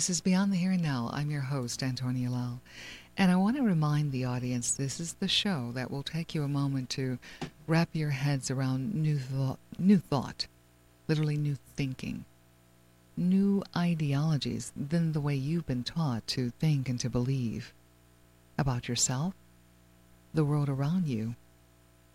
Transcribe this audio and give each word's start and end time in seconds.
This 0.00 0.08
is 0.08 0.22
Beyond 0.22 0.50
the 0.50 0.56
Here 0.56 0.70
and 0.70 0.82
Now. 0.82 1.10
I'm 1.12 1.30
your 1.30 1.42
host, 1.42 1.82
Antonia 1.82 2.30
Lal. 2.30 2.62
And 3.18 3.30
I 3.30 3.36
want 3.36 3.58
to 3.58 3.62
remind 3.62 4.12
the 4.12 4.24
audience 4.24 4.72
this 4.72 4.98
is 4.98 5.12
the 5.12 5.28
show 5.28 5.72
that 5.74 5.90
will 5.90 6.02
take 6.02 6.34
you 6.34 6.42
a 6.42 6.48
moment 6.48 6.88
to 6.90 7.18
wrap 7.66 7.90
your 7.92 8.08
heads 8.08 8.50
around 8.50 8.94
new 8.94 9.18
thought, 9.18 9.58
new 9.78 9.98
thought, 9.98 10.46
literally 11.06 11.36
new 11.36 11.58
thinking, 11.76 12.24
new 13.14 13.62
ideologies 13.76 14.72
than 14.74 15.12
the 15.12 15.20
way 15.20 15.34
you've 15.34 15.66
been 15.66 15.84
taught 15.84 16.26
to 16.28 16.48
think 16.48 16.88
and 16.88 16.98
to 17.00 17.10
believe 17.10 17.74
about 18.56 18.88
yourself, 18.88 19.34
the 20.32 20.46
world 20.46 20.70
around 20.70 21.08
you, 21.08 21.34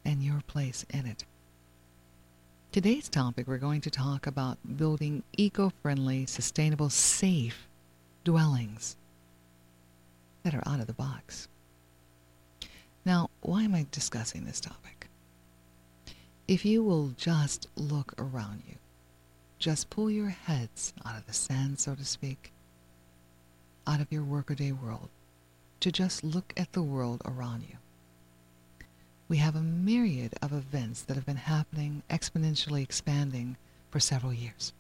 and 0.03 0.23
your 0.23 0.41
place 0.47 0.88
in 0.89 1.05
it. 1.05 1.23
Today's 2.72 3.08
topic, 3.08 3.47
we're 3.47 3.59
going 3.59 3.81
to 3.81 3.91
talk 3.91 4.25
about 4.25 4.58
building 4.75 5.22
eco 5.38 5.72
friendly, 5.83 6.25
sustainable, 6.25 6.89
safe 6.89 7.67
dwellings 8.25 8.97
that 10.43 10.53
are 10.53 10.63
out 10.67 10.81
of 10.81 10.88
the 10.88 10.93
box. 10.93 11.47
Now, 13.05 13.29
why 13.39 13.63
am 13.63 13.73
I 13.73 13.85
discussing 13.91 14.43
this 14.43 14.59
topic? 14.59 15.07
If 16.45 16.66
you 16.66 16.83
will 16.83 17.13
just 17.16 17.69
look 17.77 18.13
around 18.17 18.63
you, 18.67 18.75
just 19.58 19.89
pull 19.89 20.11
your 20.11 20.30
heads 20.30 20.94
out 21.05 21.17
of 21.17 21.25
the 21.25 21.33
sand, 21.33 21.80
so 21.80 21.95
to 21.95 22.03
speak, 22.03 22.52
out 23.88 24.02
of 24.02 24.11
your 24.11 24.23
workaday 24.23 24.73
world, 24.73 25.07
to 25.80 25.89
just 25.89 26.23
look 26.23 26.53
at 26.57 26.73
the 26.73 26.83
world 26.83 27.22
around 27.25 27.63
you 27.69 27.78
we 29.28 29.38
have 29.38 29.55
a 29.55 29.61
myriad 29.61 30.33
of 30.41 30.53
events 30.53 31.02
that 31.03 31.16
have 31.16 31.25
been 31.25 31.35
happening, 31.35 32.03
exponentially 32.09 32.83
expanding 32.83 33.57
for 33.89 34.00
several 34.00 34.33
years. 34.33 34.72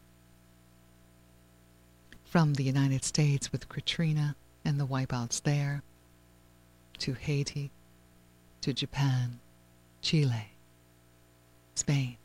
From 2.35 2.55
the 2.55 2.63
United 2.63 3.05
States 3.05 3.53
with 3.53 3.69
Katrina 3.69 4.35
and 4.65 4.77
the 4.77 4.85
wipeouts 4.85 5.43
there, 5.43 5.83
to 6.97 7.13
Haiti, 7.13 7.71
to 8.59 8.73
Japan, 8.73 9.39
Chile, 10.01 10.51
Spain, 11.75 12.17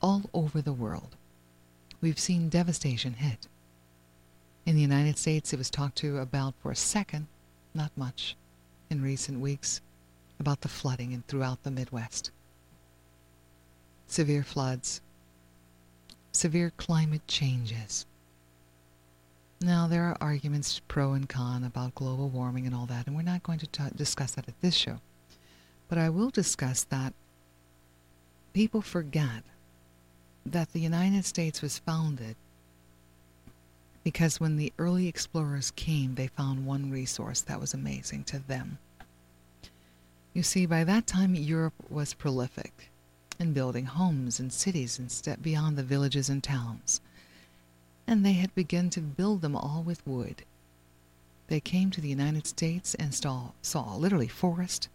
all 0.00 0.22
over 0.32 0.62
the 0.62 0.72
world, 0.72 1.16
we've 2.00 2.18
seen 2.18 2.48
devastation 2.48 3.12
hit. 3.12 3.46
In 4.64 4.74
the 4.74 4.80
United 4.80 5.18
States, 5.18 5.52
it 5.52 5.58
was 5.58 5.68
talked 5.68 5.96
to 5.96 6.16
about 6.16 6.54
for 6.62 6.70
a 6.70 6.74
second, 6.74 7.26
not 7.74 7.90
much, 7.94 8.36
in 8.88 9.02
recent 9.02 9.40
weeks 9.40 9.82
about 10.40 10.62
the 10.62 10.68
flooding 10.68 11.12
and 11.12 11.26
throughout 11.26 11.62
the 11.62 11.70
Midwest. 11.70 12.30
Severe 14.06 14.44
floods, 14.44 15.02
severe 16.32 16.72
climate 16.78 17.28
changes. 17.28 18.06
Now, 19.60 19.86
there 19.86 20.04
are 20.04 20.16
arguments 20.20 20.80
pro 20.86 21.12
and 21.14 21.28
con 21.28 21.64
about 21.64 21.94
global 21.94 22.28
warming 22.28 22.66
and 22.66 22.74
all 22.74 22.86
that, 22.86 23.06
and 23.06 23.16
we're 23.16 23.22
not 23.22 23.42
going 23.42 23.58
to 23.60 23.66
t- 23.66 23.82
discuss 23.96 24.32
that 24.32 24.48
at 24.48 24.60
this 24.60 24.74
show. 24.74 24.98
But 25.88 25.98
I 25.98 26.10
will 26.10 26.30
discuss 26.30 26.84
that 26.84 27.14
people 28.52 28.82
forget 28.82 29.42
that 30.44 30.72
the 30.72 30.80
United 30.80 31.24
States 31.24 31.62
was 31.62 31.78
founded 31.78 32.36
because 34.04 34.38
when 34.38 34.56
the 34.56 34.72
early 34.78 35.08
explorers 35.08 35.72
came, 35.72 36.14
they 36.14 36.28
found 36.28 36.66
one 36.66 36.90
resource 36.90 37.40
that 37.42 37.60
was 37.60 37.74
amazing 37.74 38.24
to 38.24 38.38
them 38.38 38.78
you 40.36 40.42
see, 40.42 40.66
by 40.66 40.84
that 40.84 41.06
time, 41.06 41.34
Europe 41.34 41.72
was 41.88 42.12
prolific 42.12 42.90
in 43.40 43.54
building 43.54 43.86
homes 43.86 44.38
and 44.38 44.52
cities 44.52 44.98
and 44.98 45.42
beyond 45.42 45.78
the 45.78 45.82
villages 45.82 46.28
and 46.28 46.44
towns. 46.44 47.00
And 48.06 48.24
they 48.24 48.34
had 48.34 48.54
begun 48.54 48.90
to 48.90 49.00
build 49.00 49.42
them 49.42 49.56
all 49.56 49.82
with 49.84 50.06
wood. 50.06 50.44
They 51.48 51.60
came 51.60 51.90
to 51.90 52.00
the 52.00 52.08
United 52.08 52.46
States 52.46 52.94
and 52.94 53.14
saw, 53.14 53.50
saw 53.62 53.96
literally 53.96 54.28
forest 54.28 54.88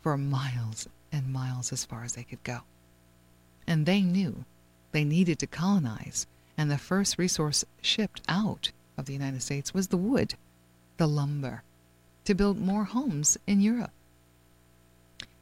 for 0.00 0.16
miles 0.16 0.88
and 1.12 1.32
miles 1.32 1.72
as 1.72 1.84
far 1.84 2.04
as 2.04 2.14
they 2.14 2.22
could 2.22 2.42
go. 2.44 2.60
And 3.66 3.86
they 3.86 4.00
knew 4.00 4.44
they 4.92 5.04
needed 5.04 5.38
to 5.38 5.46
colonize, 5.46 6.26
and 6.56 6.70
the 6.70 6.78
first 6.78 7.18
resource 7.18 7.64
shipped 7.80 8.22
out 8.28 8.72
of 8.98 9.06
the 9.06 9.12
United 9.12 9.42
States 9.42 9.72
was 9.72 9.88
the 9.88 9.96
wood, 9.96 10.34
the 10.96 11.06
lumber, 11.06 11.62
to 12.24 12.34
build 12.34 12.58
more 12.58 12.84
homes 12.84 13.38
in 13.46 13.60
Europe 13.60 13.92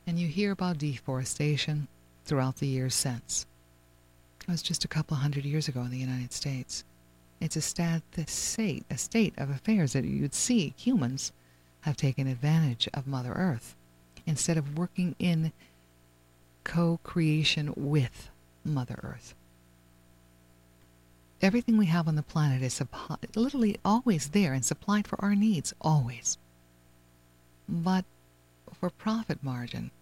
and 0.09 0.19
you 0.19 0.27
hear 0.27 0.53
about 0.53 0.79
deforestation 0.79 1.87
throughout 2.25 2.56
the 2.56 2.67
years 2.67 2.95
since. 2.95 3.45
It 4.41 4.49
was 4.49 4.62
just 4.62 4.87
a 4.87 4.89
couple 4.89 5.19
hundred 5.19 5.45
years 5.45 5.69
ago 5.69 5.83
in 5.83 5.91
the 5.91 5.99
United 5.99 6.33
States. 6.33 6.83
It's 7.41 7.56
a, 7.56 7.60
stat, 7.60 8.03
state, 8.26 8.84
a 8.91 8.99
state 8.99 9.34
of 9.37 9.50
affairs 9.50 9.93
that 9.93 10.04
you'd 10.04 10.34
see 10.34 10.75
humans 10.76 11.32
have 11.82 11.97
taken 11.97 12.26
advantage 12.26 12.88
of 12.93 13.06
Mother 13.06 13.32
Earth 13.32 13.76
instead 14.26 14.56
of 14.56 14.76
working 14.76 15.15
in 15.19 15.53
co 16.65 16.99
creation 17.03 17.72
with 17.76 18.31
Mother 18.65 18.99
Earth. 19.03 19.34
Everything 21.41 21.78
we 21.78 21.87
have 21.87 22.09
on 22.09 22.16
the 22.16 22.22
planet 22.22 22.62
is 22.62 22.82
literally 23.37 23.78
always 23.84 24.31
there 24.31 24.53
and 24.53 24.65
supplied 24.65 25.06
for 25.06 25.22
our 25.25 25.37
needs, 25.37 25.72
always. 25.81 26.37
But 27.69 28.05
for 28.72 28.91
profit 28.91 29.43
margin, 29.43 29.93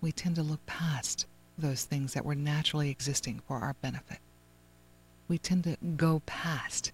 we 0.00 0.10
tend 0.10 0.34
to 0.36 0.42
look 0.42 0.64
past 0.66 1.26
those 1.56 1.84
things 1.84 2.14
that 2.14 2.24
were 2.24 2.34
naturally 2.34 2.90
existing 2.90 3.40
for 3.46 3.58
our 3.58 3.74
benefit. 3.74 4.18
We 5.30 5.38
tend 5.38 5.62
to 5.62 5.76
go 5.96 6.22
past 6.26 6.90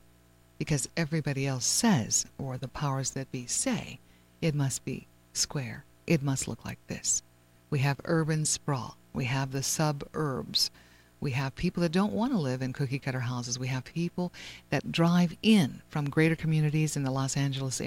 because 0.59 0.91
everybody 0.95 1.47
else 1.47 1.65
says, 1.65 2.27
or 2.37 2.59
the 2.59 2.69
powers 2.69 3.13
that 3.13 3.33
be 3.33 3.47
say, 3.47 3.99
it 4.43 4.55
must 4.55 4.85
be 4.85 5.07
square. 5.33 5.87
It 6.07 6.23
must 6.23 6.47
look 6.47 6.63
like 6.63 6.79
this. 6.87 7.23
We 7.71 7.79
have 7.79 7.99
urban 8.05 8.45
sprawl. 8.45 8.99
We 9.15 9.25
have 9.25 9.53
the 9.53 9.63
suburbs. 9.63 10.71
We 11.19 11.31
have 11.31 11.57
people 11.57 11.81
that 11.81 11.93
don't 11.93 12.13
want 12.13 12.33
to 12.33 12.39
live 12.39 12.61
in 12.61 12.75
cookie 12.75 12.99
cutter 12.99 13.21
houses. 13.21 13.59
We 13.59 13.69
have 13.69 13.85
people 13.85 14.35
that 14.69 14.93
drive 14.93 15.35
in 15.43 15.81
from 15.89 16.11
greater 16.11 16.37
communities 16.37 16.95
in 16.95 17.05
the 17.05 17.11
Los 17.11 17.39
Angeles 17.39 17.81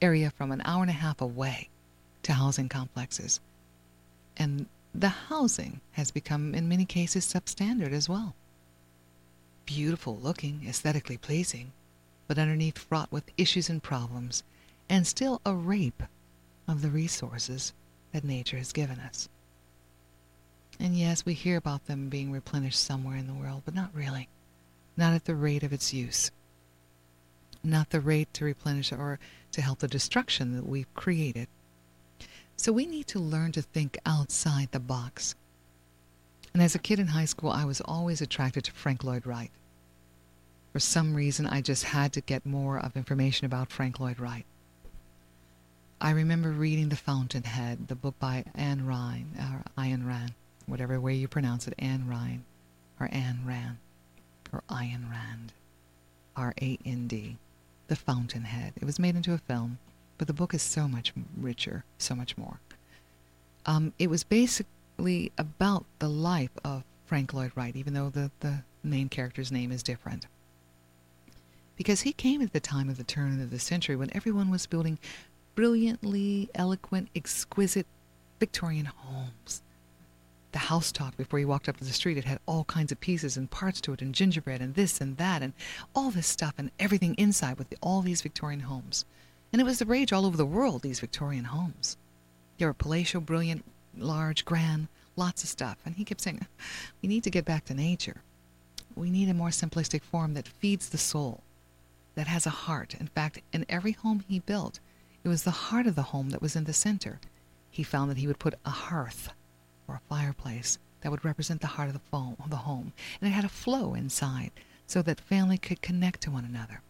area 0.00 0.30
from 0.30 0.52
an 0.52 0.62
hour 0.64 0.82
and 0.82 0.90
a 0.90 0.94
half 0.94 1.20
away 1.20 1.70
to 2.22 2.34
housing 2.34 2.68
complexes 2.68 3.40
and 4.36 4.66
the 4.94 5.08
housing 5.08 5.80
has 5.92 6.12
become, 6.12 6.54
in 6.54 6.68
many 6.68 6.84
cases, 6.84 7.26
substandard 7.26 7.92
as 7.92 8.08
well. 8.08 8.34
Beautiful 9.68 10.16
looking, 10.16 10.64
aesthetically 10.66 11.18
pleasing, 11.18 11.72
but 12.26 12.38
underneath 12.38 12.78
fraught 12.78 13.12
with 13.12 13.30
issues 13.36 13.68
and 13.68 13.82
problems, 13.82 14.42
and 14.88 15.06
still 15.06 15.42
a 15.44 15.54
rape 15.54 16.02
of 16.66 16.80
the 16.80 16.88
resources 16.88 17.74
that 18.12 18.24
nature 18.24 18.56
has 18.56 18.72
given 18.72 18.98
us. 18.98 19.28
And 20.80 20.96
yes, 20.96 21.26
we 21.26 21.34
hear 21.34 21.58
about 21.58 21.86
them 21.86 22.08
being 22.08 22.32
replenished 22.32 22.82
somewhere 22.82 23.18
in 23.18 23.26
the 23.26 23.34
world, 23.34 23.60
but 23.66 23.74
not 23.74 23.94
really. 23.94 24.28
Not 24.96 25.12
at 25.12 25.26
the 25.26 25.34
rate 25.34 25.62
of 25.62 25.74
its 25.74 25.92
use. 25.92 26.30
Not 27.62 27.90
the 27.90 28.00
rate 28.00 28.32
to 28.32 28.46
replenish 28.46 28.90
or 28.90 29.18
to 29.52 29.60
help 29.60 29.80
the 29.80 29.88
destruction 29.88 30.56
that 30.56 30.66
we've 30.66 30.94
created 30.94 31.48
so 32.58 32.72
we 32.72 32.86
need 32.86 33.06
to 33.06 33.20
learn 33.20 33.52
to 33.52 33.62
think 33.62 33.96
outside 34.04 34.68
the 34.72 34.80
box. 34.80 35.36
And 36.52 36.62
as 36.62 36.74
a 36.74 36.78
kid 36.78 36.98
in 36.98 37.08
high 37.08 37.24
school, 37.24 37.50
I 37.50 37.64
was 37.64 37.80
always 37.80 38.20
attracted 38.20 38.64
to 38.64 38.72
Frank 38.72 39.04
Lloyd 39.04 39.26
Wright. 39.26 39.50
For 40.72 40.80
some 40.80 41.14
reason, 41.14 41.46
I 41.46 41.60
just 41.60 41.84
had 41.84 42.12
to 42.14 42.20
get 42.20 42.46
more 42.46 42.78
of 42.78 42.96
information 42.96 43.46
about 43.46 43.70
Frank 43.70 44.00
Lloyd 44.00 44.18
Wright. 44.18 44.44
I 46.00 46.10
remember 46.10 46.50
reading 46.50 46.88
The 46.88 46.96
Fountainhead, 46.96 47.88
the 47.88 47.96
book 47.96 48.18
by 48.18 48.44
Anne 48.54 48.86
Ryan, 48.86 49.32
or 49.38 49.82
Ayn 49.82 50.06
Rand, 50.06 50.32
whatever 50.66 51.00
way 51.00 51.14
you 51.14 51.26
pronounce 51.26 51.66
it, 51.66 51.74
Anne 51.78 52.06
Ryan, 52.06 52.44
or 53.00 53.08
Anne 53.10 53.40
Rand, 53.44 53.78
or 54.52 54.62
Ayn 54.68 55.10
Rand, 55.10 55.52
R 56.36 56.54
A 56.60 56.78
N 56.84 57.08
D, 57.08 57.36
The 57.88 57.96
Fountainhead. 57.96 58.74
It 58.76 58.84
was 58.84 58.98
made 58.98 59.16
into 59.16 59.34
a 59.34 59.38
film 59.38 59.78
but 60.18 60.26
the 60.26 60.34
book 60.34 60.52
is 60.52 60.62
so 60.62 60.88
much 60.88 61.12
richer, 61.36 61.84
so 61.96 62.14
much 62.14 62.36
more. 62.36 62.60
Um, 63.64 63.92
it 63.98 64.10
was 64.10 64.24
basically 64.98 65.30
about 65.38 65.84
the 66.00 66.08
life 66.08 66.50
of 66.64 66.82
Frank 67.06 67.32
Lloyd 67.32 67.52
Wright, 67.54 67.76
even 67.76 67.94
though 67.94 68.10
the, 68.10 68.30
the 68.40 68.62
main 68.82 69.08
character's 69.08 69.52
name 69.52 69.70
is 69.70 69.82
different. 69.82 70.26
Because 71.76 72.00
he 72.00 72.12
came 72.12 72.42
at 72.42 72.52
the 72.52 72.60
time 72.60 72.88
of 72.88 72.96
the 72.98 73.04
turn 73.04 73.40
of 73.40 73.50
the 73.50 73.60
century 73.60 73.94
when 73.94 74.14
everyone 74.14 74.50
was 74.50 74.66
building 74.66 74.98
brilliantly 75.54 76.50
eloquent, 76.54 77.08
exquisite 77.14 77.86
Victorian 78.40 78.86
homes. 78.86 79.62
The 80.50 80.58
house 80.58 80.90
talk 80.90 81.16
before 81.16 81.38
you 81.38 81.46
walked 81.46 81.68
up 81.68 81.76
to 81.76 81.84
the 81.84 81.92
street, 81.92 82.18
it 82.18 82.24
had 82.24 82.40
all 82.46 82.64
kinds 82.64 82.90
of 82.90 83.00
pieces 83.00 83.36
and 83.36 83.48
parts 83.48 83.80
to 83.82 83.92
it, 83.92 84.02
and 84.02 84.12
gingerbread, 84.14 84.60
and 84.60 84.74
this 84.74 85.00
and 85.00 85.16
that, 85.18 85.42
and 85.42 85.52
all 85.94 86.10
this 86.10 86.26
stuff, 86.26 86.54
and 86.58 86.72
everything 86.80 87.14
inside 87.14 87.58
with 87.58 87.72
all 87.80 88.02
these 88.02 88.22
Victorian 88.22 88.60
homes. 88.60 89.04
And 89.52 89.60
it 89.60 89.64
was 89.64 89.78
the 89.78 89.86
rage 89.86 90.12
all 90.12 90.26
over 90.26 90.36
the 90.36 90.44
world, 90.44 90.82
these 90.82 91.00
Victorian 91.00 91.44
homes. 91.44 91.96
They 92.58 92.66
were 92.66 92.74
palatial, 92.74 93.20
brilliant, 93.20 93.64
large, 94.00 94.44
grand, 94.44 94.88
lots 95.16 95.42
of 95.42 95.48
stuff. 95.48 95.78
And 95.84 95.96
he 95.96 96.04
kept 96.04 96.20
saying, 96.20 96.46
we 97.02 97.08
need 97.08 97.24
to 97.24 97.30
get 97.30 97.44
back 97.44 97.64
to 97.66 97.74
nature. 97.74 98.22
We 98.94 99.10
need 99.10 99.28
a 99.28 99.34
more 99.34 99.50
simplistic 99.50 100.02
form 100.02 100.34
that 100.34 100.48
feeds 100.48 100.88
the 100.88 100.98
soul, 100.98 101.42
that 102.14 102.26
has 102.26 102.46
a 102.46 102.50
heart. 102.50 102.94
In 102.98 103.08
fact, 103.08 103.40
in 103.52 103.66
every 103.68 103.92
home 103.92 104.24
he 104.28 104.40
built, 104.40 104.80
it 105.24 105.28
was 105.28 105.42
the 105.42 105.50
heart 105.50 105.86
of 105.86 105.94
the 105.94 106.02
home 106.02 106.30
that 106.30 106.42
was 106.42 106.56
in 106.56 106.64
the 106.64 106.72
center. 106.72 107.20
He 107.70 107.82
found 107.82 108.10
that 108.10 108.18
he 108.18 108.26
would 108.26 108.38
put 108.38 108.54
a 108.64 108.70
hearth 108.70 109.30
or 109.86 109.96
a 109.96 110.08
fireplace 110.08 110.78
that 111.00 111.10
would 111.10 111.24
represent 111.24 111.60
the 111.60 111.68
heart 111.68 111.88
of 111.88 111.94
the, 111.94 112.56
home, 112.56 112.92
and 113.20 113.30
it 113.30 113.32
had 113.32 113.44
a 113.44 113.48
flow 113.48 113.94
inside 113.94 114.50
so 114.86 115.02
that 115.02 115.20
family 115.20 115.58
could 115.58 115.82
connect 115.82 116.22
to 116.22 116.30
one 116.30 116.44
another. 116.44 116.80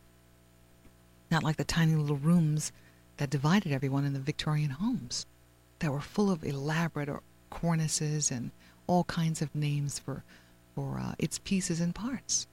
Not 1.30 1.42
like 1.42 1.56
the 1.56 1.64
tiny 1.64 1.94
little 1.94 2.16
rooms 2.16 2.72
that 3.18 3.28
divided 3.28 3.72
everyone 3.72 4.04
in 4.04 4.14
the 4.14 4.18
Victorian 4.18 4.70
homes 4.70 5.26
that 5.78 5.92
were 5.92 6.00
full 6.00 6.30
of 6.30 6.44
elaborate 6.44 7.08
cornices 7.50 8.30
and 8.30 8.50
all 8.86 9.04
kinds 9.04 9.42
of 9.42 9.54
names 9.54 9.98
for, 9.98 10.24
for 10.74 10.98
uh, 10.98 11.14
its 11.18 11.38
pieces 11.38 11.80
and 11.80 11.94
parts. 11.94 12.46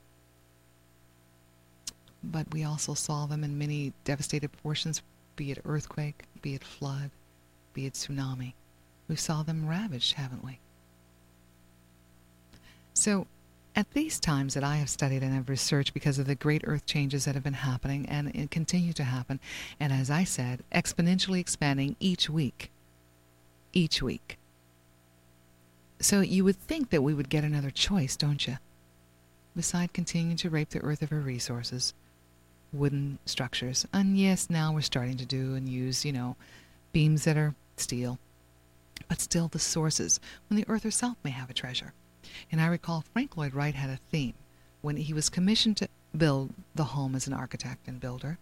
But 2.24 2.52
we 2.54 2.64
also 2.64 2.94
saw 2.94 3.26
them 3.26 3.44
in 3.44 3.58
many 3.58 3.94
devastated 4.04 4.52
portions, 4.64 5.02
be 5.36 5.52
it 5.52 5.60
earthquake, 5.66 6.24
be 6.42 6.56
it 6.56 6.64
flood, 6.64 7.12
be 7.74 7.86
it 7.86 7.94
tsunami. 7.94 8.54
We 9.08 9.16
saw 9.16 9.44
them 9.44 9.68
ravaged, 9.68 10.14
haven't 10.14 10.44
we? 10.44 10.60
So, 12.94 13.28
at 13.76 13.92
these 13.92 14.20
times 14.20 14.54
that 14.54 14.64
I 14.64 14.78
have 14.78 14.90
studied 14.90 15.22
and 15.22 15.34
have 15.34 15.50
researched 15.50 15.94
because 15.94 16.18
of 16.18 16.28
the 16.28 16.36
great 16.36 16.62
earth 16.66 16.86
changes 16.86 17.26
that 17.26 17.36
have 17.36 17.44
been 17.44 17.54
happening 17.54 18.06
and 18.08 18.50
continue 18.50 18.94
to 18.94 19.04
happen, 19.04 19.40
and 19.80 19.92
as 19.92 20.10
I 20.10 20.24
said, 20.24 20.64
exponentially 20.72 21.40
expanding 21.40 21.98
each 22.00 22.30
week, 22.30 22.72
each 23.76 24.02
week. 24.02 24.40
So 26.00 26.22
you 26.22 26.44
would 26.44 26.58
think 26.58 26.90
that 26.90 27.04
we 27.04 27.14
would 27.14 27.30
get 27.30 27.44
another 27.44 27.70
choice, 27.70 28.16
don't 28.16 28.48
you? 28.48 28.58
Beside 29.56 29.94
continuing 29.94 30.38
to 30.38 30.50
rape 30.50 30.70
the 30.70 30.82
earth 30.82 31.02
of 31.02 31.12
her 31.12 31.20
resources, 31.20 31.94
wooden 32.74 33.20
structures, 33.26 33.86
and 33.94 34.18
yes, 34.18 34.50
now 34.50 34.74
we're 34.74 34.82
starting 34.82 35.18
to 35.18 35.26
do 35.26 35.54
and 35.54 35.70
use, 35.70 36.04
you 36.04 36.12
know, 36.12 36.36
beams 36.92 37.24
that 37.26 37.38
are 37.38 37.56
steel, 37.78 38.18
but 39.08 39.22
still 39.22 39.48
the 39.48 39.60
sources, 39.60 40.20
when 40.50 40.58
the 40.58 40.68
earth 40.68 40.84
herself 40.84 41.18
may 41.24 41.30
have 41.30 41.50
a 41.50 41.54
treasure. 41.54 41.94
And 42.52 42.60
I 42.60 42.68
recall 42.68 43.06
Frank 43.14 43.38
Lloyd 43.38 43.54
Wright 43.54 43.76
had 43.76 43.90
a 43.90 44.00
theme 44.12 44.34
when 44.82 44.98
he 44.98 45.14
was 45.14 45.30
commissioned 45.30 45.78
to 45.78 45.88
build 46.16 46.54
the 46.76 46.84
home 46.84 47.16
as 47.16 47.28
an 47.28 47.34
architect 47.34 47.88
and 47.88 48.00
builder. 48.00 48.38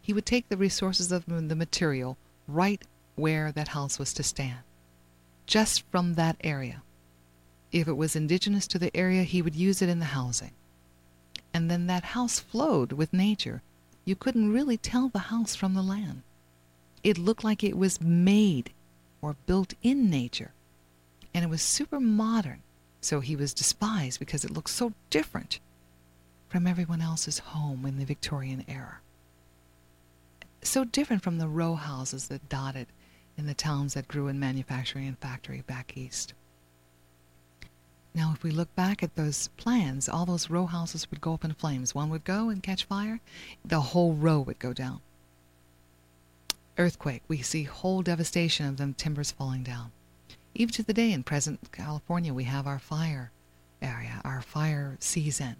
He 0.00 0.12
would 0.12 0.26
take 0.26 0.48
the 0.48 0.56
resources 0.56 1.12
of 1.12 1.24
the 1.26 1.56
material 1.56 2.16
right 2.48 2.82
where 3.14 3.52
that 3.52 3.68
house 3.68 3.98
was 3.98 4.12
to 4.14 4.22
stand 4.22 4.58
just 5.46 5.82
from 5.90 6.14
that 6.14 6.36
area. 6.42 6.82
If 7.70 7.88
it 7.88 7.96
was 7.96 8.16
indigenous 8.16 8.66
to 8.68 8.78
the 8.78 8.94
area, 8.96 9.22
he 9.22 9.42
would 9.42 9.54
use 9.54 9.82
it 9.82 9.88
in 9.88 9.98
the 9.98 10.06
housing. 10.06 10.52
And 11.54 11.70
then 11.70 11.86
that 11.86 12.04
house 12.04 12.38
flowed 12.38 12.92
with 12.92 13.12
nature. 13.12 13.62
You 14.04 14.16
couldn't 14.16 14.52
really 14.52 14.76
tell 14.76 15.08
the 15.08 15.30
house 15.30 15.54
from 15.54 15.74
the 15.74 15.82
land. 15.82 16.22
It 17.02 17.18
looked 17.18 17.44
like 17.44 17.62
it 17.62 17.76
was 17.76 18.00
made 18.00 18.72
or 19.20 19.36
built 19.46 19.74
in 19.82 20.08
nature. 20.10 20.52
And 21.34 21.44
it 21.44 21.48
was 21.48 21.62
super 21.62 22.00
modern, 22.00 22.62
so 23.00 23.20
he 23.20 23.36
was 23.36 23.54
despised 23.54 24.18
because 24.18 24.44
it 24.44 24.50
looked 24.50 24.70
so 24.70 24.92
different 25.10 25.60
from 26.48 26.66
everyone 26.66 27.00
else's 27.00 27.38
home 27.38 27.86
in 27.86 27.98
the 27.98 28.04
Victorian 28.04 28.64
era. 28.68 28.98
So 30.62 30.84
different 30.84 31.22
from 31.22 31.38
the 31.38 31.48
row 31.48 31.74
houses 31.74 32.28
that 32.28 32.48
dotted 32.48 32.86
in 33.36 33.46
the 33.46 33.54
towns 33.54 33.94
that 33.94 34.08
grew 34.08 34.28
in 34.28 34.38
manufacturing 34.38 35.06
and 35.06 35.18
factory 35.18 35.62
back 35.66 35.96
east. 35.96 36.34
Now, 38.14 38.32
if 38.34 38.42
we 38.42 38.50
look 38.50 38.74
back 38.74 39.02
at 39.02 39.16
those 39.16 39.48
plans, 39.56 40.08
all 40.08 40.26
those 40.26 40.50
row 40.50 40.66
houses 40.66 41.10
would 41.10 41.22
go 41.22 41.32
up 41.32 41.44
in 41.44 41.54
flames. 41.54 41.94
One 41.94 42.10
would 42.10 42.24
go 42.24 42.50
and 42.50 42.62
catch 42.62 42.84
fire, 42.84 43.20
the 43.64 43.80
whole 43.80 44.12
row 44.12 44.40
would 44.40 44.58
go 44.58 44.72
down. 44.72 45.00
Earthquake, 46.76 47.22
we 47.28 47.42
see 47.42 47.64
whole 47.64 48.02
devastation 48.02 48.66
of 48.66 48.76
them 48.76 48.94
timbers 48.94 49.30
falling 49.30 49.62
down. 49.62 49.92
Even 50.54 50.72
to 50.74 50.82
the 50.82 50.92
day 50.92 51.12
in 51.12 51.22
present 51.22 51.72
California, 51.72 52.34
we 52.34 52.44
have 52.44 52.66
our 52.66 52.78
fire 52.78 53.30
area, 53.80 54.20
our 54.24 54.42
fire 54.42 54.96
season. 55.00 55.56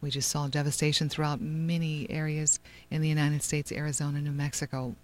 We 0.00 0.10
just 0.10 0.28
saw 0.28 0.48
devastation 0.48 1.08
throughout 1.08 1.40
many 1.40 2.08
areas 2.10 2.60
in 2.90 3.00
the 3.02 3.08
United 3.08 3.42
States, 3.42 3.72
Arizona, 3.72 4.20
New 4.20 4.32
Mexico, 4.32 4.94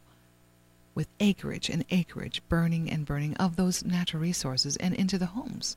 with 0.94 1.08
acreage 1.20 1.68
and 1.68 1.84
acreage 1.90 2.42
burning 2.48 2.90
and 2.90 3.06
burning 3.06 3.36
of 3.36 3.56
those 3.56 3.84
natural 3.84 4.22
resources 4.22 4.76
and 4.76 4.94
into 4.94 5.18
the 5.18 5.26
homes. 5.26 5.76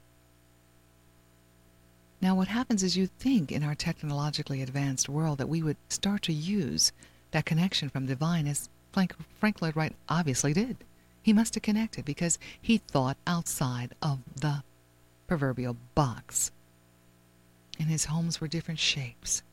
Now, 2.21 2.35
what 2.35 2.47
happens 2.47 2.81
is 2.81 2.97
you 2.97 3.07
think 3.07 3.51
in 3.51 3.63
our 3.63 3.75
technologically 3.75 4.62
advanced 4.62 5.09
world 5.09 5.38
that 5.38 5.50
we 5.50 5.62
would 5.62 5.77
start 5.89 6.21
to 6.23 6.33
use 6.33 6.91
that 7.31 7.45
connection 7.45 7.89
from 7.89 8.06
divine, 8.06 8.47
as 8.47 8.69
Frank, 8.91 9.13
Frank 9.39 9.62
Lloyd 9.62 9.75
Wright 9.75 9.95
obviously 10.07 10.53
did. 10.53 10.77
He 11.21 11.33
must 11.33 11.56
have 11.56 11.63
connected 11.63 12.06
because 12.06 12.39
he 12.61 12.77
thought 12.77 13.18
outside 13.27 13.94
of 14.01 14.19
the 14.39 14.63
proverbial 15.27 15.75
box. 15.94 16.51
And 17.79 17.89
his 17.89 18.06
homes 18.06 18.39
were 18.39 18.47
different 18.47 18.79
shapes, 18.79 19.44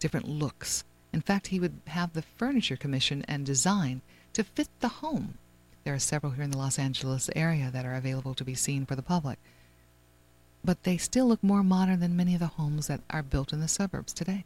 different 0.00 0.28
looks. 0.28 0.84
In 1.12 1.20
fact, 1.20 1.48
he 1.48 1.60
would 1.60 1.80
have 1.86 2.12
the 2.12 2.22
furniture 2.22 2.76
commission 2.76 3.24
and 3.28 3.46
design 3.46 4.02
to 4.32 4.44
fit 4.44 4.68
the 4.80 4.88
home. 4.88 5.38
There 5.84 5.94
are 5.94 5.98
several 5.98 6.32
here 6.32 6.44
in 6.44 6.50
the 6.50 6.58
Los 6.58 6.78
Angeles 6.78 7.28
area 7.34 7.70
that 7.72 7.84
are 7.84 7.94
available 7.94 8.34
to 8.34 8.44
be 8.44 8.54
seen 8.54 8.86
for 8.86 8.94
the 8.94 9.02
public. 9.02 9.38
But 10.64 10.84
they 10.84 10.96
still 10.96 11.26
look 11.26 11.42
more 11.42 11.64
modern 11.64 12.00
than 12.00 12.16
many 12.16 12.34
of 12.34 12.40
the 12.40 12.46
homes 12.46 12.86
that 12.86 13.00
are 13.10 13.22
built 13.22 13.52
in 13.52 13.60
the 13.60 13.68
suburbs 13.68 14.12
today. 14.12 14.44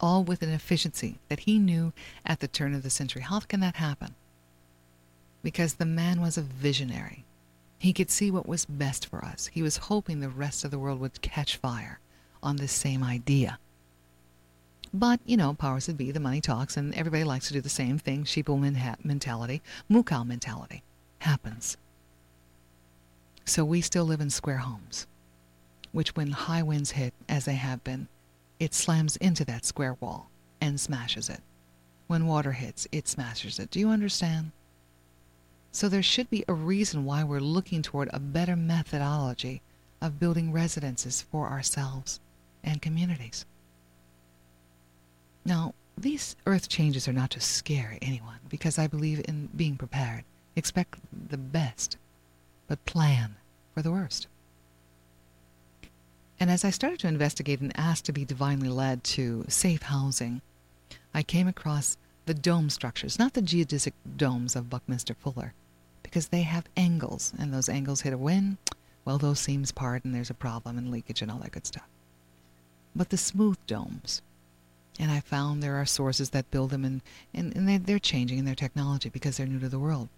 All 0.00 0.24
with 0.24 0.42
an 0.42 0.50
efficiency 0.50 1.18
that 1.28 1.40
he 1.40 1.58
knew 1.58 1.92
at 2.26 2.40
the 2.40 2.48
turn 2.48 2.74
of 2.74 2.82
the 2.82 2.90
century. 2.90 3.22
How 3.22 3.38
can 3.40 3.60
that 3.60 3.76
happen? 3.76 4.16
Because 5.44 5.74
the 5.74 5.86
man 5.86 6.20
was 6.20 6.36
a 6.36 6.42
visionary. 6.42 7.24
He 7.78 7.92
could 7.92 8.10
see 8.10 8.30
what 8.30 8.48
was 8.48 8.64
best 8.64 9.06
for 9.06 9.24
us. 9.24 9.48
He 9.52 9.62
was 9.62 9.76
hoping 9.76 10.20
the 10.20 10.28
rest 10.28 10.64
of 10.64 10.70
the 10.72 10.78
world 10.78 11.00
would 11.00 11.22
catch 11.22 11.56
fire 11.56 12.00
on 12.42 12.56
this 12.56 12.72
same 12.72 13.04
idea. 13.04 13.58
But, 14.94 15.20
you 15.24 15.36
know, 15.36 15.54
powers 15.54 15.86
that 15.86 15.96
be, 15.96 16.10
the 16.10 16.20
money 16.20 16.40
talks, 16.40 16.76
and 16.76 16.94
everybody 16.94 17.24
likes 17.24 17.46
to 17.48 17.54
do 17.54 17.60
the 17.60 17.68
same 17.68 17.98
thing. 17.98 18.24
Sheeple 18.24 18.60
mentality, 19.04 19.62
moo 19.88 20.04
mentality 20.24 20.82
happens. 21.20 21.76
So 23.44 23.64
we 23.64 23.80
still 23.80 24.04
live 24.04 24.20
in 24.20 24.30
square 24.30 24.58
homes, 24.58 25.06
which 25.92 26.14
when 26.14 26.30
high 26.30 26.62
winds 26.62 26.92
hit, 26.92 27.14
as 27.28 27.46
they 27.46 27.54
have 27.54 27.82
been, 27.82 28.08
it 28.60 28.74
slams 28.74 29.16
into 29.16 29.44
that 29.46 29.64
square 29.64 29.96
wall 29.98 30.30
and 30.60 30.78
smashes 30.78 31.28
it. 31.28 31.40
When 32.06 32.26
water 32.26 32.52
hits, 32.52 32.86
it 32.92 33.08
smashes 33.08 33.58
it. 33.58 33.70
Do 33.70 33.80
you 33.80 33.88
understand? 33.88 34.52
So 35.72 35.88
there 35.88 36.02
should 36.02 36.28
be 36.28 36.44
a 36.46 36.52
reason 36.54 37.06
why 37.06 37.24
we're 37.24 37.40
looking 37.40 37.80
toward 37.80 38.10
a 38.12 38.20
better 38.20 38.56
methodology 38.56 39.62
of 40.02 40.20
building 40.20 40.52
residences 40.52 41.22
for 41.22 41.48
ourselves 41.48 42.20
and 42.62 42.82
communities. 42.82 43.46
Now, 45.44 45.74
these 45.96 46.36
earth 46.46 46.68
changes 46.68 47.06
are 47.06 47.12
not 47.12 47.30
to 47.30 47.40
scare 47.40 47.98
anyone, 48.00 48.38
because 48.48 48.78
I 48.78 48.86
believe 48.86 49.22
in 49.26 49.48
being 49.54 49.76
prepared. 49.76 50.24
Expect 50.56 50.98
the 51.30 51.38
best, 51.38 51.96
but 52.68 52.84
plan 52.84 53.36
for 53.74 53.82
the 53.82 53.90
worst. 53.90 54.26
And 56.40 56.50
as 56.50 56.64
I 56.64 56.70
started 56.70 56.98
to 57.00 57.08
investigate 57.08 57.60
and 57.60 57.76
ask 57.78 58.04
to 58.04 58.12
be 58.12 58.24
divinely 58.24 58.68
led 58.68 59.04
to 59.04 59.44
safe 59.48 59.82
housing, 59.82 60.40
I 61.14 61.22
came 61.22 61.46
across 61.46 61.96
the 62.26 62.34
dome 62.34 62.70
structures, 62.70 63.18
not 63.18 63.34
the 63.34 63.42
geodesic 63.42 63.92
domes 64.16 64.56
of 64.56 64.70
Buckminster 64.70 65.14
Fuller, 65.14 65.54
because 66.02 66.28
they 66.28 66.42
have 66.42 66.64
angles, 66.76 67.32
and 67.38 67.52
those 67.52 67.68
angles 67.68 68.00
hit 68.00 68.12
a 68.12 68.18
wind, 68.18 68.58
well, 69.04 69.18
those 69.18 69.40
seams 69.40 69.72
part, 69.72 70.04
and 70.04 70.14
there's 70.14 70.30
a 70.30 70.34
problem 70.34 70.78
and 70.78 70.90
leakage 70.90 71.22
and 71.22 71.30
all 71.30 71.38
that 71.38 71.52
good 71.52 71.66
stuff. 71.66 71.88
But 72.94 73.10
the 73.10 73.16
smooth 73.16 73.58
domes, 73.66 74.22
and 74.98 75.10
I 75.10 75.20
found 75.20 75.62
there 75.62 75.76
are 75.76 75.86
sources 75.86 76.30
that 76.30 76.50
build 76.50 76.70
them, 76.70 76.84
and, 76.84 77.02
and, 77.32 77.54
and 77.56 77.68
they, 77.68 77.78
they're 77.78 77.98
changing 77.98 78.38
in 78.38 78.44
their 78.44 78.54
technology 78.54 79.08
because 79.08 79.36
they're 79.36 79.46
new 79.46 79.60
to 79.60 79.68
the 79.68 79.78
world. 79.78 80.08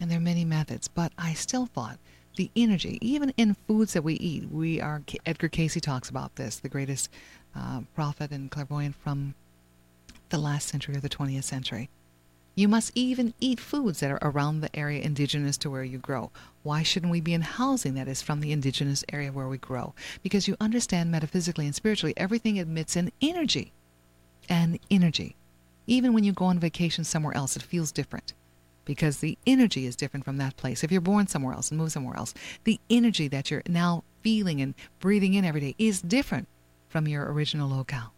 And 0.00 0.10
there 0.10 0.18
are 0.18 0.22
many 0.22 0.44
methods, 0.44 0.88
but 0.88 1.12
I 1.18 1.34
still 1.34 1.66
thought 1.66 1.98
the 2.36 2.50
energy, 2.56 2.98
even 3.00 3.32
in 3.36 3.54
foods 3.66 3.92
that 3.92 4.02
we 4.02 4.14
eat, 4.14 4.50
we 4.50 4.80
are, 4.80 5.02
Edgar 5.24 5.48
Cayce 5.48 5.80
talks 5.80 6.08
about 6.08 6.34
this, 6.36 6.56
the 6.56 6.68
greatest 6.68 7.08
uh, 7.54 7.82
prophet 7.94 8.30
and 8.30 8.50
clairvoyant 8.50 8.96
from 8.96 9.34
the 10.30 10.38
last 10.38 10.68
century 10.68 10.96
or 10.96 11.00
the 11.00 11.08
20th 11.08 11.44
century. 11.44 11.88
You 12.56 12.68
must 12.68 12.92
even 12.94 13.34
eat 13.40 13.58
foods 13.58 14.00
that 14.00 14.12
are 14.12 14.18
around 14.22 14.60
the 14.60 14.74
area 14.76 15.02
indigenous 15.02 15.56
to 15.58 15.70
where 15.70 15.82
you 15.82 15.98
grow. 15.98 16.30
Why 16.62 16.84
shouldn't 16.84 17.10
we 17.10 17.20
be 17.20 17.34
in 17.34 17.40
housing 17.40 17.94
that 17.94 18.06
is 18.06 18.22
from 18.22 18.40
the 18.40 18.52
indigenous 18.52 19.04
area 19.12 19.32
where 19.32 19.48
we 19.48 19.58
grow? 19.58 19.94
Because 20.22 20.46
you 20.46 20.56
understand 20.60 21.10
metaphysically 21.10 21.66
and 21.66 21.74
spiritually, 21.74 22.14
everything 22.16 22.56
emits 22.56 22.94
an 22.94 23.10
energy. 23.20 23.72
And 24.48 24.78
energy. 24.90 25.36
Even 25.86 26.12
when 26.12 26.22
you 26.22 26.32
go 26.32 26.44
on 26.44 26.58
vacation 26.58 27.02
somewhere 27.02 27.36
else, 27.36 27.56
it 27.56 27.62
feels 27.62 27.90
different 27.90 28.34
because 28.84 29.18
the 29.18 29.38
energy 29.46 29.86
is 29.86 29.96
different 29.96 30.24
from 30.24 30.36
that 30.36 30.56
place. 30.56 30.84
If 30.84 30.92
you're 30.92 31.00
born 31.00 31.26
somewhere 31.26 31.54
else 31.54 31.70
and 31.70 31.78
move 31.78 31.92
somewhere 31.92 32.16
else, 32.16 32.34
the 32.64 32.78
energy 32.90 33.28
that 33.28 33.50
you're 33.50 33.62
now 33.68 34.04
feeling 34.22 34.60
and 34.60 34.74
breathing 35.00 35.34
in 35.34 35.44
every 35.44 35.60
day 35.60 35.74
is 35.78 36.00
different 36.02 36.48
from 36.88 37.08
your 37.08 37.32
original 37.32 37.68
locale. 37.68 38.12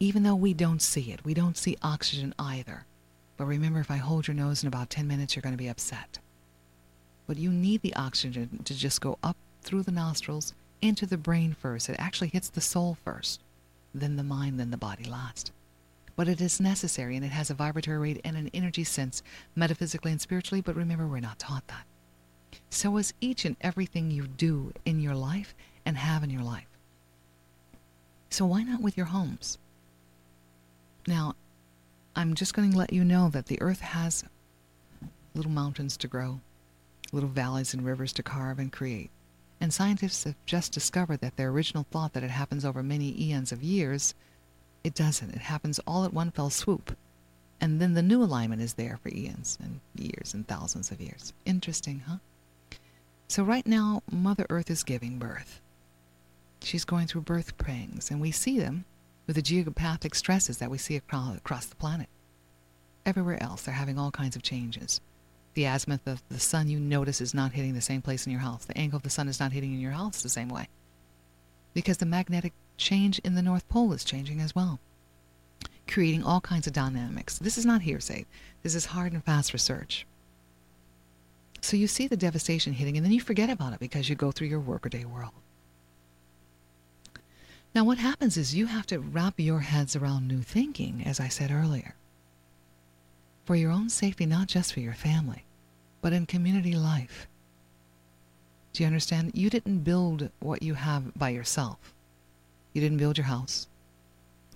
Even 0.00 0.22
though 0.22 0.36
we 0.36 0.54
don't 0.54 0.82
see 0.82 1.12
it. 1.12 1.24
We 1.24 1.34
don't 1.34 1.56
see 1.56 1.76
oxygen 1.82 2.34
either. 2.38 2.86
But 3.36 3.46
remember, 3.46 3.80
if 3.80 3.90
I 3.90 3.96
hold 3.96 4.26
your 4.26 4.34
nose 4.34 4.62
in 4.62 4.68
about 4.68 4.90
10 4.90 5.06
minutes, 5.06 5.34
you're 5.34 5.42
going 5.42 5.54
to 5.54 5.62
be 5.62 5.68
upset. 5.68 6.18
But 7.26 7.36
you 7.36 7.50
need 7.50 7.82
the 7.82 7.94
oxygen 7.94 8.62
to 8.64 8.74
just 8.74 9.00
go 9.00 9.18
up 9.22 9.36
through 9.62 9.82
the 9.82 9.92
nostrils 9.92 10.54
into 10.80 11.06
the 11.06 11.16
brain 11.16 11.54
first. 11.58 11.88
It 11.88 11.96
actually 11.98 12.28
hits 12.28 12.48
the 12.48 12.60
soul 12.60 12.96
first, 13.04 13.42
then 13.94 14.16
the 14.16 14.22
mind, 14.22 14.58
then 14.58 14.70
the 14.70 14.76
body 14.76 15.04
last. 15.04 15.52
But 16.16 16.28
it 16.28 16.40
is 16.40 16.60
necessary 16.60 17.16
and 17.16 17.24
it 17.24 17.30
has 17.30 17.50
a 17.50 17.54
vibratory 17.54 17.98
rate 17.98 18.20
and 18.24 18.36
an 18.36 18.50
energy 18.54 18.84
sense 18.84 19.22
metaphysically 19.54 20.10
and 20.10 20.20
spiritually, 20.20 20.60
but 20.60 20.74
remember, 20.74 21.06
we're 21.06 21.20
not 21.20 21.38
taught 21.38 21.66
that. 21.68 21.84
So 22.70 22.96
is 22.96 23.14
each 23.20 23.44
and 23.44 23.56
everything 23.60 24.10
you 24.10 24.26
do 24.26 24.72
in 24.84 25.00
your 25.00 25.14
life 25.14 25.54
and 25.84 25.96
have 25.96 26.24
in 26.24 26.30
your 26.30 26.42
life. 26.42 26.66
So 28.30 28.46
why 28.46 28.62
not 28.62 28.82
with 28.82 28.96
your 28.96 29.06
homes? 29.06 29.58
Now, 31.08 31.36
I'm 32.14 32.34
just 32.34 32.52
going 32.52 32.70
to 32.70 32.76
let 32.76 32.92
you 32.92 33.02
know 33.02 33.30
that 33.30 33.46
the 33.46 33.62
earth 33.62 33.80
has 33.80 34.24
little 35.34 35.50
mountains 35.50 35.96
to 35.96 36.06
grow, 36.06 36.40
little 37.12 37.30
valleys 37.30 37.72
and 37.72 37.82
rivers 37.82 38.12
to 38.12 38.22
carve 38.22 38.58
and 38.58 38.70
create. 38.70 39.08
And 39.58 39.72
scientists 39.72 40.24
have 40.24 40.34
just 40.44 40.70
discovered 40.70 41.20
that 41.20 41.38
their 41.38 41.48
original 41.48 41.86
thought 41.90 42.12
that 42.12 42.24
it 42.24 42.30
happens 42.30 42.62
over 42.62 42.82
many 42.82 43.18
eons 43.22 43.52
of 43.52 43.62
years, 43.62 44.14
it 44.84 44.92
doesn't. 44.92 45.30
It 45.30 45.40
happens 45.40 45.80
all 45.86 46.04
at 46.04 46.12
one 46.12 46.30
fell 46.30 46.50
swoop. 46.50 46.94
And 47.58 47.80
then 47.80 47.94
the 47.94 48.02
new 48.02 48.22
alignment 48.22 48.60
is 48.60 48.74
there 48.74 48.98
for 49.02 49.08
eons 49.08 49.56
and 49.62 49.80
years 49.96 50.34
and 50.34 50.46
thousands 50.46 50.90
of 50.90 51.00
years. 51.00 51.32
Interesting, 51.46 52.02
huh? 52.06 52.18
So 53.28 53.42
right 53.42 53.66
now, 53.66 54.02
Mother 54.12 54.44
Earth 54.50 54.70
is 54.70 54.84
giving 54.84 55.18
birth. 55.18 55.62
She's 56.60 56.84
going 56.84 57.06
through 57.06 57.22
birth 57.22 57.56
pangs, 57.56 58.10
and 58.10 58.20
we 58.20 58.30
see 58.30 58.58
them 58.60 58.84
with 59.28 59.36
the 59.36 59.42
geopathic 59.42 60.16
stresses 60.16 60.56
that 60.58 60.70
we 60.70 60.78
see 60.78 60.96
across 60.96 61.66
the 61.66 61.76
planet. 61.76 62.08
Everywhere 63.06 63.40
else, 63.40 63.62
they're 63.62 63.74
having 63.74 63.98
all 63.98 64.10
kinds 64.10 64.34
of 64.34 64.42
changes. 64.42 65.00
The 65.52 65.66
azimuth 65.66 66.06
of 66.06 66.22
the 66.30 66.40
sun 66.40 66.68
you 66.68 66.80
notice 66.80 67.20
is 67.20 67.34
not 67.34 67.52
hitting 67.52 67.74
the 67.74 67.80
same 67.82 68.00
place 68.00 68.26
in 68.26 68.32
your 68.32 68.40
house. 68.40 68.64
The 68.64 68.76
angle 68.76 68.96
of 68.96 69.02
the 69.02 69.10
sun 69.10 69.28
is 69.28 69.38
not 69.38 69.52
hitting 69.52 69.74
in 69.74 69.80
your 69.80 69.92
house 69.92 70.22
the 70.22 70.28
same 70.30 70.48
way. 70.48 70.68
Because 71.74 71.98
the 71.98 72.06
magnetic 72.06 72.54
change 72.78 73.18
in 73.20 73.34
the 73.34 73.42
North 73.42 73.68
Pole 73.68 73.92
is 73.92 74.02
changing 74.02 74.40
as 74.40 74.54
well, 74.54 74.80
creating 75.86 76.24
all 76.24 76.40
kinds 76.40 76.66
of 76.66 76.72
dynamics. 76.72 77.38
This 77.38 77.58
is 77.58 77.66
not 77.66 77.82
hearsay, 77.82 78.24
this 78.62 78.74
is 78.74 78.86
hard 78.86 79.12
and 79.12 79.22
fast 79.22 79.52
research. 79.52 80.06
So 81.60 81.76
you 81.76 81.86
see 81.86 82.06
the 82.06 82.16
devastation 82.16 82.72
hitting, 82.72 82.96
and 82.96 83.04
then 83.04 83.12
you 83.12 83.20
forget 83.20 83.50
about 83.50 83.74
it 83.74 83.80
because 83.80 84.08
you 84.08 84.14
go 84.14 84.32
through 84.32 84.46
your 84.46 84.60
workaday 84.60 85.04
world. 85.04 85.32
Now, 87.78 87.84
what 87.84 87.98
happens 87.98 88.36
is 88.36 88.56
you 88.56 88.66
have 88.66 88.86
to 88.86 88.98
wrap 88.98 89.34
your 89.36 89.60
heads 89.60 89.94
around 89.94 90.26
new 90.26 90.42
thinking, 90.42 91.04
as 91.06 91.20
I 91.20 91.28
said 91.28 91.52
earlier, 91.52 91.94
for 93.44 93.54
your 93.54 93.70
own 93.70 93.88
safety, 93.88 94.26
not 94.26 94.48
just 94.48 94.72
for 94.72 94.80
your 94.80 94.94
family, 94.94 95.44
but 96.00 96.12
in 96.12 96.26
community 96.26 96.74
life. 96.74 97.28
Do 98.72 98.82
you 98.82 98.88
understand? 98.88 99.30
You 99.32 99.48
didn't 99.48 99.84
build 99.84 100.28
what 100.40 100.60
you 100.60 100.74
have 100.74 101.14
by 101.14 101.28
yourself. 101.28 101.94
You 102.72 102.80
didn't 102.80 102.98
build 102.98 103.16
your 103.16 103.26
house. 103.26 103.68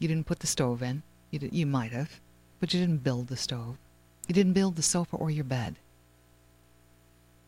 You 0.01 0.09
didn't 0.09 0.27
put 0.27 0.41
the 0.41 0.49
stove 0.49 0.83
in. 0.83 1.05
You, 1.31 1.39
did, 1.39 1.55
you 1.55 1.65
might 1.65 1.93
have, 1.93 2.19
but 2.59 2.75
you 2.75 2.81
didn't 2.81 3.05
build 3.05 3.29
the 3.29 3.37
stove. 3.37 3.77
You 4.27 4.35
didn't 4.35 4.55
build 4.55 4.75
the 4.75 4.83
sofa 4.83 5.15
or 5.15 5.31
your 5.31 5.45
bed. 5.45 5.77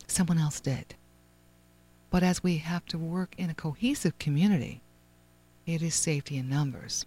Someone 0.07 0.39
else 0.39 0.61
did. 0.61 0.95
But 2.11 2.23
as 2.23 2.45
we 2.45 2.59
have 2.59 2.87
to 2.87 2.97
work 2.97 3.35
in 3.37 3.51
a 3.51 3.55
cohesive 3.55 4.17
community, 4.21 4.81
it 5.67 5.83
is 5.83 5.95
safety 5.95 6.37
in 6.37 6.49
numbers. 6.49 7.07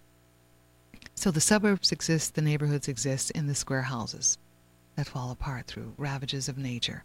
So 1.15 1.31
the 1.31 1.41
suburbs 1.41 1.91
exist, 1.91 2.35
the 2.35 2.41
neighborhoods 2.41 2.87
exist 2.87 3.31
in 3.31 3.47
the 3.47 3.55
square 3.55 3.83
houses 3.83 4.37
that 4.95 5.07
fall 5.07 5.31
apart 5.31 5.67
through 5.67 5.93
ravages 5.97 6.49
of 6.49 6.57
nature. 6.57 7.03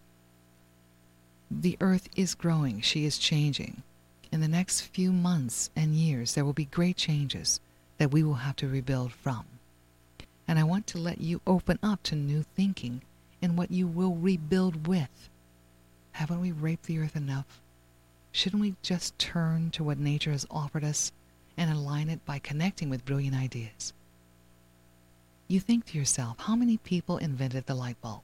The 1.51 1.77
earth 1.81 2.09
is 2.17 2.35
growing, 2.35 2.81
she 2.81 3.05
is 3.05 3.19
changing. 3.19 3.83
In 4.31 4.41
the 4.41 4.49
next 4.49 4.81
few 4.81 5.13
months 5.13 5.71
and 5.77 5.95
years, 5.95 6.35
there 6.35 6.45
will 6.45 6.55
be 6.55 6.65
great 6.65 6.97
changes 6.97 7.61
that 7.99 8.11
we 8.11 8.23
will 8.23 8.35
have 8.35 8.57
to 8.57 8.69
rebuild 8.69 9.13
from. 9.13 9.45
And 10.49 10.59
I 10.59 10.65
want 10.65 10.87
to 10.89 10.99
let 10.99 11.21
you 11.21 11.41
open 11.47 11.79
up 11.83 12.03
to 12.05 12.15
new 12.15 12.45
thinking 12.57 13.03
in 13.43 13.57
what 13.57 13.71
you 13.71 13.87
will 13.87 14.15
rebuild 14.15 14.87
with. 14.87 15.29
Haven't 16.13 16.41
we 16.41 16.53
raped 16.53 16.87
the 16.87 16.99
earth 16.99 17.17
enough? 17.17 17.61
Shouldn't 18.31 18.63
we 18.63 18.77
just 18.83 19.19
turn 19.19 19.71
to 19.73 19.85
what 19.85 19.99
nature 19.99 20.33
has 20.33 20.47
offered 20.51 20.85
us 20.85 21.13
and 21.57 21.71
align 21.71 22.09
it 22.09 22.25
by 22.25 22.39
connecting 22.39 22.89
with 22.89 23.05
brilliant 23.05 23.37
ideas. 23.37 23.93
You 25.49 25.61
think 25.61 25.87
to 25.87 25.99
yourself, 25.99 26.37
how 26.41 26.57
many 26.57 26.79
people 26.79 27.19
invented 27.19 27.67
the 27.67 27.75
light 27.75 28.01
bulb? 28.01 28.23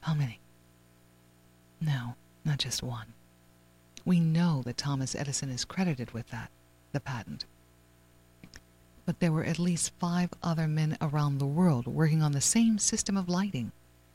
How 0.00 0.14
many? 0.14 0.40
No, 1.80 2.14
not 2.44 2.58
just 2.58 2.82
one. 2.82 3.12
We 4.04 4.20
know 4.20 4.62
that 4.64 4.76
Thomas 4.76 5.14
Edison 5.14 5.48
is 5.50 5.64
credited 5.64 6.10
with 6.10 6.28
that, 6.30 6.50
the 6.92 7.00
patent. 7.00 7.46
But 9.06 9.20
there 9.20 9.32
were 9.32 9.44
at 9.44 9.58
least 9.58 9.92
five 9.98 10.30
other 10.42 10.66
men 10.66 10.96
around 11.00 11.38
the 11.38 11.46
world 11.46 11.86
working 11.86 12.22
on 12.22 12.32
the 12.32 12.40
same 12.40 12.78
system 12.78 13.16
of 13.16 13.28
lighting. 13.28 13.72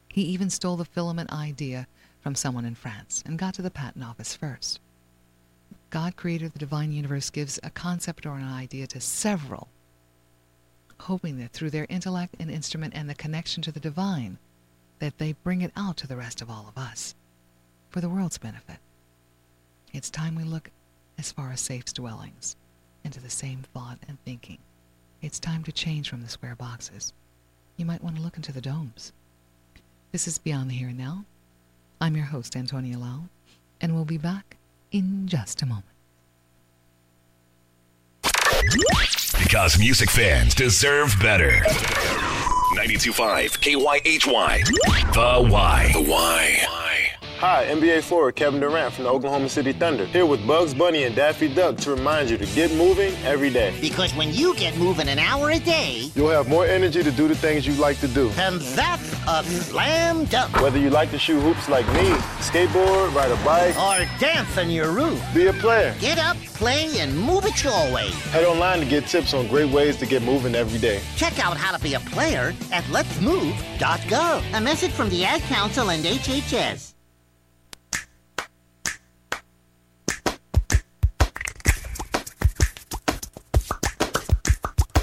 He 0.09 0.23
even 0.23 0.49
stole 0.49 0.77
the 0.77 0.85
filament 0.85 1.31
idea 1.31 1.87
from 2.21 2.35
someone 2.35 2.65
in 2.65 2.75
France 2.75 3.23
and 3.25 3.39
got 3.39 3.53
to 3.55 3.61
the 3.61 3.71
patent 3.71 4.03
office 4.03 4.35
first. 4.35 4.79
God, 5.89 6.15
creator 6.15 6.45
of 6.45 6.53
the 6.53 6.59
divine 6.59 6.91
universe, 6.91 7.29
gives 7.29 7.59
a 7.63 7.69
concept 7.71 8.25
or 8.25 8.37
an 8.37 8.43
idea 8.43 8.85
to 8.87 9.01
several, 9.01 9.69
hoping 10.99 11.39
that 11.39 11.51
through 11.51 11.71
their 11.71 11.87
intellect 11.89 12.35
and 12.39 12.51
instrument 12.51 12.93
and 12.95 13.09
the 13.09 13.15
connection 13.15 13.63
to 13.63 13.71
the 13.71 13.79
divine, 13.79 14.37
that 14.99 15.17
they 15.17 15.33
bring 15.43 15.61
it 15.61 15.71
out 15.75 15.97
to 15.97 16.07
the 16.07 16.17
rest 16.17 16.41
of 16.41 16.49
all 16.49 16.67
of 16.67 16.77
us, 16.77 17.15
for 17.89 18.01
the 18.01 18.09
world's 18.09 18.37
benefit. 18.37 18.77
It's 19.91 20.11
time 20.11 20.35
we 20.35 20.43
look 20.43 20.69
as 21.17 21.31
far 21.31 21.51
as 21.51 21.59
safe 21.59 21.85
dwellings, 21.85 22.55
into 23.03 23.19
the 23.19 23.29
same 23.29 23.63
thought 23.73 23.97
and 24.07 24.17
thinking. 24.23 24.59
It's 25.21 25.39
time 25.39 25.63
to 25.63 25.71
change 25.71 26.09
from 26.09 26.21
the 26.21 26.29
square 26.29 26.55
boxes. 26.55 27.13
You 27.77 27.85
might 27.85 28.03
want 28.03 28.15
to 28.17 28.21
look 28.21 28.37
into 28.37 28.51
the 28.51 28.61
domes. 28.61 29.11
This 30.11 30.27
is 30.27 30.37
Beyond 30.37 30.69
the 30.69 30.75
Here 30.75 30.89
and 30.89 30.97
Now. 30.97 31.25
I'm 31.99 32.15
your 32.15 32.25
host, 32.25 32.55
Antonia 32.55 32.99
Lau, 32.99 33.23
and 33.81 33.95
we'll 33.95 34.05
be 34.05 34.17
back 34.17 34.57
in 34.91 35.27
just 35.27 35.61
a 35.61 35.65
moment. 35.65 35.85
Because 39.41 39.79
music 39.79 40.09
fans 40.09 40.53
deserve 40.53 41.15
better. 41.21 41.49
92.5 42.75 43.59
KYHY. 43.59 44.63
The 45.13 45.49
Y. 45.51 45.91
The 45.93 46.01
Y. 46.01 46.68
Hi, 47.39 47.63
NBA 47.67 48.03
forward 48.03 48.35
Kevin 48.35 48.59
Durant 48.59 48.93
from 48.93 49.05
the 49.05 49.09
Oklahoma 49.09 49.47
City 49.47 49.71
Thunder, 49.71 50.03
here 50.03 50.25
with 50.25 50.45
Bugs 50.45 50.73
Bunny 50.73 51.05
and 51.05 51.15
Daffy 51.15 51.47
Duck 51.47 51.77
to 51.77 51.91
remind 51.91 52.29
you 52.29 52.37
to 52.37 52.45
get 52.47 52.69
moving 52.73 53.15
every 53.23 53.49
day. 53.49 53.73
Because 53.79 54.13
when 54.13 54.33
you 54.33 54.53
get 54.55 54.75
moving 54.75 55.07
an 55.07 55.19
hour 55.19 55.51
a 55.51 55.57
day, 55.57 56.11
you'll 56.15 56.31
have 56.31 56.49
more 56.49 56.65
energy 56.65 57.01
to 57.01 57.11
do 57.11 57.29
the 57.29 57.35
things 57.35 57.65
you 57.65 57.75
like 57.75 57.97
to 58.01 58.09
do. 58.09 58.29
And 58.31 58.59
that's 58.59 59.13
a 59.25 59.41
slam 59.45 60.25
dunk. 60.25 60.53
Whether 60.59 60.79
you 60.79 60.89
like 60.89 61.11
to 61.11 61.17
shoot 61.17 61.39
hoops 61.39 61.69
like 61.69 61.87
me, 61.93 62.09
skateboard, 62.41 63.15
ride 63.15 63.31
a 63.31 63.41
bike, 63.45 63.73
or 63.79 64.05
dance 64.19 64.57
on 64.57 64.69
your 64.69 64.91
roof, 64.91 65.23
be 65.33 65.47
a 65.47 65.53
player. 65.53 65.95
Get 66.01 66.17
up, 66.17 66.35
play, 66.55 66.99
and 66.99 67.17
move 67.17 67.45
it 67.45 67.63
your 67.63 67.93
way. 67.93 68.09
Head 68.31 68.43
online 68.43 68.81
to 68.81 68.85
get 68.85 69.07
tips 69.07 69.33
on 69.33 69.47
great 69.47 69.71
ways 69.71 69.95
to 69.99 70.05
get 70.05 70.23
moving 70.23 70.55
every 70.55 70.77
day. 70.77 70.99
Check 71.15 71.39
out 71.39 71.55
how 71.55 71.73
to 71.73 71.81
be 71.81 71.93
a 71.93 72.01
player 72.01 72.53
at 72.73 72.83
letsmove.gov. 72.91 74.57
A 74.57 74.59
message 74.59 74.91
from 74.91 75.09
the 75.09 75.23
Ad 75.23 75.39
Council 75.43 75.91
and 75.91 76.03
HHS. 76.03 76.88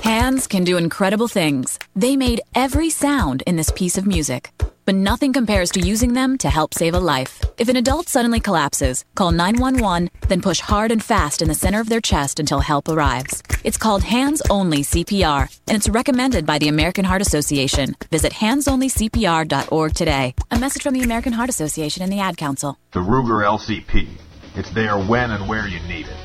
Hands 0.06 0.46
can 0.46 0.62
do 0.62 0.76
incredible 0.76 1.26
things. 1.26 1.80
They 1.96 2.14
made 2.14 2.40
every 2.54 2.90
sound 2.90 3.42
in 3.44 3.56
this 3.56 3.72
piece 3.72 3.98
of 3.98 4.06
music. 4.06 4.52
But 4.84 4.94
nothing 4.94 5.32
compares 5.32 5.72
to 5.72 5.80
using 5.80 6.12
them 6.12 6.38
to 6.38 6.48
help 6.48 6.74
save 6.74 6.94
a 6.94 7.00
life. 7.00 7.42
If 7.58 7.68
an 7.68 7.74
adult 7.74 8.08
suddenly 8.08 8.38
collapses, 8.38 9.04
call 9.16 9.32
911, 9.32 10.10
then 10.28 10.42
push 10.42 10.60
hard 10.60 10.92
and 10.92 11.02
fast 11.02 11.42
in 11.42 11.48
the 11.48 11.56
center 11.56 11.80
of 11.80 11.88
their 11.88 12.00
chest 12.00 12.38
until 12.38 12.60
help 12.60 12.86
arrives. 12.88 13.42
It's 13.64 13.76
called 13.76 14.04
Hands 14.04 14.40
Only 14.48 14.82
CPR, 14.82 15.48
and 15.66 15.76
it's 15.76 15.88
recommended 15.88 16.46
by 16.46 16.58
the 16.60 16.68
American 16.68 17.04
Heart 17.04 17.22
Association. 17.22 17.96
Visit 18.08 18.32
handsonlycpr.org 18.32 19.92
today. 19.92 20.36
A 20.52 20.58
message 20.60 20.84
from 20.84 20.94
the 20.94 21.02
American 21.02 21.32
Heart 21.32 21.50
Association 21.50 22.04
and 22.04 22.12
the 22.12 22.20
Ad 22.20 22.36
Council. 22.36 22.78
The 22.92 23.00
Ruger 23.00 23.42
LCP. 23.44 24.06
It's 24.54 24.70
there 24.70 25.00
when 25.00 25.32
and 25.32 25.48
where 25.48 25.66
you 25.66 25.80
need 25.88 26.06
it. 26.06 26.16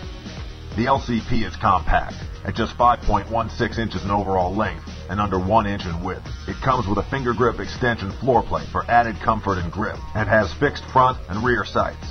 The 0.75 0.85
LCP 0.85 1.47
is 1.47 1.55
compact 1.55 2.13
at 2.45 2.55
just 2.55 2.77
5.16 2.77 3.77
inches 3.77 4.03
in 4.03 4.11
overall 4.11 4.55
length 4.55 4.85
and 5.09 5.19
under 5.19 5.39
1 5.39 5.67
inch 5.67 5.85
in 5.85 6.03
width. 6.03 6.27
It 6.47 6.55
comes 6.63 6.87
with 6.87 6.97
a 6.97 7.09
finger 7.09 7.33
grip 7.33 7.59
extension 7.59 8.11
floor 8.19 8.43
plate 8.43 8.67
for 8.71 8.89
added 8.89 9.15
comfort 9.23 9.57
and 9.57 9.71
grip 9.71 9.97
and 10.15 10.27
has 10.27 10.53
fixed 10.59 10.83
front 10.91 11.17
and 11.29 11.43
rear 11.43 11.65
sights. 11.65 12.05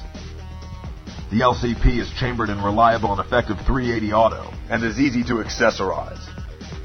The 1.30 1.40
LCP 1.40 2.00
is 2.00 2.10
chambered 2.18 2.48
in 2.48 2.60
reliable 2.62 3.12
and 3.12 3.20
effective 3.20 3.56
380 3.64 4.12
auto 4.12 4.52
and 4.68 4.82
is 4.82 4.98
easy 4.98 5.22
to 5.24 5.34
accessorize. 5.34 6.18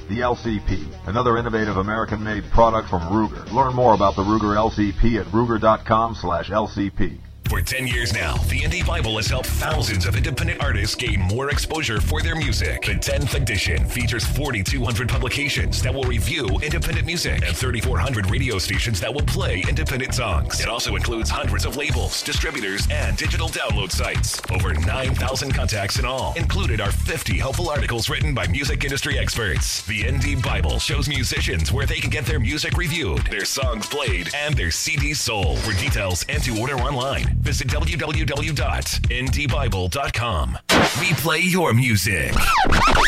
The 0.08 0.20
LCP, 0.20 1.08
another 1.08 1.38
innovative 1.38 1.78
American-made 1.78 2.52
product 2.52 2.90
from 2.90 3.02
Ruger. 3.12 3.52
Learn 3.52 3.74
more 3.74 3.96
about 3.96 4.16
the 4.16 4.22
Ruger 4.22 4.56
LCP 4.56 5.20
at 5.20 5.25
ruger.com 5.28 6.14
slash 6.14 6.52
LCP. 6.52 7.25
For 7.50 7.62
10 7.62 7.86
years 7.86 8.12
now, 8.12 8.38
the 8.50 8.62
Indie 8.62 8.86
Bible 8.86 9.18
has 9.18 9.28
helped 9.28 9.48
thousands 9.48 10.08
of 10.08 10.16
independent 10.16 10.60
artists 10.64 10.96
gain 10.96 11.22
more 11.22 11.52
exposure 11.52 12.02
for 12.02 12.20
their 12.20 12.36
music. 12.36 12.82
The 12.82 12.94
10th 12.94 13.36
edition 13.36 13.86
features 13.86 14.25
4,200 14.25 15.08
publications 15.08 15.80
that 15.84 15.94
will 15.94 16.06
review 16.06 16.48
independent 16.64 17.06
music 17.06 17.46
and 17.46 17.56
3,400 17.56 18.32
radio 18.32 18.58
stations 18.58 19.00
that 19.00 19.14
will 19.14 19.22
play 19.22 19.64
independent 19.70 20.16
songs. 20.16 20.60
It 20.60 20.68
also 20.68 20.96
includes 20.96 21.30
hundreds 21.30 21.66
of 21.66 21.78
labels, 21.78 22.24
distributors, 22.24 22.88
and 22.90 23.16
digital 23.16 23.48
download 23.48 23.92
sites. 23.92 24.42
Over 24.50 24.74
9,000 24.74 25.54
contacts 25.54 26.00
in 26.00 26.06
all. 26.06 26.34
Included 26.36 26.82
are 26.82 26.92
50 26.92 27.38
helpful 27.38 27.70
articles 27.70 28.10
written 28.10 28.34
by 28.34 28.48
music 28.48 28.84
industry 28.84 29.20
experts. 29.20 29.84
The 29.86 30.02
Indie 30.02 30.42
Bible 30.42 30.80
shows 30.80 31.08
musicians 31.08 31.72
where 31.72 31.86
they 31.86 32.00
can 32.00 32.10
get 32.10 32.25
their 32.25 32.40
music 32.40 32.75
reviewed, 32.75 33.24
their 33.28 33.46
songs 33.46 33.86
played, 33.86 34.34
and 34.34 34.58
their 34.58 34.70
CDs 34.70 35.18
sold. 35.18 35.60
For 35.60 35.74
details 35.74 36.25
and 36.28 36.42
to 36.44 36.60
order 36.60 36.75
online, 36.78 37.36
visit 37.46 37.68
www.indiebible.com. 37.68 40.58
We 41.00 41.14
play 41.14 41.40
your 41.42 41.74
music, 41.74 42.34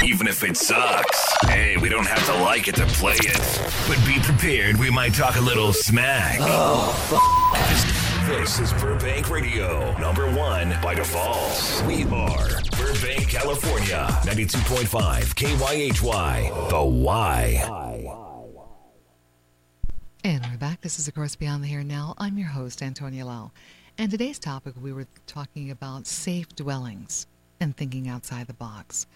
even 0.03 0.27
if 0.27 0.43
it 0.43 0.55
sucks. 0.55 1.33
Hey, 1.47 1.75
we 1.77 1.89
don't 1.89 2.05
have 2.05 2.23
to 2.27 2.35
like 2.43 2.67
it 2.67 2.75
to 2.75 2.85
play 2.85 3.15
it. 3.19 3.71
But 3.87 3.97
be 4.05 4.19
prepared, 4.21 4.77
we 4.77 4.91
might 4.91 5.15
talk 5.15 5.37
a 5.37 5.41
little 5.41 5.73
smack. 5.73 6.37
This, 7.69 7.83
this 8.27 8.59
is 8.59 8.71
Burbank 8.79 9.31
Radio, 9.31 9.97
number 9.97 10.29
one 10.31 10.75
by 10.83 10.93
default. 10.93 11.83
We 11.87 12.03
are 12.03 12.61
Burbank, 12.77 13.29
California, 13.29 14.07
92.5 14.21 15.33
KYHY, 15.33 16.69
The 16.69 16.83
Y. 16.83 18.13
And 20.23 20.45
we're 20.45 20.57
back. 20.57 20.81
This 20.81 20.99
is, 20.99 21.07
of 21.07 21.15
course, 21.15 21.35
Beyond 21.35 21.63
the 21.63 21.67
Here 21.67 21.79
and 21.79 21.87
Now. 21.87 22.13
I'm 22.17 22.37
your 22.37 22.49
host, 22.49 22.83
Antonia 22.83 23.25
Lau. 23.25 23.51
And 23.99 24.11
today's 24.11 24.37
topic, 24.37 24.75
we 24.79 24.93
were 24.93 25.07
talking 25.25 25.71
about 25.71 26.05
safe 26.05 26.55
dwellings 26.55 27.25
and 27.59 27.75
thinking 27.75 28.07
outside 28.07 28.45
the 28.45 28.53
box. 28.53 29.07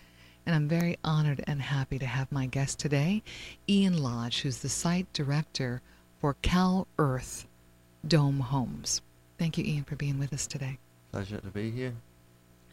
And 0.47 0.55
I'm 0.55 0.67
very 0.67 0.97
honored 1.03 1.43
and 1.45 1.61
happy 1.61 2.00
to 2.00 2.05
have 2.07 2.31
my 2.31 2.47
guest 2.47 2.79
today, 2.79 3.21
Ian 3.69 4.01
Lodge, 4.01 4.41
who's 4.41 4.57
the 4.57 4.69
site 4.69 5.05
director 5.13 5.83
for 6.19 6.35
Cal 6.41 6.88
Earth 6.97 7.45
Dome 8.07 8.39
Homes. 8.39 9.03
Thank 9.38 9.59
you, 9.59 9.63
Ian, 9.65 9.83
for 9.83 9.95
being 9.95 10.17
with 10.17 10.33
us 10.33 10.47
today. 10.47 10.79
Pleasure 11.11 11.38
to 11.38 11.47
be 11.47 11.69
here. 11.69 11.93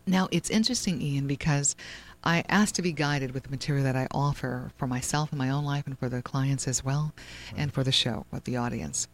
Now, 0.06 0.28
it's 0.30 0.48
interesting, 0.48 1.02
Ian, 1.02 1.26
because 1.26 1.76
I 2.24 2.42
ask 2.48 2.74
to 2.76 2.82
be 2.82 2.92
guided 2.92 3.32
with 3.32 3.42
the 3.42 3.50
material 3.50 3.84
that 3.84 3.96
I 3.96 4.08
offer 4.12 4.72
for 4.78 4.86
myself 4.86 5.30
in 5.30 5.36
my 5.36 5.50
own 5.50 5.66
life 5.66 5.86
and 5.86 5.98
for 5.98 6.08
the 6.08 6.22
clients 6.22 6.66
as 6.66 6.82
well, 6.82 7.12
and 7.54 7.70
for 7.70 7.84
the 7.84 7.92
show, 7.92 8.24
with 8.30 8.44
the 8.44 8.56
audience. 8.56 9.08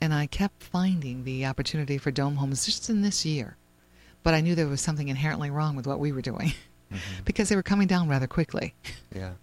And 0.00 0.14
I 0.14 0.26
kept 0.26 0.62
finding 0.62 1.24
the 1.24 1.46
opportunity 1.46 1.98
for 1.98 2.10
dome 2.10 2.36
homes 2.36 2.64
just 2.64 2.88
in 2.88 3.02
this 3.02 3.24
year. 3.24 3.56
But 4.22 4.34
I 4.34 4.40
knew 4.40 4.54
there 4.54 4.68
was 4.68 4.80
something 4.80 5.08
inherently 5.08 5.50
wrong 5.50 5.76
with 5.76 5.86
what 5.86 6.00
we 6.00 6.12
were 6.12 6.22
doing 6.22 6.52
because 7.24 7.48
they 7.48 7.56
were 7.56 7.62
coming 7.62 7.88
down 7.88 8.08
rather 8.08 8.26
quickly. 8.26 8.74
Yeah. 9.14 9.32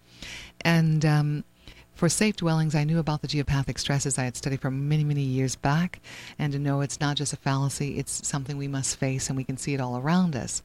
And 0.62 1.04
um, 1.04 1.44
for 1.94 2.08
safe 2.08 2.36
dwellings, 2.36 2.74
I 2.74 2.84
knew 2.84 2.98
about 2.98 3.22
the 3.22 3.28
geopathic 3.28 3.78
stresses 3.78 4.18
I 4.18 4.24
had 4.24 4.36
studied 4.36 4.60
for 4.60 4.70
many, 4.70 5.04
many 5.04 5.22
years 5.22 5.54
back, 5.56 6.00
and 6.38 6.52
to 6.52 6.58
know 6.58 6.80
it's 6.80 7.00
not 7.00 7.16
just 7.16 7.32
a 7.32 7.36
fallacy, 7.36 7.98
it's 7.98 8.26
something 8.26 8.56
we 8.56 8.68
must 8.68 8.96
face, 8.96 9.28
and 9.28 9.36
we 9.36 9.44
can 9.44 9.56
see 9.56 9.74
it 9.74 9.80
all 9.80 9.96
around 9.96 10.34
us. 10.34 10.62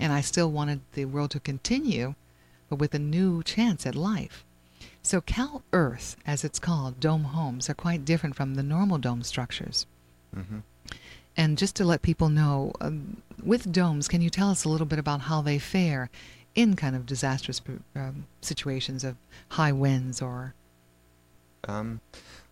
And 0.00 0.12
I 0.12 0.20
still 0.22 0.50
wanted 0.50 0.80
the 0.92 1.04
world 1.04 1.30
to 1.32 1.40
continue, 1.40 2.14
but 2.68 2.76
with 2.76 2.94
a 2.94 2.98
new 2.98 3.42
chance 3.42 3.86
at 3.86 3.94
life. 3.94 4.44
So, 5.02 5.20
Cal 5.20 5.62
Earth, 5.72 6.16
as 6.24 6.44
it's 6.44 6.60
called, 6.60 7.00
dome 7.00 7.24
homes, 7.24 7.68
are 7.68 7.74
quite 7.74 8.04
different 8.04 8.36
from 8.36 8.54
the 8.54 8.62
normal 8.62 8.98
dome 8.98 9.22
structures. 9.22 9.86
hmm 10.32 10.60
And 11.36 11.58
just 11.58 11.74
to 11.76 11.84
let 11.84 12.02
people 12.02 12.28
know, 12.28 12.72
um, 12.80 13.22
with 13.42 13.72
domes, 13.72 14.06
can 14.06 14.20
you 14.20 14.30
tell 14.30 14.50
us 14.50 14.64
a 14.64 14.68
little 14.68 14.86
bit 14.86 14.98
about 14.98 15.22
how 15.22 15.42
they 15.42 15.58
fare 15.58 16.08
in 16.54 16.76
kind 16.76 16.94
of 16.94 17.06
disastrous 17.06 17.60
um, 17.96 18.26
situations 18.42 19.02
of 19.02 19.16
high 19.48 19.72
winds 19.72 20.22
or 20.22 20.54
Um, 21.66 22.00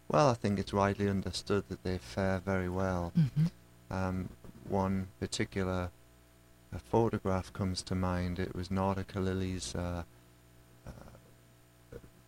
well, 0.09 0.31
I 0.31 0.35
think 0.35 0.59
it's 0.59 0.73
widely 0.73 1.09
understood 1.09 1.65
that 1.69 1.83
they 1.85 1.99
fare 1.99 2.41
very 2.41 2.69
well. 2.69 3.13
Mhm. 3.17 3.51
Um, 3.91 4.29
one 4.69 5.09
particular 5.21 5.91
uh, 6.73 6.79
photograph 6.79 7.53
comes 7.53 7.83
to 7.83 7.95
mind. 7.95 8.39
It 8.39 8.55
was 8.55 8.69
Khalili's. 8.69 9.75
Uh, 9.75 9.79
uh, 9.81 10.03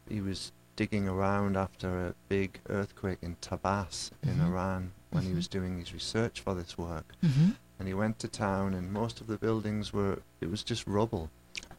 he 0.09 0.21
was 0.21 0.53
digging 0.77 1.07
around 1.09 1.57
after 1.57 2.07
a 2.09 2.15
big 2.29 2.61
earthquake 2.69 3.19
in 3.23 3.37
Tabas 3.41 4.11
in 4.23 4.37
Mhm. 4.38 4.47
Iran 4.47 4.93
when 5.11 5.23
he 5.25 5.31
Mhm. 5.33 5.37
was 5.37 5.49
doing 5.49 5.79
his 5.79 5.93
research 5.93 6.41
for 6.41 6.55
this 6.55 6.77
work. 6.79 7.15
Mhm. 7.23 7.57
and 7.79 7.88
he 7.88 7.95
went 7.95 8.17
to 8.21 8.29
town 8.29 8.75
and 8.75 8.93
most 8.93 9.21
of 9.21 9.27
the 9.27 9.37
buildings 9.37 9.93
were 9.93 10.21
it 10.41 10.49
was 10.49 10.62
just 10.62 10.87
rubble 10.87 11.31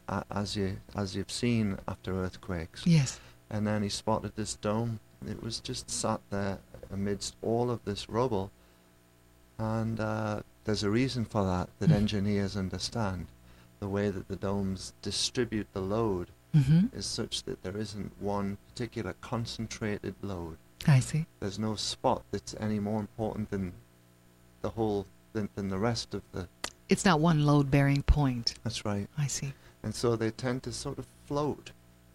a- 0.10 0.26
as 0.30 0.56
you 0.58 0.78
as 0.96 1.16
you've 1.16 1.32
seen 1.32 1.78
after 1.88 2.14
earthquakes 2.14 2.86
yes, 2.86 3.22
and 3.50 3.66
then 3.66 3.82
he 3.84 3.88
spotted 3.90 4.36
this 4.36 4.56
dome 4.56 5.00
it 5.26 5.42
was 5.42 5.62
just 5.62 5.90
sat 5.90 6.20
there 6.30 6.60
amidst 6.92 7.38
all 7.42 7.72
of 7.72 7.80
this 7.86 8.10
rubble 8.10 8.52
and 9.58 10.00
uh, 10.02 10.42
there's 10.66 10.84
a 10.84 10.90
reason 10.90 11.24
for 11.24 11.46
that 11.46 11.70
that 11.80 11.90
Mhm. 11.90 11.96
engineers 11.96 12.58
understand 12.58 13.28
the 13.80 13.88
way 13.88 14.10
that 14.10 14.28
the 14.28 14.36
domes 14.36 14.92
distribute 15.02 15.68
the 15.74 15.82
load 15.82 16.32
hmm 16.54 16.86
is 16.94 17.06
such 17.06 17.44
that 17.44 17.63
there 17.63 17.78
isn't 17.78 18.12
one 18.20 18.58
particular 18.70 19.13
concentrated 19.22 20.16
load 20.22 20.58
I 20.88 21.00
see. 21.00 21.26
there's 21.39 21.58
no 21.60 21.76
spot 21.76 22.24
that's 22.32 22.56
any 22.60 22.80
more 22.80 23.00
important 23.00 23.50
than 23.50 23.74
the 24.62 24.70
whole 24.70 25.06
than, 25.34 25.50
than 25.56 25.70
the 25.70 25.80
rest 25.80 26.13
of 26.13 26.22
the 26.32 26.48
It's 26.89 27.06
not 27.06 27.20
one 27.20 27.46
load-bearing 27.46 28.04
point. 28.04 28.54
that's 28.63 28.86
right 28.86 29.08
I 29.18 29.28
see. 29.28 29.54
and 29.82 29.96
so 29.96 30.16
they 30.16 30.32
tend 30.32 30.63
to 30.63 30.72
sort 30.72 31.00
of 31.00 31.08
float 31.26 31.72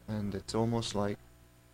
and 0.07 0.35
it's 0.35 0.55
almost 0.55 0.94
like 0.94 1.18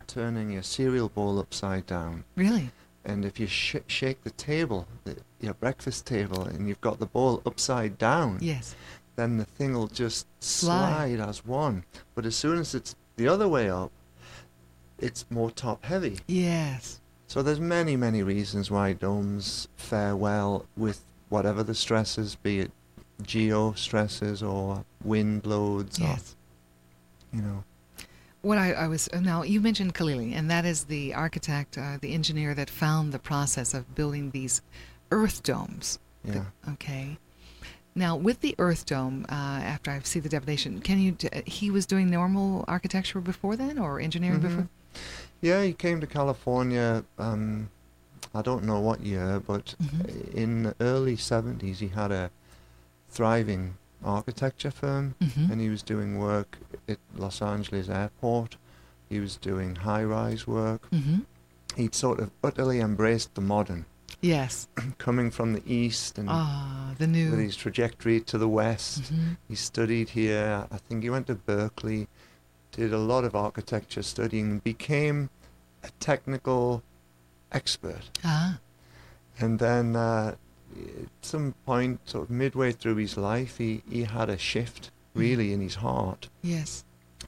turning 0.07 0.51
your 0.51 0.63
cereal 0.63 1.09
bowl 1.09 1.39
upside 1.39 1.85
down 1.85 2.23
Really? 2.35 2.71
and 3.03 3.23
if 3.25 3.39
you 3.39 3.45
sh- 3.47 3.75
shake 3.87 4.23
the 4.23 4.31
table 4.31 4.87
the, 5.03 5.17
your 5.39 5.53
breakfast 5.53 6.05
table 6.07 6.43
and 6.43 6.67
you've 6.67 6.81
got 6.81 6.97
the 6.99 7.05
bowl 7.05 7.41
upside 7.45 7.97
down 7.99 8.39
Yes. 8.41 8.75
Then 9.15 9.37
the 9.37 9.45
thing 9.45 9.73
will 9.73 9.87
just 9.87 10.25
Slide. 10.41 11.15
slide 11.17 11.19
as 11.29 11.45
one 11.45 11.83
but 12.15 12.25
as 12.25 12.35
soon 12.35 12.59
as 12.59 12.75
it's 12.75 12.95
the 13.17 13.27
other 13.27 13.47
way 13.47 13.69
up 13.69 13.91
it's 14.99 15.25
more 15.29 15.51
top 15.51 15.83
heavy 15.85 16.19
Yes. 16.27 16.99
so 17.27 17.41
there's 17.41 17.59
many 17.59 17.95
many 17.95 18.23
reasons 18.23 18.69
why 18.71 18.93
domes 18.93 19.67
fare 19.77 20.15
well 20.15 20.65
with 20.77 21.01
whatever 21.29 21.63
the 21.63 21.75
stresses 21.75 22.35
be 22.35 22.59
it 22.59 22.71
geo 23.23 23.73
stresses 23.73 24.41
or 24.43 24.83
wind 25.03 25.45
loads 25.45 25.99
Yes. 25.99 26.35
or 27.33 27.37
you 27.37 27.41
know 27.43 27.63
What 28.41 28.57
I, 28.57 28.73
I 28.73 28.87
was 28.87 29.09
now 29.13 29.41
you 29.43 29.59
mentioned 29.59 29.93
Khalili, 29.95 30.33
and 30.35 30.49
that 30.51 30.65
is 30.65 30.83
the 30.85 31.15
architect, 31.15 31.77
uh, 31.79 31.97
the 31.99 32.13
engineer 32.13 32.53
that 32.53 32.69
found 32.69 33.11
the 33.11 33.17
process 33.19 33.73
of 33.73 33.95
building 33.95 34.29
these 34.31 34.61
earth 35.11 35.41
domes. 35.41 35.97
The- 36.23 36.33
Yeah. 36.33 36.73
okay. 36.73 37.17
Now 37.97 38.17
with 38.17 38.41
the 38.41 38.55
earth 38.59 38.85
dome, 38.85 39.25
uh, 39.29 39.33
after 39.33 39.89
I 39.89 39.99
see 40.03 40.19
the 40.19 40.27
definition, 40.29 40.81
can 40.81 40.99
you? 40.99 41.13
d- 41.13 41.29
uh, 41.31 41.41
he 41.45 41.71
was 41.71 41.85
doing 41.85 42.09
normal 42.09 42.65
architecture 42.67 43.21
before 43.21 43.55
then, 43.55 43.79
or 43.79 44.01
engineering 44.01 44.39
Mhm. 44.39 44.41
before? 44.41 44.67
Yeah, 45.41 45.63
he 45.63 45.71
came 45.73 46.01
to 46.01 46.07
California. 46.07 47.05
Um, 47.17 47.69
I 48.33 48.41
don't 48.41 48.65
know 48.65 48.81
what 48.81 48.99
year, 48.99 49.39
but 49.39 49.75
Mhm. 49.81 50.33
in 50.33 50.63
the 50.63 50.75
early 50.81 51.15
'70s, 51.15 51.79
he 51.79 51.87
had 51.87 52.11
a 52.11 52.31
thriving 53.09 53.75
architecture 54.03 54.71
firm, 54.71 55.15
Mhm. 55.21 55.51
and 55.51 55.61
he 55.61 55.69
was 55.69 55.81
doing 55.81 56.17
work 56.19 56.57
at 56.89 56.99
Los 57.15 57.41
Angeles 57.41 57.87
Airport. 57.87 58.57
He 59.07 59.21
was 59.21 59.37
doing 59.37 59.75
high-rise 59.77 60.45
work. 60.45 60.89
Mm-hmm. 60.91 61.19
He'd 61.77 61.95
sort 61.95 62.19
of 62.19 62.31
utterly 62.43 62.81
embraced 62.81 63.35
the 63.35 63.41
modern, 63.41 63.85
Yes. 64.25 64.67
coming 64.97 65.29
from 65.31 65.53
the 65.53 65.61
east 65.71 66.17
and 66.17 66.27
Ah, 66.29 66.93
the 66.97 67.07
new. 67.07 67.31
with 67.31 67.39
his 67.39 67.55
trajectory 67.55 68.19
to 68.21 68.37
the 68.37 68.47
west. 68.47 69.03
Mhm. 69.13 69.37
He 69.47 69.55
studied 69.55 70.09
here. 70.09 70.67
I 70.71 70.77
think 70.77 71.03
he 71.03 71.09
went 71.09 71.27
to 71.27 71.35
Berkeley, 71.35 72.07
did 72.71 72.91
a 72.93 72.97
lot 72.97 73.23
of 73.23 73.35
architecture 73.35 74.01
studying, 74.03 74.59
became 74.59 75.29
a 75.83 75.89
technical 75.99 76.81
expert. 77.51 78.09
Ah. 78.23 78.57
And 79.39 79.59
then 79.59 79.95
uh, 79.95 80.35
at 80.75 81.09
some 81.21 81.53
point, 81.65 81.99
sort 82.05 82.23
of 82.25 82.29
midway 82.29 82.71
through 82.71 82.95
his 82.95 83.17
life, 83.17 83.57
he, 83.57 83.83
he 83.89 84.03
had 84.03 84.29
a 84.29 84.37
shift 84.37 84.91
really 85.13 85.53
in 85.53 85.61
his 85.61 85.75
heart 85.75 86.29
Yes. 86.41 86.83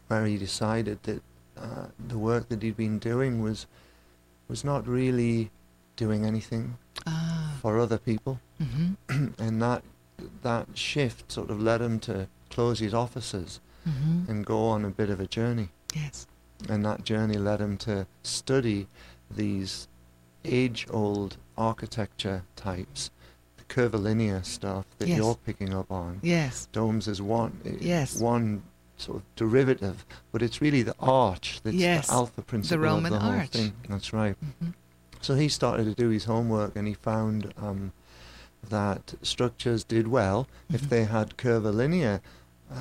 where 0.07 0.25
he 0.25 0.37
decided 0.37 0.97
that 1.03 1.21
uh, 1.57 1.87
the 2.07 2.17
work 2.17 2.49
that 2.49 2.61
he'd 2.61 2.75
been 2.77 2.99
doing 2.99 3.41
was 3.41 3.65
was 4.49 4.63
not 4.63 4.87
really 4.87 5.49
doing 5.95 6.25
anything 6.25 6.77
Ah. 7.05 7.53
for 7.61 7.79
other 7.79 7.97
people. 7.97 8.39
Mm-hmm. 8.61 9.27
and 9.37 9.61
that 9.61 9.83
that 10.41 10.67
shift 10.75 11.31
sort 11.31 11.49
of 11.51 11.61
led 11.61 11.79
him 11.81 11.99
to 12.01 12.27
close 12.49 12.79
his 12.79 12.93
offices 12.93 13.59
Mm-hmm. 13.87 14.29
and 14.29 14.45
go 14.45 14.65
on 14.65 14.83
a 14.83 14.89
bit 14.89 15.09
of 15.09 15.19
a 15.21 15.27
journey. 15.27 15.69
Yes. 15.95 16.27
And 16.67 16.83
that 16.83 17.05
journey 17.05 17.37
led 17.37 17.61
him 17.61 17.77
to 17.77 18.05
study 18.21 18.87
these 19.31 19.87
age-old 20.43 21.37
architecture 21.57 22.43
types, 22.57 23.11
the 23.57 23.63
curvilinear 23.65 24.43
stuff 24.43 24.85
that 24.97 25.07
Yes. 25.07 25.17
you're 25.17 25.35
picking 25.35 25.73
up 25.73 25.89
on. 25.91 26.19
Yes. 26.21 26.67
Domes 26.73 27.07
is 27.07 27.21
one, 27.21 27.61
Yes. 27.79 28.19
one 28.19 28.63
sort 28.97 29.17
of 29.19 29.23
derivative, 29.37 30.05
but 30.31 30.41
it's 30.41 30.59
really 30.61 30.81
the 30.83 30.95
arch 30.99 31.61
that's 31.63 31.75
Yes, 31.75 32.07
the 32.07 32.13
alpha 32.13 32.41
principle 32.41 32.77
the 32.81 32.83
Roman 32.83 33.13
of 33.13 33.19
the 33.21 33.25
whole 33.25 33.39
arch. 33.39 33.49
thing. 33.51 33.73
That's 33.87 34.11
right. 34.11 34.35
Mhm. 34.61 34.73
So 35.21 35.35
he 35.35 35.49
started 35.49 35.85
to 35.85 35.93
do 35.93 36.09
his 36.09 36.25
homework, 36.25 36.75
and 36.75 36.87
he 36.87 36.93
found 36.93 37.53
um, 37.57 37.91
that 38.69 39.13
structures 39.21 39.83
did 39.83 40.07
well 40.07 40.47
if 40.71 40.83
Mhm. 40.83 40.89
they 40.89 41.03
had 41.05 41.37
curvilinear 41.37 42.21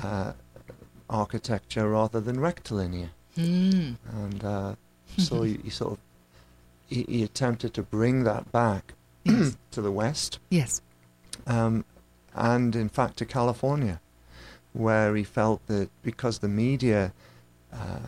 uh, 0.03 0.33
architecture 1.09 1.89
rather 1.89 2.19
than 2.19 2.39
rectilinear. 2.39 3.11
Mm. 3.37 3.97
And 4.11 4.43
uh, 4.43 4.75
so 5.17 5.43
he, 5.43 5.57
he 5.63 5.69
sort 5.69 5.93
of 5.93 5.99
he, 6.87 7.03
he 7.07 7.23
attempted 7.23 7.73
to 7.73 7.83
bring 7.83 8.23
that 8.23 8.51
back 8.51 8.93
Yes. 9.25 9.57
to 9.71 9.81
the 9.81 9.91
west, 9.91 10.39
yes. 10.49 10.81
um, 11.45 11.83
and 12.33 12.75
in 12.77 12.87
fact 12.87 13.17
to 13.17 13.25
California, 13.25 13.99
where 14.71 15.13
he 15.15 15.23
felt 15.25 15.65
that 15.67 15.89
because 16.01 16.39
the 16.39 16.47
media 16.47 17.11
uh, 17.73 18.07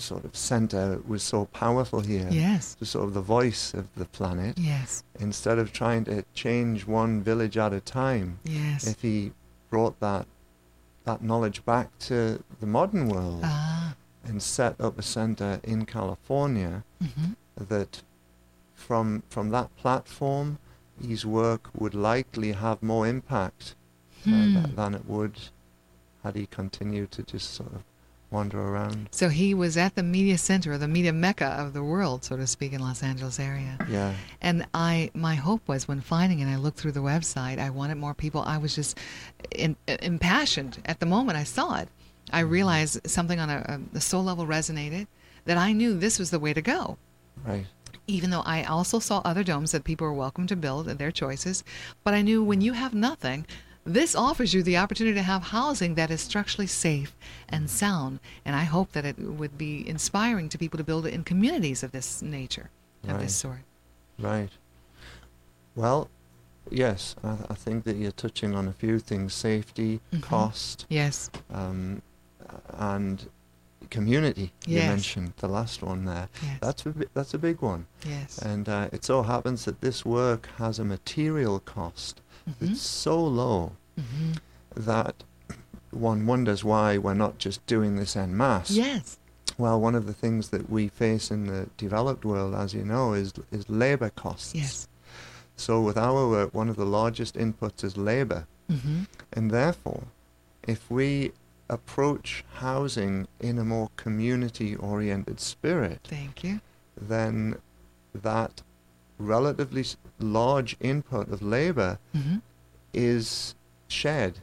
sort 0.00 0.24
of 0.24 0.36
center 0.36 1.00
was 1.06 1.22
so 1.22 1.44
powerful 1.46 2.00
here, 2.00 2.28
Yes. 2.30 2.74
the 2.74 2.86
sort 2.86 3.04
of 3.08 3.14
the 3.14 3.20
voice 3.20 3.74
of 3.74 3.92
the 3.94 4.04
planet, 4.06 4.58
Yes. 4.58 5.02
instead 5.18 5.58
of 5.58 5.72
trying 5.72 6.04
to 6.04 6.24
change 6.34 6.86
one 6.86 7.22
village 7.22 7.56
at 7.58 7.72
a 7.72 7.80
time, 7.80 8.38
Yes. 8.44 8.86
if 8.86 9.02
he 9.02 9.32
brought 9.70 9.98
that 10.00 10.26
that 11.04 11.20
knowledge 11.20 11.64
back 11.64 11.88
to 11.98 12.44
the 12.60 12.66
modern 12.66 13.08
world 13.08 13.40
Ah. 13.42 13.94
and 14.24 14.40
set 14.40 14.80
up 14.80 14.96
a 14.98 15.02
center 15.02 15.58
in 15.64 15.84
California, 15.84 16.84
mhm. 17.02 17.34
that 17.56 18.02
from 18.74 19.22
from 19.28 19.50
that 19.50 19.74
platform, 19.76 20.58
his 21.00 21.26
work 21.26 21.70
would 21.74 21.94
likely 21.94 22.52
have 22.52 22.82
more 22.82 23.06
impact 23.08 23.74
uh, 24.24 24.30
Hmm. 24.30 24.54
than, 24.54 24.74
than 24.76 24.94
it 24.94 25.04
would 25.06 25.40
had 26.22 26.36
he 26.36 26.46
continued 26.46 27.10
to 27.10 27.22
just 27.24 27.52
sort 27.52 27.72
of 27.74 27.82
wander 28.32 28.60
around. 28.60 29.08
So 29.12 29.28
he 29.28 29.54
was 29.54 29.76
at 29.76 29.94
the 29.94 30.02
media 30.02 30.38
center, 30.38 30.72
or 30.72 30.78
the 30.78 30.88
media 30.88 31.12
mecca 31.12 31.46
of 31.46 31.72
the 31.74 31.82
world, 31.82 32.24
so 32.24 32.36
to 32.36 32.46
speak, 32.46 32.72
in 32.72 32.80
Los 32.80 33.02
Angeles 33.02 33.38
area. 33.38 33.78
Yeah, 33.88 34.14
And 34.40 34.66
I, 34.74 35.10
my 35.14 35.34
hope 35.34 35.68
was 35.68 35.86
when 35.86 36.00
finding 36.00 36.40
it, 36.40 36.46
I 36.46 36.56
looked 36.56 36.78
through 36.78 36.92
the 36.92 37.00
website. 37.00 37.58
I 37.58 37.70
wanted 37.70 37.96
more 37.96 38.14
people. 38.14 38.42
I 38.42 38.58
was 38.58 38.74
just 38.74 38.98
in, 39.50 39.76
impassioned 39.86 40.80
at 40.86 41.00
the 41.00 41.06
moment 41.06 41.38
I 41.38 41.44
saw 41.44 41.78
it. 41.78 41.88
I 42.32 42.42
mm-hmm. 42.42 42.50
realized 42.50 43.08
something 43.08 43.38
on 43.38 43.50
a, 43.50 43.80
a 43.94 44.00
soul 44.00 44.24
level 44.24 44.46
resonated 44.46 45.06
that 45.44 45.58
I 45.58 45.72
knew 45.72 45.98
this 45.98 46.18
was 46.18 46.30
the 46.30 46.38
way 46.38 46.54
to 46.54 46.62
go. 46.62 46.98
right. 47.44 47.66
Even 48.08 48.30
though 48.30 48.42
I 48.44 48.64
also 48.64 48.98
saw 48.98 49.22
other 49.24 49.44
domes 49.44 49.70
that 49.70 49.84
people 49.84 50.08
were 50.08 50.12
welcome 50.12 50.48
to 50.48 50.56
build 50.56 50.88
at 50.88 50.98
their 50.98 51.12
choices, 51.12 51.62
but 52.02 52.14
I 52.14 52.20
knew 52.20 52.42
when 52.42 52.60
you 52.60 52.72
have 52.72 52.94
nothing, 52.94 53.46
this 53.84 54.14
offers 54.14 54.54
you 54.54 54.62
the 54.62 54.76
opportunity 54.76 55.14
to 55.16 55.22
have 55.22 55.42
housing 55.42 55.94
that 55.96 56.10
is 56.10 56.20
structurally 56.20 56.66
safe 56.66 57.16
and 57.48 57.68
sound. 57.68 58.20
And 58.44 58.54
I 58.54 58.64
hope 58.64 58.92
that 58.92 59.04
it 59.04 59.18
would 59.18 59.58
be 59.58 59.86
inspiring 59.88 60.48
to 60.50 60.58
people 60.58 60.78
to 60.78 60.84
build 60.84 61.06
it 61.06 61.14
in 61.14 61.24
communities 61.24 61.82
of 61.82 61.92
this 61.92 62.22
nature, 62.22 62.70
of 63.04 63.10
Right. 63.10 63.20
this 63.20 63.34
sort. 63.34 63.60
Right. 64.18 64.50
Well, 65.74 66.08
yes, 66.70 67.16
I, 67.24 67.36
I 67.50 67.54
think 67.54 67.84
that 67.84 67.96
you're 67.96 68.12
touching 68.12 68.54
on 68.54 68.68
a 68.68 68.72
few 68.72 68.98
things: 68.98 69.34
safety, 69.34 70.00
Mhm. 70.12 70.22
cost, 70.22 70.86
Yes. 70.88 71.30
um, 71.50 72.02
and 72.78 73.28
community. 73.96 74.48
You 74.66 74.78
mentioned 74.94 75.32
the 75.36 75.48
last 75.58 75.82
one 75.82 76.00
there. 76.12 76.28
Yes. 76.42 76.58
That's 76.64 76.86
a 76.86 76.92
that's 77.14 77.34
a 77.34 77.38
big 77.48 77.58
one. 77.62 77.82
Yes. 78.14 78.38
And 78.38 78.68
uh, 78.68 78.88
it 78.96 79.04
so 79.04 79.22
happens 79.22 79.64
that 79.66 79.80
this 79.80 80.04
work 80.04 80.48
has 80.58 80.78
a 80.78 80.84
material 80.84 81.60
cost 81.60 82.14
Mhm. 82.48 82.54
that's 82.60 82.80
so 83.06 83.16
low 83.42 83.72
Mhm. 83.96 84.38
that 84.90 85.14
one 85.90 86.26
wonders 86.26 86.64
why 86.64 86.98
we're 87.04 87.20
not 87.26 87.34
just 87.46 87.58
doing 87.66 87.96
this 87.96 88.16
en 88.16 88.36
masse. 88.36 88.70
Yes. 88.70 89.18
Well, 89.58 89.78
one 89.88 89.94
of 90.00 90.06
the 90.06 90.14
things 90.14 90.48
that 90.48 90.64
we 90.70 90.88
face 90.88 91.30
in 91.30 91.46
the 91.46 91.68
developed 91.76 92.24
world, 92.24 92.54
as 92.54 92.72
you 92.74 92.84
know, 92.92 93.12
is 93.22 93.32
is 93.56 93.68
labor 93.68 94.10
costs. 94.24 94.54
Yes. 94.54 94.88
So 95.56 95.72
with 95.88 95.98
our 95.98 96.22
work, 96.34 96.54
one 96.54 96.70
of 96.70 96.76
the 96.76 96.86
largest 97.00 97.34
inputs 97.36 97.84
is 97.84 97.96
labor, 97.96 98.42
Mm-hmm. 98.70 99.00
and 99.36 99.50
therefore, 99.50 100.04
if 100.74 100.80
we 100.90 101.32
approach 101.70 102.44
housing 102.54 103.26
in 103.40 103.58
a 103.58 103.64
more 103.64 103.88
community-oriented 103.96 105.40
spirit, 105.40 106.00
Thank 106.04 106.44
you. 106.44 106.60
then 107.00 107.56
that 108.14 108.62
relatively 109.18 109.84
large 110.18 110.76
input 110.80 111.28
of 111.30 111.42
labor 111.42 111.98
Mm-hmm. 112.14 112.36
is 112.92 113.54
shared 113.88 114.38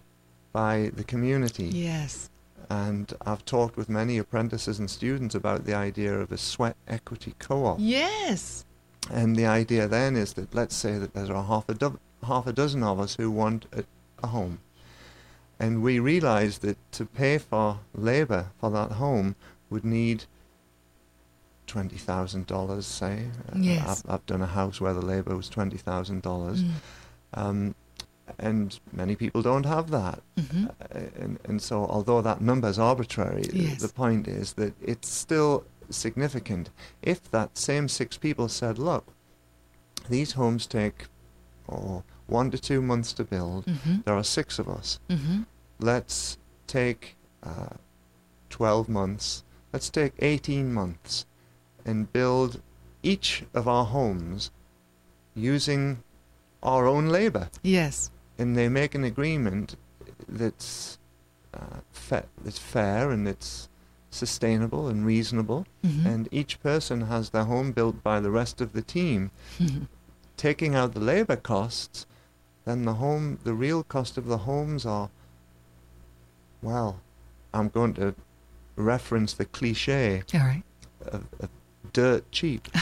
by 0.53 0.91
the 0.95 1.03
community. 1.03 1.65
Yes. 1.65 2.29
And 2.69 3.11
I've 3.25 3.45
talked 3.45 3.77
with 3.77 3.89
many 3.89 4.17
apprentices 4.17 4.79
and 4.79 4.89
students 4.89 5.33
about 5.35 5.65
the 5.65 5.73
idea 5.73 6.19
of 6.19 6.31
a 6.31 6.37
sweat 6.37 6.75
equity 6.87 7.33
co-op. 7.39 7.77
Yes. 7.79 8.65
And 9.11 9.35
the 9.35 9.45
idea 9.47 9.87
then 9.87 10.15
is 10.15 10.33
that 10.33 10.53
let's 10.53 10.75
say 10.75 10.97
that 10.99 11.13
there 11.13 11.33
are 11.35 11.43
half 11.43 11.67
a, 11.67 11.73
do- 11.73 11.99
half 12.23 12.45
a 12.47 12.53
dozen 12.53 12.83
of 12.83 12.99
us 12.99 13.15
who 13.15 13.31
want 13.31 13.65
a, 13.73 13.83
a 14.23 14.27
home. 14.27 14.59
And 15.59 15.81
we 15.81 15.99
realize 15.99 16.59
that 16.59 16.77
to 16.93 17.05
pay 17.05 17.37
for 17.37 17.79
labor 17.93 18.47
for 18.59 18.69
that 18.71 18.93
home 18.93 19.35
would 19.69 19.83
need 19.83 20.23
$20,000, 21.67 22.83
say. 22.83 23.25
Uh, 23.47 23.57
Yes. 23.57 24.03
I've, 24.05 24.13
I've 24.13 24.25
done 24.25 24.41
a 24.41 24.47
house 24.47 24.79
where 24.81 24.93
the 24.93 25.01
labor 25.05 25.35
was 25.35 25.49
$20,000. 25.49 26.21
Mm. 26.21 26.71
Um, 27.33 27.75
and 28.37 28.79
many 28.91 29.15
people 29.15 29.41
don't 29.41 29.65
have 29.65 29.89
that. 29.91 30.21
Mm-hmm. 30.37 30.65
Uh, 30.67 30.99
and, 31.19 31.39
and 31.45 31.61
so, 31.61 31.85
although 31.85 32.21
that 32.21 32.41
number 32.41 32.67
is 32.69 32.79
arbitrary, 32.79 33.45
Yes. 33.51 33.81
the 33.81 33.89
point 33.89 34.27
is 34.27 34.53
that 34.53 34.73
it's 34.81 35.09
still 35.09 35.65
significant. 35.89 36.69
If 37.01 37.29
that 37.31 37.57
same 37.57 37.87
six 37.87 38.17
people 38.17 38.47
said, 38.47 38.77
look, 38.77 39.07
these 40.09 40.33
homes 40.33 40.65
take 40.67 41.05
oh, 41.67 42.03
one 42.29 42.51
to 42.51 42.57
two 42.59 42.81
months 42.81 43.13
to 43.13 43.23
build, 43.23 43.65
Mm-hmm. 43.65 44.01
there 44.05 44.15
are 44.15 44.23
six 44.23 44.59
of 44.59 44.67
us, 44.69 44.99
Mm-hmm. 45.09 45.41
let's 45.79 46.37
take 46.67 47.15
uh, 47.43 47.75
12 48.49 48.89
months, 48.89 49.43
let's 49.73 49.89
take 49.89 50.13
18 50.19 50.73
months 50.73 51.25
and 51.85 52.11
build 52.13 52.61
each 53.03 53.43
of 53.53 53.67
our 53.67 53.85
homes 53.85 54.51
using 55.35 56.03
our 56.61 56.85
own 56.87 57.07
labor 57.07 57.49
Yes. 57.63 58.11
and 58.37 58.57
they 58.57 58.67
make 58.69 58.93
an 58.95 59.03
agreement 59.03 59.75
that's 60.27 60.97
uh, 61.53 61.79
fa- 61.91 62.25
that's 62.43 62.59
fair 62.59 63.09
and 63.11 63.27
it's 63.27 63.69
sustainable 64.11 64.87
and 64.87 65.05
reasonable, 65.05 65.65
Mm-hmm. 65.85 66.05
and 66.07 66.27
each 66.31 66.59
person 66.61 67.01
has 67.01 67.29
their 67.29 67.45
home 67.45 67.71
built 67.71 68.03
by 68.03 68.19
the 68.19 68.31
rest 68.31 68.59
of 68.61 68.73
the 68.73 68.81
team, 68.81 69.31
Mm-hmm. 69.59 69.83
taking 70.35 70.75
out 70.75 70.93
the 70.93 70.99
labor 70.99 71.35
costs. 71.35 72.05
Then 72.69 72.85
the 72.85 72.93
home, 72.93 73.39
the 73.43 73.55
real 73.55 73.81
cost 73.81 74.15
of 74.15 74.27
the 74.27 74.37
homes 74.37 74.85
are, 74.85 75.09
well, 76.61 77.01
I'm 77.51 77.69
going 77.69 77.95
to 77.95 78.13
reference 78.75 79.33
the 79.33 79.45
cliche 79.45 80.21
All 80.35 80.41
right. 80.41 80.61
of, 81.07 81.25
of 81.39 81.49
dirt 81.93 82.31
cheap. 82.31 82.67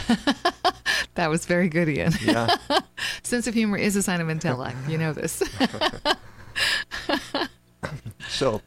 That 1.15 1.31
was 1.31 1.47
very 1.47 1.67
good, 1.67 1.89
Ian. 1.89 2.13
Yeah. 2.23 2.55
Sense 3.23 3.47
of 3.47 3.55
humor 3.55 3.75
is 3.77 3.95
a 3.95 4.03
sign 4.03 4.21
of 4.21 4.29
intellect. 4.29 4.77
You 4.87 4.97
know 4.99 5.13
this. 5.13 5.41
So, 8.27 8.61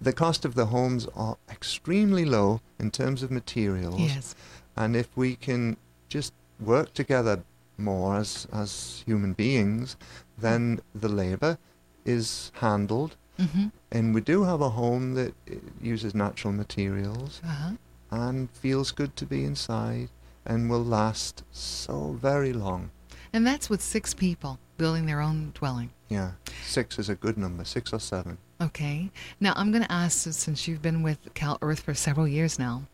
the 0.00 0.12
cost 0.12 0.46
of 0.46 0.54
the 0.54 0.66
homes 0.66 1.06
are 1.14 1.36
extremely 1.50 2.24
low 2.24 2.62
in 2.78 2.90
terms 2.90 3.22
of 3.22 3.30
materials. 3.30 4.00
yes. 4.00 4.34
And 4.74 4.96
if 4.96 5.14
we 5.16 5.36
can 5.36 5.76
just 6.08 6.32
work 6.60 6.94
together 6.94 7.42
more 7.78 8.16
as, 8.16 8.46
as 8.52 9.02
human 9.06 9.32
beings, 9.32 9.96
then 10.38 10.80
the 10.94 11.08
labor 11.08 11.58
is 12.04 12.52
handled. 12.54 13.16
Mm-hmm. 13.38 13.66
And 13.92 14.14
we 14.14 14.20
do 14.20 14.44
have 14.44 14.60
a 14.60 14.70
home 14.70 15.14
that 15.14 15.34
uh, 15.50 15.56
uses 15.82 16.14
natural 16.14 16.52
materials 16.52 17.40
Uh-huh. 17.44 17.72
and 18.10 18.50
feels 18.50 18.92
good 18.92 19.14
to 19.16 19.26
be 19.26 19.44
inside 19.44 20.08
and 20.46 20.70
will 20.70 20.84
last 20.84 21.42
so 21.50 22.16
very 22.20 22.52
long. 22.52 22.90
And 23.32 23.46
that's 23.46 23.68
with 23.68 23.82
six 23.82 24.14
people 24.14 24.58
building 24.78 25.06
their 25.06 25.20
own 25.20 25.50
dwelling. 25.54 25.90
Yeah, 26.08 26.32
six 26.64 26.98
is 26.98 27.08
a 27.08 27.14
good 27.14 27.36
number, 27.36 27.64
six 27.64 27.92
or 27.92 27.98
seven. 28.00 28.38
Okay. 28.60 29.10
Now 29.40 29.52
I'm 29.56 29.70
going 29.72 29.82
to 29.84 29.92
ask, 29.92 30.32
since 30.32 30.66
you've 30.68 30.80
been 30.80 31.02
with 31.02 31.18
Cal 31.34 31.58
Earth 31.60 31.80
for 31.80 31.92
several 31.94 32.28
years 32.28 32.58
now, 32.58 32.84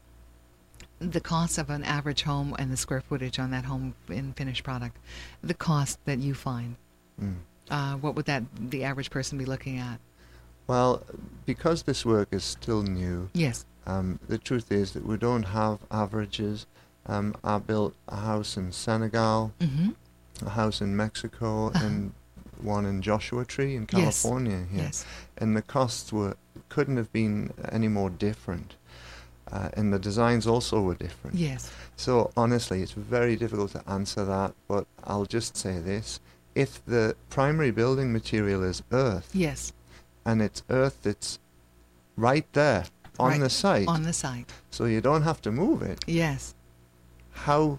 the 1.11 1.21
cost 1.21 1.59
of 1.59 1.71
an 1.71 1.83
average 1.85 2.23
home 2.23 2.55
and 2.59 2.71
the 2.73 2.77
square 2.77 3.01
footage 3.01 3.38
on 3.38 3.51
that 3.51 3.65
home 3.65 3.95
in 4.09 4.33
finished 4.35 4.65
product, 4.65 4.97
the 5.43 5.55
cost 5.55 5.99
that 6.05 6.19
you 6.19 6.35
find, 6.35 6.77
Mm. 7.21 7.37
uh, 7.71 7.95
what 7.97 8.15
would 8.15 8.27
that 8.27 8.45
the 8.57 8.85
average 8.85 9.11
person 9.11 9.37
be 9.38 9.45
looking 9.45 9.79
at? 9.79 9.99
Well, 10.67 11.03
because 11.45 11.83
this 11.83 12.05
work 12.07 12.29
is 12.31 12.45
still 12.45 12.83
new, 12.83 13.29
Yes. 13.35 13.67
um, 13.87 14.19
the 14.29 14.38
truth 14.38 14.71
is 14.73 14.93
that 14.93 15.05
we 15.05 15.17
don't 15.17 15.43
have 15.45 15.81
averages. 15.91 16.67
Um, 17.07 17.35
I 17.43 17.59
built 17.59 17.95
a 18.09 18.17
house 18.17 18.57
in 18.57 18.71
Senegal, 18.73 19.53
Mm-hmm. 19.61 20.47
a 20.47 20.51
house 20.51 20.81
in 20.81 20.97
Mexico, 20.97 21.67
Uh-huh. 21.69 21.85
and 21.85 22.12
one 22.61 22.87
in 22.87 23.03
Joshua 23.03 23.45
Tree 23.45 23.75
in 23.75 23.83
Yes. 23.93 24.23
California. 24.23 24.67
Here. 24.71 24.85
Yes. 24.85 25.05
and 25.37 25.57
the 25.57 25.62
costs 25.62 26.12
were 26.12 26.37
couldn't 26.69 26.97
have 26.97 27.12
been 27.12 27.51
any 27.71 27.88
more 27.88 28.09
different. 28.09 28.77
Uh, 29.53 29.69
and 29.77 29.93
the 29.93 29.99
designs 29.99 30.47
also 30.47 30.81
were 30.81 30.95
different. 30.95 31.37
Yes. 31.37 31.71
So 31.97 32.31
honestly, 32.37 32.81
it's 32.83 32.93
very 32.93 33.37
difficult 33.37 33.73
to 33.73 33.83
answer 33.88 34.25
that. 34.25 34.55
But 34.67 34.87
I'll 35.05 35.27
just 35.27 35.57
say 35.57 35.79
this: 35.79 36.21
if 36.55 36.83
the 36.87 37.15
primary 37.29 37.71
building 37.71 38.12
material 38.12 38.62
is 38.62 38.83
earth, 38.93 39.29
Yes. 39.35 39.73
and 40.25 40.41
it's 40.41 40.62
earth 40.71 40.99
that's 41.03 41.38
right 42.17 42.47
there 42.55 42.85
on 43.19 43.31
Right, 43.33 43.41
the 43.41 43.51
site, 43.51 43.88
On 43.88 44.03
the 44.05 44.12
site. 44.15 44.51
so 44.71 44.87
you 44.87 45.01
don't 45.03 45.23
have 45.23 45.43
to 45.43 45.53
move 45.53 45.83
it. 45.83 46.03
Yes. 46.07 46.55
How 47.33 47.79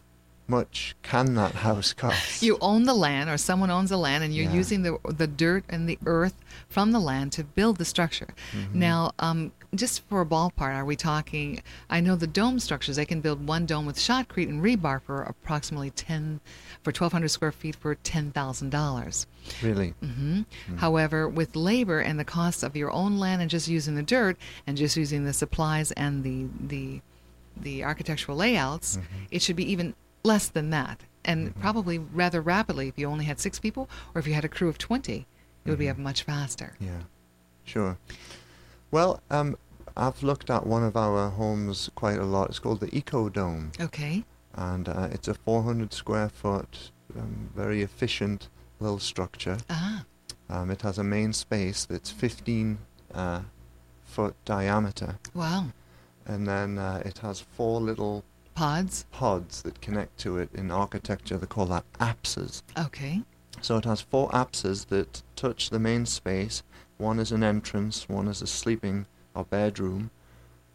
much 0.53 0.95
can 1.03 1.35
that 1.35 1.53
house 1.55 1.93
cost? 1.93 2.41
You 2.41 2.57
own 2.61 2.83
the 2.83 2.93
land, 2.93 3.29
or 3.29 3.37
someone 3.37 3.71
owns 3.71 3.89
the 3.89 3.97
land, 3.97 4.23
and 4.23 4.33
you're 4.35 4.45
Yeah. 4.51 4.53
using 4.61 4.83
the 4.83 4.97
the 5.21 5.27
dirt 5.27 5.63
and 5.69 5.87
the 5.89 5.97
earth 6.05 6.35
from 6.69 6.91
the 6.91 6.99
land 6.99 7.31
to 7.33 7.43
build 7.43 7.77
the 7.77 7.85
structure. 7.85 8.33
Mm-hmm. 8.51 8.79
Now, 8.79 9.11
um, 9.19 9.51
just 9.75 10.01
for 10.07 10.21
a 10.21 10.25
ballpark, 10.25 10.73
are 10.79 10.85
we 10.85 10.95
talking? 10.95 11.61
I 11.89 11.99
know 11.99 12.15
the 12.15 12.27
dome 12.41 12.59
structures. 12.59 12.95
They 12.97 13.05
can 13.05 13.21
build 13.21 13.47
one 13.47 13.65
dome 13.65 13.85
with 13.87 13.97
shotcrete 13.97 14.49
and 14.49 14.61
rebar 14.63 15.01
for 15.01 15.23
approximately 15.23 15.89
ten, 15.91 16.39
for 16.83 16.91
1,200 16.91 17.29
square 17.29 17.51
feet 17.51 17.75
for 17.75 17.95
ten 17.95 18.31
thousand 18.31 18.69
dollars. 18.69 19.25
really? 19.61 19.93
Mm-hmm. 20.03 20.77
However, 20.77 21.27
with 21.27 21.55
labor 21.55 21.99
and 21.99 22.19
the 22.19 22.25
cost 22.25 22.63
of 22.63 22.75
your 22.75 22.91
own 22.91 23.17
land 23.19 23.41
and 23.41 23.49
just 23.51 23.67
using 23.67 23.95
the 23.95 24.03
dirt 24.03 24.37
and 24.67 24.77
just 24.77 24.95
using 24.97 25.25
the 25.25 25.33
supplies 25.33 25.91
and 25.93 26.23
the 26.23 26.45
the 26.67 27.01
the 27.55 27.83
architectural 27.83 28.35
layouts, 28.37 28.97
it 29.29 29.41
should 29.43 29.55
be 29.55 29.71
even 29.71 29.93
less 30.23 30.47
than 30.47 30.69
that, 30.69 31.01
and 31.25 31.53
probably 31.59 31.97
rather 31.99 32.41
rapidly 32.41 32.87
if 32.87 32.97
you 32.97 33.07
only 33.07 33.25
had 33.25 33.39
six 33.39 33.59
people, 33.59 33.89
or 34.15 34.19
if 34.19 34.27
you 34.27 34.33
had 34.33 34.45
a 34.45 34.49
crew 34.49 34.69
of 34.69 34.77
twenty, 34.77 35.25
it 35.65 35.69
would 35.69 35.79
be 35.79 35.89
up 35.89 35.97
much 35.97 36.23
faster. 36.23 36.75
Yeah, 36.79 37.01
sure. 37.65 37.97
Well, 38.91 39.21
um, 39.29 39.57
I've 39.97 40.23
looked 40.23 40.49
at 40.49 40.65
one 40.65 40.83
of 40.83 40.95
our 40.95 41.29
homes 41.29 41.89
quite 41.95 42.17
a 42.19 42.25
lot. 42.25 42.49
It's 42.49 42.59
called 42.59 42.79
the 42.79 42.95
Eco 42.95 43.29
Dome, 43.29 43.71
Okay. 43.79 44.23
and 44.55 44.87
uh, 44.87 45.09
it's 45.11 45.27
a 45.27 45.33
400 45.33 45.93
square 45.93 46.29
foot, 46.29 46.91
um, 47.17 47.49
very 47.55 47.81
efficient 47.81 48.49
little 48.79 48.99
structure. 48.99 49.57
Ah. 49.69 50.05
Um, 50.49 50.69
it 50.71 50.81
has 50.81 50.97
a 50.97 51.03
main 51.03 51.33
space 51.33 51.85
that's 51.85 52.11
15 52.11 52.77
uh, 53.13 53.41
foot 54.03 54.35
diameter, 54.45 55.17
Wow. 55.33 55.67
and 56.25 56.47
then 56.47 56.77
uh, 56.77 57.01
it 57.05 57.19
has 57.19 57.39
four 57.39 57.81
little 57.81 58.23
Pods. 58.55 59.05
pods 59.11 59.61
that 59.63 59.81
connect 59.81 60.17
to 60.19 60.37
it. 60.37 60.49
In 60.53 60.69
architecture, 60.71 61.37
they 61.37 61.47
call 61.47 61.65
that 61.67 61.85
apses. 61.99 62.63
Okay. 62.77 63.21
So 63.61 63.77
it 63.77 63.85
has 63.85 64.01
four 64.01 64.33
apses 64.35 64.85
that 64.85 65.21
touch 65.35 65.69
the 65.69 65.79
main 65.79 66.05
space. 66.05 66.63
One 66.97 67.19
is 67.19 67.31
an 67.31 67.43
entrance, 67.43 68.07
one 68.07 68.27
is 68.27 68.41
a 68.41 68.47
sleeping 68.47 69.05
or 69.33 69.43
bedroom, 69.45 70.11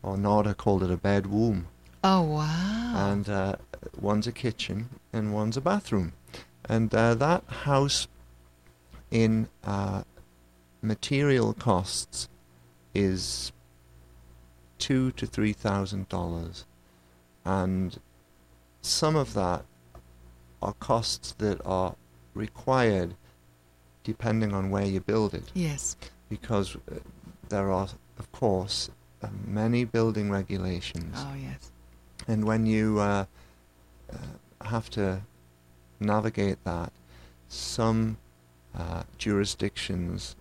or 0.02 0.16
Nader 0.16 0.56
called 0.56 0.82
it 0.82 0.90
a 0.90 0.96
bedroom, 0.96 1.68
Oh 2.02 2.22
wow. 2.22 2.92
and 3.10 3.28
uh, 3.28 3.56
one's 4.00 4.26
a 4.26 4.32
kitchen 4.32 4.88
and 5.12 5.32
one's 5.32 5.56
a 5.56 5.60
bathroom. 5.60 6.12
And 6.64 6.92
uh, 6.94 7.14
that 7.14 7.44
house 7.44 8.08
in 9.10 9.48
uh, 9.64 10.02
material 10.82 11.52
costs 11.54 12.28
is 12.94 13.52
two 14.78 15.12
to 15.12 15.26
three 15.26 15.52
thousand 15.52 16.08
dollars, 16.08 16.64
and 17.48 17.98
some 18.82 19.16
of 19.16 19.32
that 19.32 19.64
are 20.60 20.74
costs 20.74 21.32
that 21.38 21.58
are 21.64 21.94
required 22.34 23.14
depending 24.04 24.52
on 24.52 24.70
where 24.70 24.84
you 24.84 25.00
build 25.00 25.32
it, 25.34 25.50
yes. 25.54 25.96
because 26.28 26.76
uh, 26.76 26.94
there 27.48 27.70
are, 27.70 27.88
of 28.18 28.30
course, 28.32 28.90
uh, 29.22 29.28
many 29.46 29.84
building 29.84 30.30
regulations, 30.30 31.14
Oh 31.18 31.34
yes. 31.34 31.70
and 32.26 32.44
when 32.44 32.66
you 32.66 32.98
uh, 33.00 33.24
uh, 34.12 34.16
have 34.66 34.90
to 34.90 35.22
navigate 36.00 36.62
that, 36.64 36.92
some 37.48 38.18
uh, 38.76 39.02
jurisdictions 39.16 40.36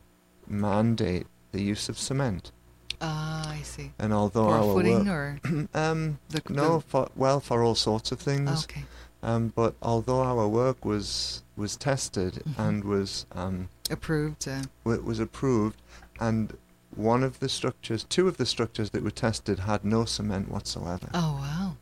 mandate 0.47 1.27
the 1.51 1.61
use 1.61 1.87
of 1.89 1.97
cement. 1.97 2.51
Ah, 3.01 3.51
I 3.51 3.61
see. 3.61 3.91
And 3.99 4.11
although 4.13 4.45
For 4.47 4.53
our 4.55 4.63
footing 4.73 5.05
work, 5.05 5.07
or 5.45 5.67
um, 5.73 6.19
the 6.29 6.41
no, 6.49 6.75
the- 6.77 6.81
for 6.81 7.09
well, 7.15 7.39
for 7.39 7.63
all 7.63 7.75
sorts 7.75 8.11
of 8.11 8.19
things. 8.19 8.63
okay. 8.65 8.85
Um, 9.23 9.51
but 9.55 9.75
although 9.81 10.21
our 10.21 10.47
work 10.47 10.85
was 10.85 11.43
was 11.55 11.75
tested 11.75 12.43
Mhm. 12.47 12.59
and 12.67 12.83
was 12.83 13.25
um, 13.33 13.69
Approved. 13.89 14.47
Uh, 14.47 14.63
wa- 14.83 14.97
was 14.97 15.19
approved, 15.19 15.81
and 16.19 16.55
one 16.95 17.23
of 17.23 17.39
the 17.39 17.49
structures, 17.49 18.03
two 18.03 18.27
of 18.27 18.37
the 18.37 18.45
structures 18.45 18.89
that 18.91 19.03
were 19.03 19.11
tested 19.11 19.59
had 19.59 19.83
no 19.85 20.05
cement 20.05 20.49
whatsoever. 20.51 21.09
oh 21.13 21.33
wow. 21.41 21.75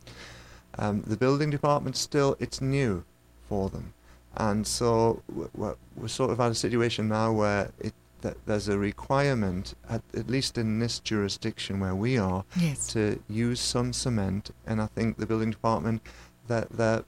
Um, 0.78 1.02
the 1.06 1.16
building 1.16 1.48
department 1.50 1.96
still, 1.96 2.36
it's 2.38 2.60
new 2.60 3.04
for 3.48 3.70
them, 3.70 3.94
and 4.36 4.66
so 4.66 5.22
we're 5.54 6.08
sort 6.08 6.30
of 6.30 6.40
at 6.40 6.50
a 6.50 6.54
situation 6.54 7.08
now 7.08 7.32
where 7.32 7.70
it 7.78 7.94
that 8.26 8.36
there's 8.46 8.68
a 8.68 8.76
requirement, 8.78 9.74
at, 9.88 10.02
at 10.14 10.28
least 10.28 10.58
in 10.58 10.78
this 10.80 10.98
jurisdiction 10.98 11.78
where 11.80 11.94
we 11.94 12.18
are, 12.18 12.44
Yes. 12.58 12.88
to 12.88 13.20
use 13.28 13.60
some 13.60 13.92
cement, 13.92 14.50
and 14.66 14.80
I 14.82 14.86
think 14.86 15.16
the 15.16 15.26
building 15.26 15.50
department 15.52 16.02
that 16.48 16.68
they're 16.70 17.04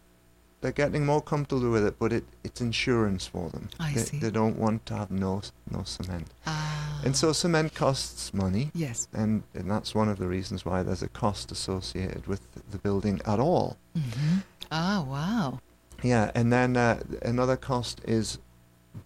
they're 0.61 0.73
getting 0.73 1.07
more 1.07 1.23
comfortable 1.23 1.71
with 1.71 1.87
it, 1.87 2.01
but 2.01 2.13
it, 2.13 2.25
it's 2.43 2.61
insurance 2.61 3.25
for 3.29 3.49
them. 3.51 3.69
I 3.79 3.93
they, 3.93 4.01
see. 4.01 4.19
they 4.19 4.31
don't 4.41 4.59
want 4.59 4.87
to 4.87 4.95
have 4.97 5.11
no 5.11 5.43
no 5.71 5.83
cement, 5.85 6.27
Ah. 6.47 7.01
and 7.05 7.15
so 7.17 7.33
cement 7.33 7.75
costs 7.75 8.33
money, 8.35 8.71
Yes. 8.75 9.07
and 9.13 9.43
and 9.55 9.71
that's 9.71 9.95
one 9.95 10.09
of 10.09 10.19
the 10.19 10.27
reasons 10.27 10.65
why 10.65 10.83
there's 10.83 11.03
a 11.03 11.09
cost 11.09 11.53
associated 11.53 12.27
with 12.27 12.41
the 12.73 12.79
building 12.79 13.21
at 13.25 13.39
all. 13.41 13.77
hmm 13.95 14.39
Ah 14.71 15.05
wow. 15.15 15.61
Yeah, 16.03 16.31
and 16.35 16.53
then 16.53 16.77
uh, 16.77 17.03
another 17.23 17.57
cost 17.57 18.01
is 18.05 18.39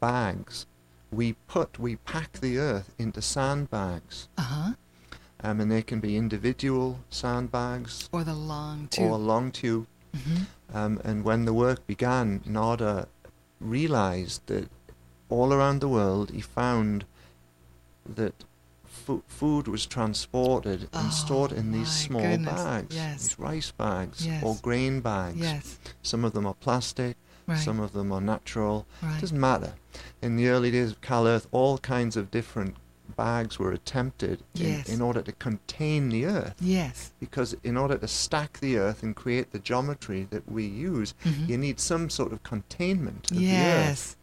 bags. 0.01 0.66
We 1.12 1.35
put 1.46 1.79
we 1.79 1.96
pack 1.96 2.33
the 2.40 2.59
earth 2.59 2.94
into 2.98 3.20
sandbags, 3.20 4.29
Uh 4.38 4.42
huh. 4.42 4.72
um, 5.44 5.61
and 5.61 5.70
they 5.70 5.83
can 5.83 6.01
be 6.01 6.16
individual 6.16 7.01
sandbags 7.11 8.09
Or 8.12 8.25
the 8.25 8.35
long 8.35 8.88
tube. 8.88 9.11
or 9.11 9.18
long 9.18 9.53
tube. 9.53 9.87
hmm 10.14 10.44
Um, 10.75 11.01
and 11.05 11.22
when 11.22 11.44
the 11.44 11.53
work 11.53 11.87
began, 11.87 12.40
Nader 12.40 13.07
realized 13.61 14.40
that 14.46 14.70
all 15.29 15.53
around 15.53 15.81
the 15.81 15.88
world 15.88 16.31
he 16.31 16.40
found 16.40 17.05
that 18.07 18.44
fu- 18.85 19.22
food 19.27 19.68
was 19.68 19.85
transported 19.87 20.88
Oh, 20.94 20.98
and 21.01 21.12
stored 21.12 21.53
in 21.53 21.72
these 21.72 21.90
small 21.90 22.22
goodness, 22.22 22.62
bags, 22.62 22.94
yes. 22.96 23.20
these 23.22 23.38
rice 23.38 23.70
bags 23.70 24.25
Yes. 24.27 24.42
or 24.42 24.57
grain 24.62 25.01
bags. 25.03 25.37
Yes. 25.38 25.79
Some 26.03 26.25
of 26.25 26.33
them 26.33 26.46
are 26.46 26.55
plastic, 26.55 27.16
Right. 27.46 27.59
some 27.59 27.81
of 27.81 27.92
them 27.92 28.12
are 28.12 28.20
natural. 28.20 28.87
right. 29.02 29.20
Doesn't 29.20 29.38
matter. 29.40 29.74
In 30.22 30.37
the 30.37 30.48
early 30.48 30.70
days 30.70 30.92
of 30.92 31.00
Cal 31.00 31.26
Earth, 31.26 31.46
all 31.50 31.78
kinds 31.78 32.16
of 32.16 32.31
different 32.31 32.76
bags 33.16 33.59
were 33.59 33.72
attempted 33.72 34.42
Yes. 34.55 34.88
in, 34.88 34.94
in 34.96 35.00
order 35.02 35.20
to 35.22 35.33
contain 35.33 36.09
the 36.09 36.24
earth. 36.24 36.55
yes. 36.61 37.12
Because 37.20 37.55
in 37.62 37.76
order 37.76 37.98
to 37.98 38.09
stack 38.09 38.59
the 38.61 38.78
earth 38.78 39.02
and 39.02 39.14
create 39.14 39.52
the 39.52 39.59
geometry 39.59 40.26
that 40.31 40.50
we 40.50 40.64
use, 40.64 41.12
Mhm. 41.24 41.48
you 41.48 41.59
need 41.59 41.78
some 41.81 42.09
sort 42.09 42.33
of 42.33 42.42
containment 42.42 43.31
of 43.31 43.37
the 43.37 43.44
earth. 43.44 43.50
Yes. 43.52 44.16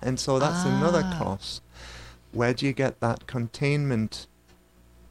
And 0.00 0.18
so 0.20 0.38
that's 0.38 0.64
another 0.64 1.02
Ah. 1.04 1.18
cost. 1.18 1.62
Where 2.32 2.54
do 2.54 2.64
you 2.64 2.72
get 2.72 3.00
that 3.00 3.26
containment 3.26 4.26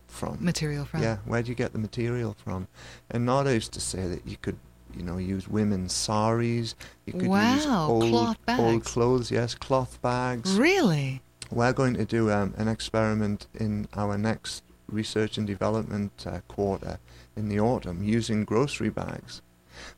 from? 0.08 0.38
Material 0.40 0.86
from. 0.86 1.02
Yeah, 1.04 1.18
where 1.26 1.44
do 1.44 1.50
you 1.50 1.56
get 1.56 1.74
the 1.74 1.80
material 1.80 2.36
from? 2.44 2.68
And 3.10 3.28
Nader 3.28 3.54
used 3.54 3.74
to 3.74 3.80
say 3.82 4.08
that 4.08 4.26
you 4.28 4.38
could, 4.42 4.58
you 4.96 5.04
know, 5.04 5.18
use 5.18 5.48
women's 5.48 5.94
saris. 5.94 6.76
You 7.06 7.14
could 7.14 7.24
use 7.24 7.66
old, 7.66 8.04
cloth 8.10 8.38
old 8.60 8.84
clothes. 8.84 9.32
Yes, 9.32 9.56
cloth 9.56 10.02
bags. 10.02 10.58
Really? 10.58 11.22
We're 11.52 11.74
going 11.74 11.94
to 11.96 12.06
do 12.06 12.32
um, 12.32 12.54
an 12.58 12.68
experiment 12.68 13.48
in 13.54 13.88
our 13.94 14.18
next 14.18 14.64
research 14.88 15.38
and 15.38 15.46
development 15.48 16.26
uh, 16.28 16.40
quarter 16.48 17.00
in 17.36 17.50
the 17.50 17.60
autumn 17.60 18.04
using 18.04 18.46
grocery 18.46 18.90
bags. 18.90 19.42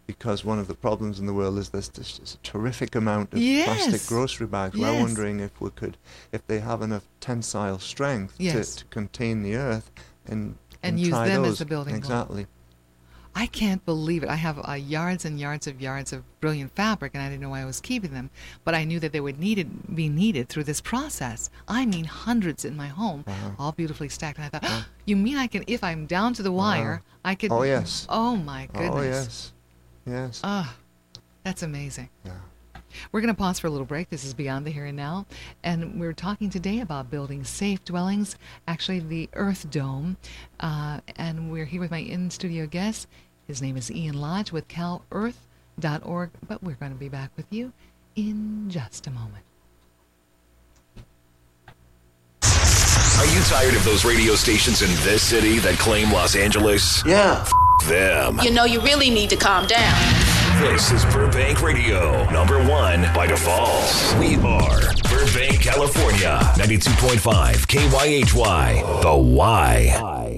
Because 0.07 0.43
one 0.43 0.57
of 0.57 0.67
the 0.67 0.73
problems 0.73 1.19
in 1.19 1.27
the 1.27 1.33
world 1.33 1.57
is 1.59 1.69
there's 1.69 1.89
this, 1.89 2.37
terrific 2.41 2.95
amount 2.95 3.31
of 3.33 3.39
plastic 3.39 4.05
grocery 4.07 4.47
bags. 4.47 4.75
We're 4.75 4.99
wondering 4.99 5.39
if 5.39 5.61
we 5.61 5.69
could, 5.69 5.97
if 6.31 6.45
they 6.47 6.59
have 6.59 6.81
enough 6.81 7.07
tensile 7.19 7.77
strength 7.77 8.33
Yes. 8.39 8.73
to, 8.73 8.79
to 8.79 8.85
contain 8.85 9.43
the 9.43 9.55
earth 9.55 9.91
and 10.25 10.57
And 10.81 10.99
use 10.99 11.09
try 11.09 11.27
them 11.27 11.45
as 11.45 11.61
a 11.61 11.63
the 11.63 11.69
building 11.69 11.99
block. 11.99 12.09
I 13.39 13.45
can't 13.45 13.85
believe 13.85 14.23
it. 14.23 14.29
I 14.29 14.35
have 14.35 14.59
uh, 14.67 14.73
yards 14.73 15.23
and 15.23 15.39
yards 15.39 15.67
of 15.67 15.79
yards 15.79 16.11
of 16.11 16.23
brilliant 16.41 16.71
fabric, 16.75 17.11
and 17.13 17.21
I 17.21 17.29
didn't 17.29 17.41
know 17.41 17.49
why 17.49 17.61
I 17.61 17.65
was 17.65 17.79
keeping 17.79 18.11
them, 18.11 18.31
but 18.63 18.73
I 18.73 18.83
knew 18.83 18.99
that 18.99 19.11
they 19.11 19.19
would 19.19 19.37
needed 19.39 19.95
be 19.95 20.09
needed 20.09 20.49
through 20.49 20.63
this 20.63 20.81
process. 20.81 21.51
I 21.67 21.85
mean, 21.85 22.05
hundreds 22.05 22.65
in 22.65 22.75
my 22.75 22.87
home, 22.87 23.23
Uh-huh. 23.27 23.51
all 23.59 23.71
beautifully 23.73 24.09
stacked. 24.09 24.39
And 24.39 24.49
I 24.51 24.57
thought, 24.57 24.85
you 25.05 25.15
mean 25.15 25.37
I 25.37 25.45
can, 25.45 25.63
if 25.67 25.83
I'm 25.83 26.07
down 26.07 26.33
to 26.33 26.41
the 26.41 26.51
wire, 26.51 27.03
I 27.23 27.35
could. 27.35 27.51
Oh, 27.51 27.61
yes. 27.61 28.07
Oh 28.09 28.35
my 28.35 28.69
goodness. 28.73 28.91
Oh 28.95 29.01
yes, 29.03 29.53
yes. 30.07 30.41
Ah, 30.43 30.75
that's 31.43 31.61
amazing. 31.61 32.09
yeah. 32.25 32.31
We're 33.11 33.21
going 33.21 33.35
to 33.35 33.37
pause 33.37 33.59
for 33.59 33.67
a 33.67 33.69
little 33.69 33.85
break. 33.85 34.09
This 34.09 34.25
is 34.25 34.33
Beyond 34.33 34.65
the 34.65 34.71
Here 34.71 34.85
and 34.85 34.97
Now. 34.97 35.27
And 35.63 35.99
we're 35.99 36.13
talking 36.13 36.49
today 36.49 36.79
about 36.79 37.11
building 37.11 37.43
safe 37.43 37.83
dwellings, 37.85 38.37
actually, 38.67 38.99
the 39.01 39.29
Earth 39.33 39.69
Dome. 39.69 40.17
Uh, 40.59 41.01
and 41.17 41.51
we're 41.51 41.65
here 41.65 41.81
with 41.81 41.91
my 41.91 41.99
in 41.99 42.31
studio 42.31 42.65
guest. 42.65 43.07
His 43.47 43.61
name 43.61 43.77
is 43.77 43.89
Ian 43.89 44.19
Lodge 44.19 44.51
with 44.51 44.67
CalEarth.org. 44.67 46.29
But 46.47 46.61
we're 46.61 46.73
going 46.73 46.91
to 46.91 46.97
be 46.97 47.09
back 47.09 47.31
with 47.37 47.45
you 47.49 47.71
in 48.15 48.69
just 48.69 49.07
a 49.07 49.11
moment. 49.11 49.43
Are 52.43 53.25
you 53.25 53.41
tired 53.45 53.73
of 53.73 53.83
those 53.83 54.05
radio 54.05 54.35
stations 54.35 54.81
in 54.83 54.89
this 55.03 55.23
city 55.23 55.57
that 55.59 55.79
claim 55.79 56.11
Los 56.11 56.35
Angeles? 56.35 57.03
Yeah. 57.05 57.47
Them. 57.87 58.39
You 58.43 58.51
know, 58.51 58.65
you 58.65 58.79
really 58.81 59.09
need 59.09 59.29
to 59.31 59.35
calm 59.35 59.65
down. 59.65 59.95
This 60.61 60.91
is 60.91 61.05
Burbank 61.05 61.61
Radio, 61.61 62.29
number 62.31 62.57
one 62.59 63.01
by 63.13 63.27
default. 63.27 64.15
We 64.19 64.35
are 64.37 64.93
Burbank, 65.09 65.61
California, 65.61 66.39
92.5 66.55 67.67
KYHY, 67.67 69.01
The 69.03 69.15
Y. 69.15 70.36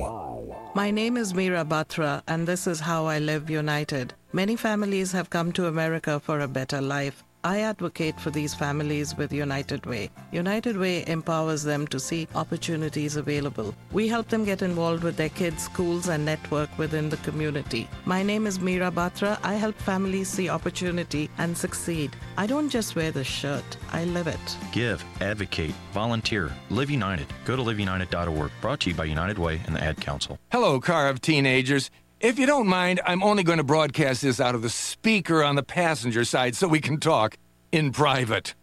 My 0.76 0.92
name 0.92 1.18
is 1.18 1.34
Meera 1.34 1.68
Batra, 1.68 2.22
and 2.28 2.48
this 2.48 2.68
is 2.68 2.82
How 2.82 3.08
I 3.08 3.18
Live 3.18 3.50
United. 3.50 4.14
Many 4.32 4.56
families 4.56 5.14
have 5.14 5.32
come 5.32 5.52
to 5.54 5.66
America 5.66 6.20
for 6.20 6.40
a 6.40 6.48
better 6.48 6.80
life. 6.80 7.24
I 7.44 7.62
advocate 7.62 8.20
for 8.20 8.32
these 8.32 8.54
families 8.54 9.16
with 9.16 9.32
United 9.32 9.86
Way. 9.86 10.10
United 10.32 10.76
Way 10.76 11.06
empowers 11.08 11.64
them 11.64 11.88
to 11.88 12.00
see 12.00 12.28
opportunities 12.36 13.16
available. 13.16 13.74
We 13.94 14.10
help 14.10 14.28
them 14.28 14.44
get 14.44 14.62
involved 14.62 15.04
with 15.04 15.16
their 15.16 15.30
kids' 15.30 15.64
schools 15.64 16.10
and 16.10 16.26
network 16.26 16.70
within 16.78 17.10
the 17.10 17.18
community. 17.18 17.88
My 18.06 18.24
name 18.24 18.46
is 18.46 18.60
Meera 18.60 18.92
Batra. 18.92 19.40
I 19.42 19.54
help 19.54 19.76
families 19.76 20.28
see 20.28 20.50
opportunity 20.50 21.30
and 21.38 21.58
succeed. 21.58 22.16
I 22.38 22.46
don't 22.46 22.70
just 22.70 22.96
wear 22.96 23.12
the 23.12 23.24
shirt, 23.24 23.78
I 23.94 24.04
live 24.04 24.28
it. 24.28 24.58
Give, 24.74 25.04
advocate, 25.22 25.74
volunteer. 25.94 26.52
Live 26.70 26.90
United. 26.90 27.28
Go 27.46 27.56
to 27.56 27.62
liveunited.org. 27.62 28.52
Brought 28.60 28.82
to 28.82 28.90
you 28.90 28.96
by 28.96 29.06
United 29.06 29.38
Way 29.38 29.62
and 29.66 29.76
the 29.76 29.84
Ad 29.84 30.02
Council. 30.02 30.38
Hello, 30.52 30.80
car 30.82 31.08
of 31.08 31.22
teenagers. 31.22 31.90
If 32.22 32.38
you 32.38 32.46
don't 32.46 32.68
mind, 32.68 33.00
I'm 33.06 33.24
only 33.24 33.44
going 33.44 33.60
to 33.60 33.64
broadcast 33.64 34.24
this 34.24 34.42
out 34.42 34.54
of 34.54 34.62
the 34.62 34.70
speaker 34.70 35.42
on 35.42 35.56
the 35.56 35.64
passenger 35.64 36.26
side 36.26 36.54
so 36.54 36.68
we 36.68 36.82
can 36.82 37.00
talk 37.00 37.38
in 37.72 37.94
private. 37.94 38.56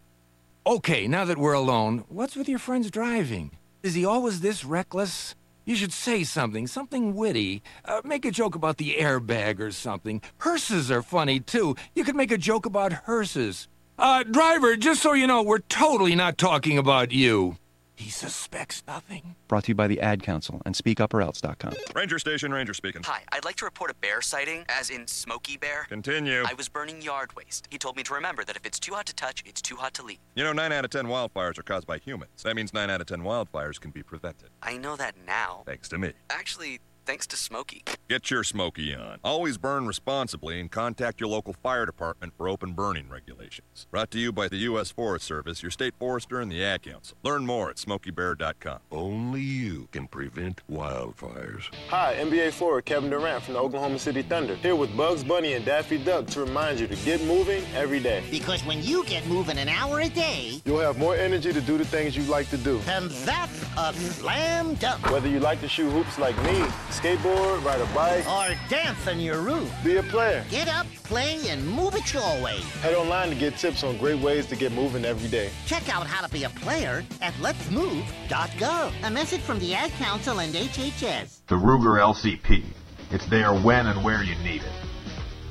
Okay, 0.66 1.08
now 1.08 1.24
that 1.24 1.38
we're 1.38 1.54
alone, 1.54 2.04
what's 2.10 2.36
with 2.36 2.50
your 2.50 2.58
friend's 2.58 2.90
driving? 2.90 3.56
Is 3.82 3.94
he 3.94 4.04
always 4.04 4.40
this 4.40 4.62
reckless? 4.62 5.34
You 5.64 5.74
should 5.74 5.94
say 5.94 6.22
something, 6.22 6.66
something 6.66 7.14
witty. 7.14 7.62
Uh, 7.82 8.02
make 8.04 8.26
a 8.26 8.30
joke 8.30 8.54
about 8.54 8.76
the 8.76 8.96
airbag 8.96 9.58
or 9.58 9.70
something. 9.70 10.20
Hearses 10.36 10.90
are 10.90 11.02
funny, 11.02 11.40
too. 11.40 11.76
You 11.94 12.04
could 12.04 12.14
make 12.14 12.32
a 12.32 12.38
joke 12.38 12.66
about 12.66 12.92
hearses. 12.92 13.68
Uh, 13.98 14.22
driver, 14.22 14.76
just 14.76 15.00
so 15.00 15.14
you 15.14 15.26
know, 15.26 15.42
we're 15.42 15.60
totally 15.60 16.14
not 16.14 16.36
talking 16.36 16.76
about 16.76 17.10
you. 17.10 17.56
He 17.96 18.10
suspects 18.10 18.82
nothing. 18.86 19.36
Brought 19.48 19.64
to 19.64 19.68
you 19.68 19.74
by 19.74 19.86
the 19.86 20.00
Ad 20.00 20.22
Council 20.22 20.60
and 20.66 20.74
SpeakUpOrElse.com. 20.74 21.72
Ranger 21.94 22.18
Station, 22.18 22.52
Ranger 22.52 22.74
speaking. 22.74 23.02
Hi, 23.04 23.22
I'd 23.32 23.44
like 23.44 23.56
to 23.56 23.64
report 23.64 23.90
a 23.90 23.94
bear 23.94 24.20
sighting, 24.20 24.66
as 24.68 24.90
in 24.90 25.06
Smokey 25.06 25.56
Bear. 25.56 25.86
Continue. 25.88 26.44
I 26.46 26.52
was 26.52 26.68
burning 26.68 27.00
yard 27.00 27.34
waste. 27.34 27.68
He 27.70 27.78
told 27.78 27.96
me 27.96 28.02
to 28.02 28.14
remember 28.14 28.44
that 28.44 28.54
if 28.54 28.66
it's 28.66 28.78
too 28.78 28.92
hot 28.92 29.06
to 29.06 29.14
touch, 29.14 29.42
it's 29.46 29.62
too 29.62 29.76
hot 29.76 29.94
to 29.94 30.02
leave. 30.02 30.18
You 30.34 30.44
know, 30.44 30.52
9 30.52 30.72
out 30.72 30.84
of 30.84 30.90
10 30.90 31.06
wildfires 31.06 31.58
are 31.58 31.62
caused 31.62 31.86
by 31.86 31.96
humans. 31.96 32.42
That 32.42 32.54
means 32.54 32.74
9 32.74 32.90
out 32.90 33.00
of 33.00 33.06
10 33.06 33.22
wildfires 33.22 33.80
can 33.80 33.92
be 33.92 34.02
prevented. 34.02 34.50
I 34.62 34.76
know 34.76 34.96
that 34.96 35.14
now. 35.26 35.62
Thanks 35.64 35.88
to 35.88 35.98
me. 35.98 36.12
Actually, 36.28 36.80
thanks 37.06 37.26
to 37.28 37.36
Smokey. 37.36 37.82
Get 38.08 38.30
your 38.30 38.42
Smokey 38.44 38.94
on. 38.94 39.18
Always 39.24 39.56
burn 39.58 39.86
responsibly 39.86 40.60
and 40.60 40.70
contact 40.70 41.20
your 41.20 41.28
local 41.28 41.52
fire 41.54 41.86
department 41.86 42.32
for 42.36 42.48
open 42.48 42.72
burning 42.72 43.08
regulations. 43.08 43.86
Brought 43.90 44.10
to 44.10 44.18
you 44.18 44.32
by 44.32 44.48
the 44.48 44.56
U.S. 44.58 44.90
Forest 44.90 45.24
Service, 45.24 45.62
your 45.62 45.70
state 45.70 45.94
forester, 45.98 46.40
and 46.40 46.50
the 46.50 46.64
Ad 46.64 46.82
Council. 46.82 47.16
Learn 47.22 47.46
more 47.46 47.70
at 47.70 47.76
smokeybear.com. 47.76 48.80
Only 48.90 49.40
you 49.40 49.88
can 49.92 50.06
prevent 50.08 50.60
wildfires. 50.70 51.72
Hi, 51.88 52.14
NBA 52.16 52.52
forward 52.52 52.84
Kevin 52.84 53.10
Durant 53.10 53.42
from 53.44 53.54
the 53.54 53.60
Oklahoma 53.60 53.98
City 53.98 54.22
Thunder, 54.22 54.56
here 54.56 54.74
with 54.76 54.94
Bugs 54.96 55.22
Bunny 55.24 55.54
and 55.54 55.64
Daffy 55.64 55.98
Duck 55.98 56.26
to 56.28 56.40
remind 56.40 56.80
you 56.80 56.86
to 56.88 56.96
get 56.96 57.22
moving 57.24 57.64
every 57.74 58.00
day. 58.00 58.24
Because 58.30 58.64
when 58.64 58.82
you 58.82 59.04
get 59.04 59.26
moving 59.26 59.58
an 59.58 59.68
hour 59.68 60.00
a 60.00 60.08
day, 60.08 60.60
You'll 60.64 60.80
have 60.80 60.98
more 60.98 61.14
energy 61.14 61.52
to 61.52 61.60
do 61.60 61.78
the 61.78 61.84
things 61.84 62.16
you 62.16 62.24
like 62.24 62.48
to 62.50 62.56
do. 62.58 62.80
and 62.88 63.10
that's 63.10 63.62
a 63.78 63.92
slam 63.94 64.74
dunk. 64.74 65.08
Whether 65.10 65.28
you 65.28 65.38
like 65.40 65.60
to 65.60 65.68
shoot 65.68 65.90
hoops 65.90 66.18
like 66.18 66.36
me, 66.42 66.64
skateboard, 67.00 67.64
ride 67.64 67.80
a 67.80 67.86
bike, 67.94 68.26
Or 68.28 68.54
dance 68.68 69.06
on 69.06 69.20
your 69.20 69.40
roof. 69.40 69.70
be 69.84 69.96
a 69.96 70.02
player. 70.04 70.44
Get 70.50 70.68
up, 70.68 70.86
play, 71.04 71.38
and 71.48 71.66
move 71.66 71.94
it 71.94 72.12
your 72.12 72.22
way. 72.42 72.58
Head 72.82 72.94
online 72.94 73.28
to 73.30 73.34
get 73.34 73.56
tips 73.56 73.84
on 73.84 73.96
great 73.98 74.18
ways 74.20 74.46
to 74.46 74.56
get 74.56 74.72
moving 74.72 75.04
every 75.04 75.28
day. 75.28 75.50
Check 75.66 75.88
out 75.94 76.06
how 76.06 76.24
to 76.26 76.32
be 76.32 76.44
a 76.44 76.50
player 76.50 77.04
at 77.22 77.34
letsmove.gov. 77.34 78.92
A 79.04 79.10
message 79.10 79.40
from 79.40 79.58
the 79.58 79.74
Ad 79.74 79.90
Council 79.92 80.40
and 80.40 80.54
HHS. 80.54 81.40
The 81.48 81.56
Ruger 81.56 82.00
LCP. 82.00 82.64
It's 83.10 83.26
there 83.26 83.54
when 83.54 83.86
and 83.86 84.02
where 84.04 84.22
you 84.22 84.34
need 84.42 84.62
it. 84.62 84.72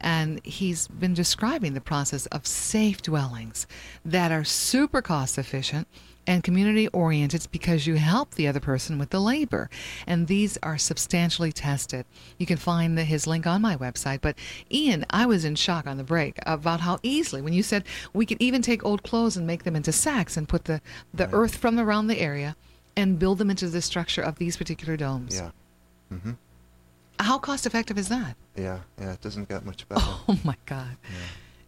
and 0.06 0.40
he's 0.46 0.88
been 0.88 1.16
describing 1.16 1.74
the 1.74 1.82
process 1.82 2.28
of 2.28 2.46
safe 2.46 3.02
dwellings 3.02 3.66
that 4.06 4.32
are 4.32 4.44
super 4.44 5.02
cost 5.02 5.40
efficient 5.40 5.88
and 6.28 6.44
community 6.44 6.88
oriented 6.90 7.48
because 7.52 7.88
you 7.88 7.96
help 7.96 8.36
the 8.36 8.48
other 8.48 8.60
person 8.60 8.98
with 9.00 9.10
the 9.10 9.20
labor. 9.20 9.70
And 10.08 10.28
these 10.28 10.58
are 10.64 10.78
substantially 10.78 11.52
tested. 11.52 12.06
You 12.38 12.46
can 12.46 12.58
find 12.58 12.98
the, 12.98 13.04
his 13.04 13.28
link 13.28 13.48
on 13.48 13.62
my 13.62 13.76
website. 13.76 14.22
But 14.22 14.38
Ian, 14.72 15.06
I 15.10 15.26
was 15.26 15.44
in 15.44 15.56
shock 15.56 15.88
on 15.88 15.98
the 15.98 16.04
break 16.04 16.38
about 16.46 16.82
how 16.82 17.00
easily, 17.02 17.42
when 17.42 17.54
you 17.54 17.64
said 17.64 17.84
we 18.14 18.26
could 18.26 18.42
even 18.42 18.62
take 18.62 18.86
old 18.86 19.04
clothes 19.04 19.38
and 19.38 19.48
make 19.48 19.64
them 19.64 19.76
into 19.76 19.92
sacks 19.92 20.38
and 20.38 20.48
put 20.48 20.66
the, 20.66 20.82
the 21.14 21.32
earth 21.32 21.56
from 21.56 21.80
around 21.80 22.08
the 22.08 22.20
area 22.20 22.56
and 22.96 23.20
build 23.20 23.40
them 23.40 23.50
into 23.50 23.68
the 23.68 23.82
structure 23.82 24.22
of 24.22 24.38
these 24.38 24.56
particular 24.56 24.98
domes. 24.98 25.36
Yeah. 25.36 25.52
Mm-hmm. 26.14 26.32
How 27.20 27.38
cost 27.38 27.66
effective 27.66 27.98
is 27.98 28.10
that? 28.10 28.36
Yeah, 28.56 28.80
yeah, 29.00 29.14
it 29.14 29.22
doesn't 29.22 29.50
get 29.50 29.66
much 29.66 29.88
better. 29.88 30.02
Oh 30.28 30.40
my 30.44 30.56
God. 30.66 30.98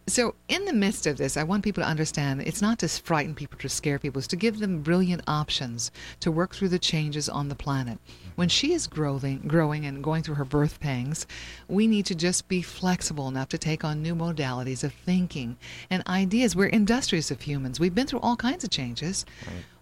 So, 0.08 0.34
in 0.48 0.64
the 0.64 0.72
midst 0.72 1.06
of 1.06 1.18
this, 1.18 1.36
I 1.36 1.42
want 1.42 1.62
people 1.62 1.82
to 1.82 1.88
understand 1.88 2.40
it's 2.40 2.62
not 2.62 2.78
to 2.78 2.88
frighten 2.88 3.34
people, 3.34 3.58
to 3.58 3.68
scare 3.68 3.98
people, 3.98 4.18
it's 4.18 4.26
to 4.28 4.36
give 4.36 4.58
them 4.58 4.80
brilliant 4.80 5.22
options 5.28 5.90
to 6.20 6.30
work 6.30 6.54
through 6.54 6.70
the 6.70 6.78
changes 6.78 7.28
on 7.28 7.48
the 7.48 7.54
planet. 7.54 7.98
Mm-hmm. 7.98 8.30
When 8.36 8.48
she 8.48 8.72
is 8.72 8.86
growing, 8.86 9.40
growing 9.46 9.84
and 9.84 10.02
going 10.02 10.22
through 10.22 10.36
her 10.36 10.46
birth 10.46 10.80
pangs, 10.80 11.26
we 11.68 11.86
need 11.86 12.06
to 12.06 12.14
just 12.14 12.48
be 12.48 12.62
flexible 12.62 13.28
enough 13.28 13.50
to 13.50 13.58
take 13.58 13.84
on 13.84 14.02
new 14.02 14.14
modalities 14.14 14.82
of 14.82 14.94
thinking 14.94 15.58
and 15.90 16.02
ideas. 16.06 16.56
We're 16.56 16.66
industrious 16.66 17.30
of 17.30 17.42
humans. 17.42 17.78
We've 17.78 17.94
been 17.94 18.06
through 18.06 18.20
all 18.20 18.36
kinds 18.36 18.64
of 18.64 18.70
changes. 18.70 19.26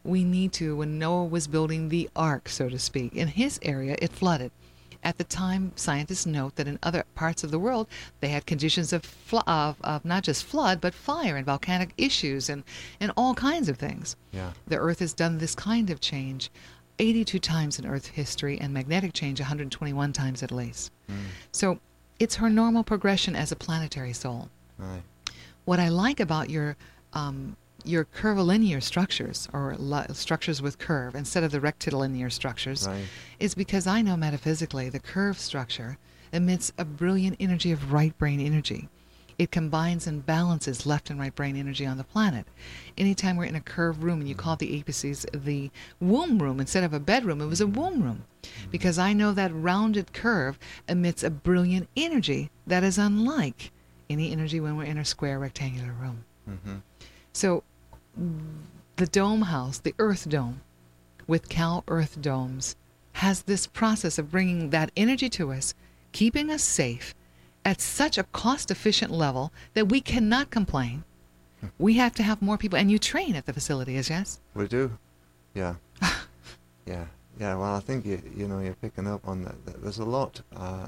We 0.03 0.25
need 0.25 0.53
to, 0.55 0.75
when 0.75 0.99
Noah 0.99 1.27
was 1.27 1.47
building 1.47 1.89
the 1.89 2.11
ark, 2.17 2.49
so 2.49 2.69
to 2.69 2.81
speak, 2.81 3.15
in 3.15 3.29
his 3.29 3.61
area, 3.63 3.97
it 4.01 4.13
flooded 4.13 4.51
At 5.07 5.19
the 5.19 5.25
time, 5.25 5.71
scientists 5.77 6.27
note 6.27 6.57
that 6.57 6.67
in 6.67 6.81
other 6.83 7.05
parts 7.15 7.45
of 7.45 7.53
the 7.53 7.61
world, 7.61 7.87
they 8.19 8.27
had 8.27 8.45
conditions 8.45 8.93
of, 8.93 9.05
fl- 9.05 9.39
of, 9.47 9.77
of 9.83 10.05
not 10.05 10.25
just 10.25 10.43
flood, 10.43 10.81
but 10.81 10.95
fire 10.95 11.37
and 11.37 11.47
volcanic 11.47 11.91
issues 11.97 12.49
and, 12.49 12.65
and 12.99 13.13
all 13.17 13.33
kinds 13.33 13.69
of 13.69 13.79
things. 13.79 14.17
Yeah. 14.33 14.51
The 14.67 14.79
Earth 14.79 14.99
has 14.99 15.15
done 15.15 15.39
this 15.39 15.55
kind 15.55 15.91
of 15.91 16.01
change 16.01 16.51
82 16.99 17.39
times 17.39 17.79
in 17.79 17.87
Earth 17.87 18.09
history 18.09 18.59
and 18.61 18.75
magnetic 18.75 19.13
change 19.13 19.39
121 19.39 20.13
times 20.13 20.43
at 20.43 20.51
least. 20.51 20.91
Mm. 21.09 21.15
So 21.53 21.79
it's 22.19 22.35
her 22.35 22.51
normal 22.51 22.83
progression 22.83 23.37
as 23.37 23.53
a 23.53 23.57
planetary 23.57 24.13
soul. 24.13 24.49
Right. 24.77 25.03
What 25.67 25.79
I 25.79 25.89
like 25.89 26.19
about 26.19 26.51
your 26.51 26.77
um, 27.13 27.57
your 27.87 28.05
curvilinear 28.05 28.81
structures 28.81 29.49
or 29.53 29.77
structures 30.13 30.61
with 30.61 30.79
curve 30.79 31.15
instead 31.15 31.45
of 31.45 31.53
the 31.53 31.61
rectilinear 31.61 32.31
structures 32.31 32.87
Right. 32.87 33.05
is 33.39 33.55
because 33.55 33.87
I 33.87 34.03
know 34.03 34.17
metaphysically 34.17 34.89
the 34.89 34.99
curve 34.99 35.39
structure 35.39 35.99
emits 36.33 36.73
a 36.77 36.85
brilliant 36.85 37.37
energy 37.41 37.71
of 37.73 37.93
right 37.93 38.17
brain 38.19 38.41
energy. 38.41 38.89
It 39.39 39.51
combines 39.51 40.07
and 40.07 40.25
balances 40.25 40.87
left 40.87 41.11
and 41.11 41.21
right 41.21 41.35
brain 41.35 41.57
energy 41.57 41.85
on 41.85 41.99
the 41.99 42.05
planet. 42.05 42.47
Anytime 42.97 43.37
we're 43.37 43.45
in 43.45 43.55
a 43.55 43.61
curved 43.61 44.03
room 44.03 44.21
and 44.21 44.29
you 44.29 44.35
call 44.35 44.57
the 44.57 44.83
apices 44.83 45.27
the 45.45 45.71
womb 46.01 46.43
room 46.43 46.59
instead 46.59 46.85
of 46.85 46.95
a 46.95 47.01
bedroom, 47.01 47.43
it 47.43 47.47
was 47.47 47.61
a 47.61 47.67
womb 47.67 48.03
room. 48.03 48.25
Because 48.71 48.99
I 48.99 49.13
know 49.13 49.33
that 49.33 49.53
rounded 49.55 50.13
curve 50.15 50.59
emits 50.89 51.23
a 51.23 51.29
brilliant 51.31 51.89
energy 51.97 52.51
that 52.67 52.83
is 52.83 52.97
unlike 52.97 53.73
any 54.09 54.33
energy 54.33 54.59
when 54.59 54.77
we're 54.77 54.85
in 54.85 54.99
a 54.99 55.05
square 55.05 55.39
rectangular 55.39 55.93
room. 55.93 56.25
Mm-hmm. 56.49 56.77
So, 57.33 57.63
the 58.97 59.07
dome 59.07 59.43
house, 59.43 59.79
the 59.79 59.95
Earth 59.99 60.29
Dome, 60.29 60.61
with 61.27 61.49
Cal 61.49 61.85
Earth 61.89 62.21
Domes, 62.21 62.77
has 63.13 63.43
this 63.43 63.67
process 63.67 64.19
of 64.19 64.31
bringing 64.31 64.71
that 64.71 64.91
energy 64.97 65.29
to 65.31 65.53
us, 65.53 65.75
keeping 66.13 66.51
us 66.51 66.63
safe 66.63 67.15
at 67.65 67.81
such 67.81 68.17
a 68.17 68.23
cost 68.25 68.71
efficient 68.71 69.11
level 69.11 69.53
that 69.75 69.89
we 69.89 70.01
cannot 70.01 70.51
complain. 70.51 71.05
We 71.79 71.95
have 71.95 72.15
to 72.15 72.23
have 72.23 72.41
more 72.43 72.59
people, 72.59 72.79
and 72.79 72.91
you 72.91 72.99
train 72.99 73.35
at 73.35 73.47
the 73.47 73.53
facility, 73.53 73.97
is 73.97 74.09
yes? 74.11 74.41
We 74.55 74.69
do. 74.69 74.97
Yeah. 75.55 75.75
yeah. 76.87 77.07
Yeah. 77.41 77.57
Well, 77.57 77.75
I 77.75 77.81
think 77.81 78.07
you 78.07 78.23
you 78.37 78.47
know 78.47 78.61
you're 78.61 78.75
picking 78.75 79.07
up 79.07 79.27
on 79.27 79.43
that. 79.43 79.65
that 79.67 79.83
There's 79.83 79.99
a 79.99 80.05
lot. 80.05 80.43
Uh, 80.55 80.87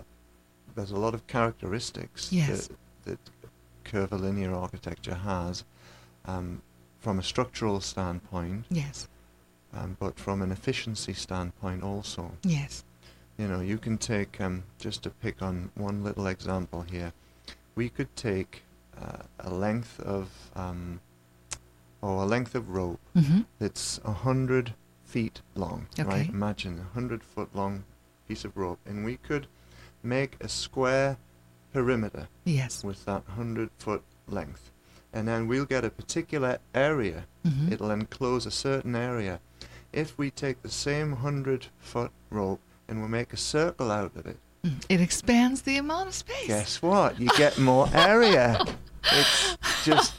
there's 0.77 0.93
a 0.93 0.97
lot 0.97 1.15
of 1.15 1.27
characteristics 1.27 2.33
Yes. 2.33 2.69
that, 3.05 3.19
that 3.19 3.19
curvilinear 3.85 4.55
architecture 4.55 5.15
has, 5.15 5.65
um, 6.27 6.63
from 6.99 7.19
a 7.19 7.23
structural 7.23 7.81
standpoint. 7.81 8.65
Yes. 8.71 9.09
Um, 9.73 9.97
but 10.01 10.19
from 10.19 10.43
an 10.43 10.51
efficiency 10.51 11.13
standpoint 11.13 11.83
also. 11.83 12.33
Yes. 12.43 12.85
You 13.37 13.47
know, 13.49 13.61
you 13.61 13.79
can 13.79 13.99
take 13.99 14.41
um, 14.41 14.65
just 14.79 15.03
to 15.05 15.11
pick 15.11 15.43
on 15.43 15.71
one 15.75 16.03
little 16.03 16.27
example 16.27 16.83
here. 16.83 17.13
We 17.75 17.89
could 17.89 18.15
take 18.17 18.63
uh, 19.01 19.23
a 19.39 19.51
length 19.51 20.01
of 20.01 20.29
um, 20.57 21.01
or 22.03 22.23
a 22.23 22.27
length 22.27 22.55
of 22.55 22.71
rope 22.71 23.01
Mhm. 23.15 23.45
that's 23.59 24.01
a 24.05 24.13
hundred 24.13 24.75
feet 25.05 25.41
long. 25.55 25.87
Okay. 25.99 26.09
Right? 26.09 26.29
Imagine 26.29 26.81
a 26.81 26.95
hundred 26.95 27.23
foot 27.23 27.55
long 27.55 27.85
piece 28.27 28.45
of 28.45 28.57
rope, 28.57 28.81
and 28.87 29.05
we 29.05 29.17
could 29.17 29.47
make 30.03 30.37
a 30.41 30.49
square 30.49 31.17
perimeter. 31.73 32.29
Yes. 32.45 32.83
With 32.83 33.05
that 33.05 33.23
hundred 33.37 33.71
foot 33.79 34.03
length, 34.27 34.71
and 35.13 35.27
then 35.29 35.47
we'll 35.49 35.65
get 35.65 35.85
a 35.85 35.91
particular 35.91 36.59
area. 36.75 37.25
Mhm. 37.47 37.73
It'll 37.73 37.91
enclose 37.91 38.47
a 38.47 38.51
certain 38.51 38.95
area. 38.95 39.41
If 39.93 40.17
we 40.19 40.31
take 40.31 40.63
the 40.63 40.71
same 40.71 41.13
hundred 41.17 41.67
foot 41.81 42.11
rope 42.31 42.61
and 42.89 43.01
we 43.03 43.09
make 43.09 43.33
a 43.33 43.37
circle 43.39 43.91
out 43.91 44.15
of 44.17 44.27
it, 44.27 44.39
It 44.89 45.01
expands 45.01 45.63
the 45.63 45.77
amount 45.79 46.09
of 46.09 46.15
space. 46.15 46.47
guess 46.47 46.83
what? 46.83 47.19
You 47.21 47.29
get 47.37 47.59
more 47.59 47.89
area. 47.95 48.63
It's 49.11 49.57
just 49.85 50.15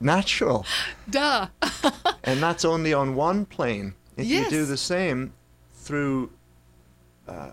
natural. 0.00 0.64
Duh. 1.10 1.48
And 2.26 2.42
that's 2.42 2.64
only 2.64 2.94
on 2.94 3.14
one 3.16 3.44
plane. 3.44 3.94
If 4.16 4.26
you 4.26 4.48
do 4.48 4.64
the 4.64 4.78
same 4.78 5.34
through 5.74 6.30
uh, 7.28 7.50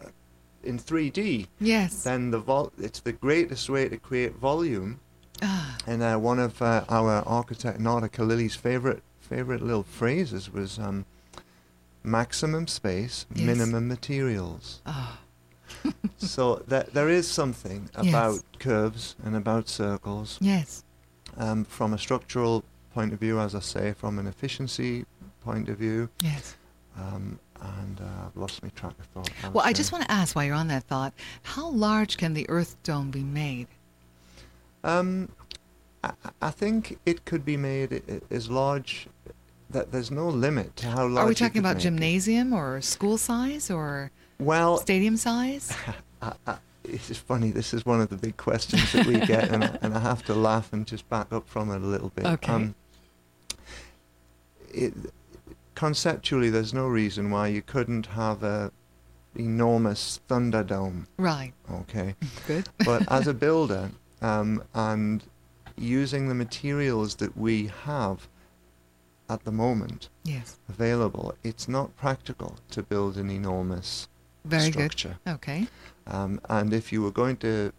in 0.64 0.78
3D, 0.80 1.48
Yes. 1.60 2.04
then 2.04 2.32
the 2.32 2.40
vol- 2.40 2.72
it's 2.78 3.02
the 3.02 3.12
greatest 3.12 3.70
way 3.70 3.90
to 3.90 3.98
create 3.98 4.36
volume. 4.36 5.00
Ah. 5.42 5.78
And 5.88 6.02
uh, 6.04 6.18
one 6.18 6.40
of 6.40 6.62
uh, 6.62 6.84
our 6.90 7.24
architect 7.28 7.80
Nader 7.80 8.12
Khalili's 8.12 8.56
favorite 8.56 9.02
favorite 9.20 9.62
little 9.62 9.84
phrases 9.84 10.52
was 10.52 10.78
um, 10.78 11.06
maximum 12.04 12.68
space, 12.68 13.26
Yes. 13.34 13.46
minimum 13.48 13.88
materials. 13.88 14.82
Ah. 14.86 15.20
so 16.18 16.64
that 16.68 16.94
there 16.94 17.10
is 17.10 17.28
something 17.28 17.90
Yes. 18.02 18.08
about 18.10 18.40
curves 18.60 19.16
and 19.24 19.36
about 19.36 19.70
circles. 19.70 20.38
Yes. 20.42 20.84
Um, 21.38 21.64
from 21.64 21.94
a 21.94 21.98
structural 21.98 22.64
point 22.94 23.14
of 23.14 23.20
view, 23.20 23.40
as 23.40 23.56
I 23.56 23.60
say, 23.62 23.94
from 23.94 24.20
an 24.20 24.28
efficiency 24.28 25.06
point 25.44 25.70
of 25.70 25.78
view. 25.78 26.10
Yes. 26.20 26.56
Um, 26.98 27.40
and 27.62 28.02
uh, 28.02 28.26
I've 28.28 28.36
lost 28.36 28.62
my 28.64 28.70
track 28.70 28.94
of 29.00 29.06
thought. 29.14 29.30
was 29.44 29.54
Well, 29.54 29.66
I 29.66 29.72
just 29.72 29.92
want 29.94 30.04
to 30.04 30.12
ask 30.12 30.36
while 30.36 30.44
you're 30.44 30.56
on 30.56 30.68
that 30.68 30.84
thought, 30.84 31.14
how 31.44 31.70
large 31.70 32.18
can 32.18 32.34
the 32.34 32.50
Earth 32.50 32.76
Dome 32.84 33.12
be 33.12 33.24
made? 33.24 33.68
Um, 34.84 35.30
I, 36.04 36.12
I 36.42 36.52
think 36.52 37.00
it 37.06 37.26
could 37.26 37.46
be 37.46 37.58
made 37.58 38.22
as 38.30 38.50
large. 38.50 39.08
That 39.70 39.94
there's 39.94 40.12
no 40.12 40.28
limit 40.28 40.76
to 40.78 40.88
how 40.88 41.08
large. 41.08 41.26
Are 41.26 41.30
we 41.30 41.36
talking 41.36 41.60
about 41.60 41.76
make 41.76 41.84
gymnasium 41.84 42.52
or 42.52 42.82
school 42.82 43.18
size 43.18 43.72
or 43.72 44.12
Well, 44.38 44.78
stadium 44.78 45.16
size? 45.16 45.74
I, 46.22 46.34
I, 46.46 46.58
it's 46.84 47.18
funny. 47.18 47.52
This 47.52 47.74
is 47.74 47.86
one 47.86 48.02
of 48.02 48.10
the 48.10 48.18
big 48.18 48.36
questions 48.36 48.92
that 48.92 49.06
we 49.06 49.20
get, 49.20 49.50
and, 49.50 49.64
I, 49.64 49.78
and 49.82 49.94
I 49.94 50.00
have 50.00 50.24
to 50.26 50.34
laugh 50.34 50.74
and 50.74 50.86
just 50.86 51.08
back 51.10 51.32
up 51.32 51.48
from 51.48 51.72
it 51.72 51.78
a 51.78 51.86
little 51.86 52.10
bit. 52.10 52.26
Okay. 52.26 52.52
Um, 52.52 52.76
it, 54.74 54.94
conceptually, 55.76 56.50
there's 56.50 56.74
no 56.74 56.88
reason 56.88 57.32
why 57.32 57.48
you 57.48 57.62
couldn't 57.62 58.08
have 58.08 58.44
a 58.44 58.72
enormous 59.36 60.20
Thunderdome. 60.28 61.08
Right. 61.18 61.54
Okay. 61.72 62.16
Good. 62.48 62.68
but 62.86 63.10
as 63.12 63.28
a 63.28 63.34
builder, 63.46 63.92
um, 64.22 64.64
and 64.74 65.24
using 65.78 66.28
the 66.28 66.36
materials 66.36 67.16
that 67.16 67.36
we 67.38 67.72
have 67.86 68.28
at 69.30 69.44
the 69.46 69.52
moment 69.52 70.10
Yes. 70.24 70.58
available, 70.70 71.34
it's 71.44 71.68
not 71.68 71.96
practical 71.96 72.58
to 72.72 72.84
build 72.84 73.18
an 73.18 73.30
enormous 73.30 74.08
Very 74.46 74.72
structure. 74.72 75.18
good. 75.26 75.34
Okay. 75.36 75.68
Um, 76.08 76.42
and 76.50 76.74
if 76.74 76.92
you 76.92 77.02
were 77.02 77.12
going 77.12 77.38
to 77.38 77.72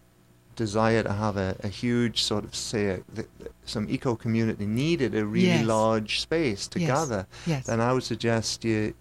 desire 0.55 1.03
to 1.03 1.11
have 1.13 1.35
a, 1.37 1.55
a 1.63 1.67
huge 1.67 2.23
sort 2.23 2.43
of 2.43 2.55
say 2.55 2.85
a, 2.87 2.97
th- 3.15 3.27
th- 3.39 3.51
some 3.65 3.87
eco 3.89 4.15
community 4.15 4.65
needed 4.65 5.15
a 5.15 5.25
really 5.25 5.47
Yes. 5.47 5.65
large 5.65 6.19
space 6.21 6.67
to 6.69 6.79
Yes. 6.79 6.87
gather, 6.89 7.27
Yes. 7.45 7.65
then 7.67 7.79
I 7.81 7.93
would 7.93 8.03
suggest 8.03 8.63
you 8.63 8.93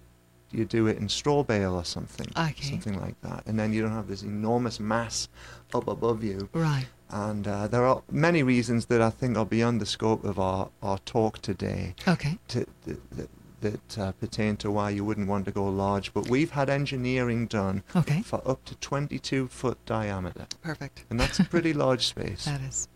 you 0.55 0.67
do 0.67 0.87
it 0.87 0.99
in 0.99 1.09
straw 1.09 1.43
bale 1.43 1.73
or 1.75 1.85
something, 1.85 2.27
Okay. 2.37 2.69
something 2.69 3.01
like 3.01 3.19
that, 3.23 3.43
and 3.47 3.59
then 3.59 3.73
you 3.73 3.81
don't 3.81 3.93
have 3.93 4.07
this 4.09 4.23
enormous 4.23 4.79
mass 4.79 5.29
up 5.73 5.89
above 5.89 6.23
you. 6.23 6.47
Right. 6.53 6.85
And 7.13 7.47
uh, 7.47 7.69
there 7.69 7.85
are 7.87 8.03
many 8.11 8.43
reasons 8.43 8.87
that 8.87 9.03
I 9.03 9.11
think 9.11 9.37
are 9.37 9.45
beyond 9.45 9.81
the 9.81 9.87
scope 9.87 10.25
of 10.25 10.39
our, 10.39 10.71
our 10.83 10.99
talk 10.99 11.41
today. 11.43 11.95
Okay. 12.09 12.39
To, 12.49 12.67
that 12.85 13.29
that, 13.63 13.99
uh, 13.99 14.13
pertain 14.13 14.57
to 14.59 14.71
why 14.71 14.91
you 14.91 15.05
wouldn't 15.05 15.29
want 15.29 15.45
to 15.47 15.51
go 15.51 15.65
large. 15.69 16.13
But 16.13 16.29
we've 16.29 16.51
had 16.51 16.69
engineering 16.69 17.47
done 17.47 17.83
Okay. 17.97 18.23
for 18.23 18.43
up 18.47 18.65
to 18.67 18.75
22 18.77 19.49
foot 19.49 19.79
diameter. 19.87 20.47
Perfect. 20.63 21.05
And 21.11 21.19
that's 21.19 21.39
a 21.41 21.45
pretty 21.45 21.73
large 21.73 22.07
space. 22.07 22.45
That 22.53 22.61
is. 22.63 22.89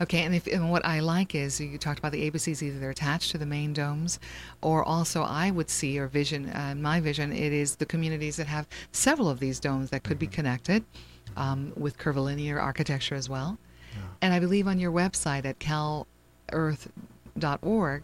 Okay, 0.00 0.22
and, 0.22 0.34
if, 0.34 0.46
and 0.46 0.70
what 0.70 0.84
I 0.86 1.00
like 1.00 1.34
is 1.34 1.60
you 1.60 1.76
talked 1.76 1.98
about 1.98 2.12
the 2.12 2.30
ABCs, 2.30 2.62
either 2.62 2.78
they're 2.78 2.90
attached 2.90 3.30
to 3.32 3.38
the 3.38 3.44
main 3.44 3.74
domes, 3.74 4.18
or 4.62 4.82
also 4.82 5.22
I 5.22 5.50
would 5.50 5.68
see, 5.68 5.98
or 5.98 6.08
vision, 6.08 6.48
uh, 6.48 6.74
my 6.76 6.98
vision, 6.98 7.30
it 7.30 7.52
is 7.52 7.76
the 7.76 7.84
communities 7.84 8.36
that 8.36 8.46
have 8.46 8.66
several 8.90 9.28
of 9.28 9.38
these 9.38 9.60
domes 9.60 9.90
that 9.90 10.02
could 10.02 10.18
be 10.18 10.26
connected 10.26 10.82
um, 11.36 11.72
with 11.76 11.98
curvilinear 11.98 12.58
architecture 12.58 13.14
as 13.14 13.28
well. 13.28 13.58
And 14.20 14.34
I 14.34 14.40
believe 14.40 14.68
on 14.68 14.78
your 14.78 14.92
website 14.92 15.46
at 15.46 15.58
calearth.org, 15.58 16.06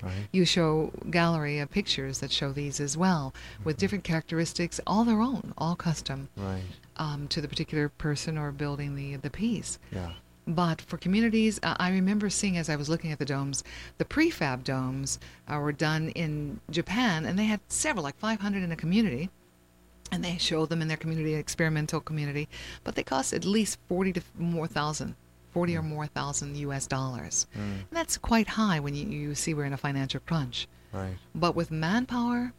Right. 0.03 0.13
you 0.33 0.45
show 0.45 0.93
gallery 1.11 1.59
of 1.59 1.71
pictures 1.71 2.21
that 2.21 2.31
show 2.33 2.53
these 2.53 2.81
as 2.81 2.97
well, 2.97 3.35
with 3.65 3.77
different 3.79 4.05
characteristics, 4.05 4.81
all 4.87 5.05
their 5.05 5.21
own, 5.21 5.53
all 5.59 5.75
custom 5.77 6.29
Right. 6.37 6.63
um, 6.97 7.29
to 7.29 7.41
the 7.41 7.49
particular 7.49 7.89
person 7.89 8.37
or 8.39 8.53
building 8.53 8.95
the 8.97 9.17
the 9.17 9.31
piece. 9.31 9.79
Yeah. 9.91 10.13
But 10.47 10.81
for 10.81 10.97
communities, 10.99 11.61
uh, 11.63 11.77
I 11.79 11.91
remember 11.91 12.29
seeing 12.29 12.57
as 12.59 12.69
I 12.69 12.77
was 12.77 12.89
looking 12.89 13.13
at 13.13 13.19
the 13.19 13.25
domes, 13.25 13.63
the 13.99 14.05
prefab 14.05 14.65
domes 14.65 15.21
uh, 15.47 15.59
were 15.59 15.73
done 15.73 16.09
in 16.11 16.61
Japan, 16.71 17.25
and 17.27 17.39
they 17.39 17.45
had 17.45 17.61
several, 17.69 18.03
like 18.03 18.19
500 18.19 18.63
in 18.63 18.73
a 18.73 18.77
community, 18.77 19.31
and 20.13 20.23
they 20.25 20.37
show 20.39 20.67
them 20.67 20.81
in 20.83 20.89
their 20.89 20.97
community, 20.97 21.35
experimental 21.35 22.01
community, 22.01 22.49
but 22.85 22.95
they 22.95 23.03
cost 23.03 23.33
at 23.33 23.45
least 23.45 23.79
40 23.89 24.13
to 24.13 24.23
more 24.39 24.67
thousand, 24.69 25.17
40 25.53 25.77
or 25.79 25.83
more 25.83 26.07
thousand 26.07 26.57
U.S. 26.59 26.87
dollars. 26.87 27.47
Mm. 27.57 27.59
And 27.61 27.87
that's 27.91 28.17
quite 28.19 28.47
high 28.47 28.79
when 28.79 28.95
you, 28.95 29.07
you 29.07 29.35
see 29.35 29.55
we're 29.55 29.65
in 29.65 29.73
a 29.73 29.77
financial 29.79 30.21
crunch. 30.21 30.69
Right. 30.93 31.15
But 31.35 31.57
with 31.57 31.71
manpower, 31.71 32.53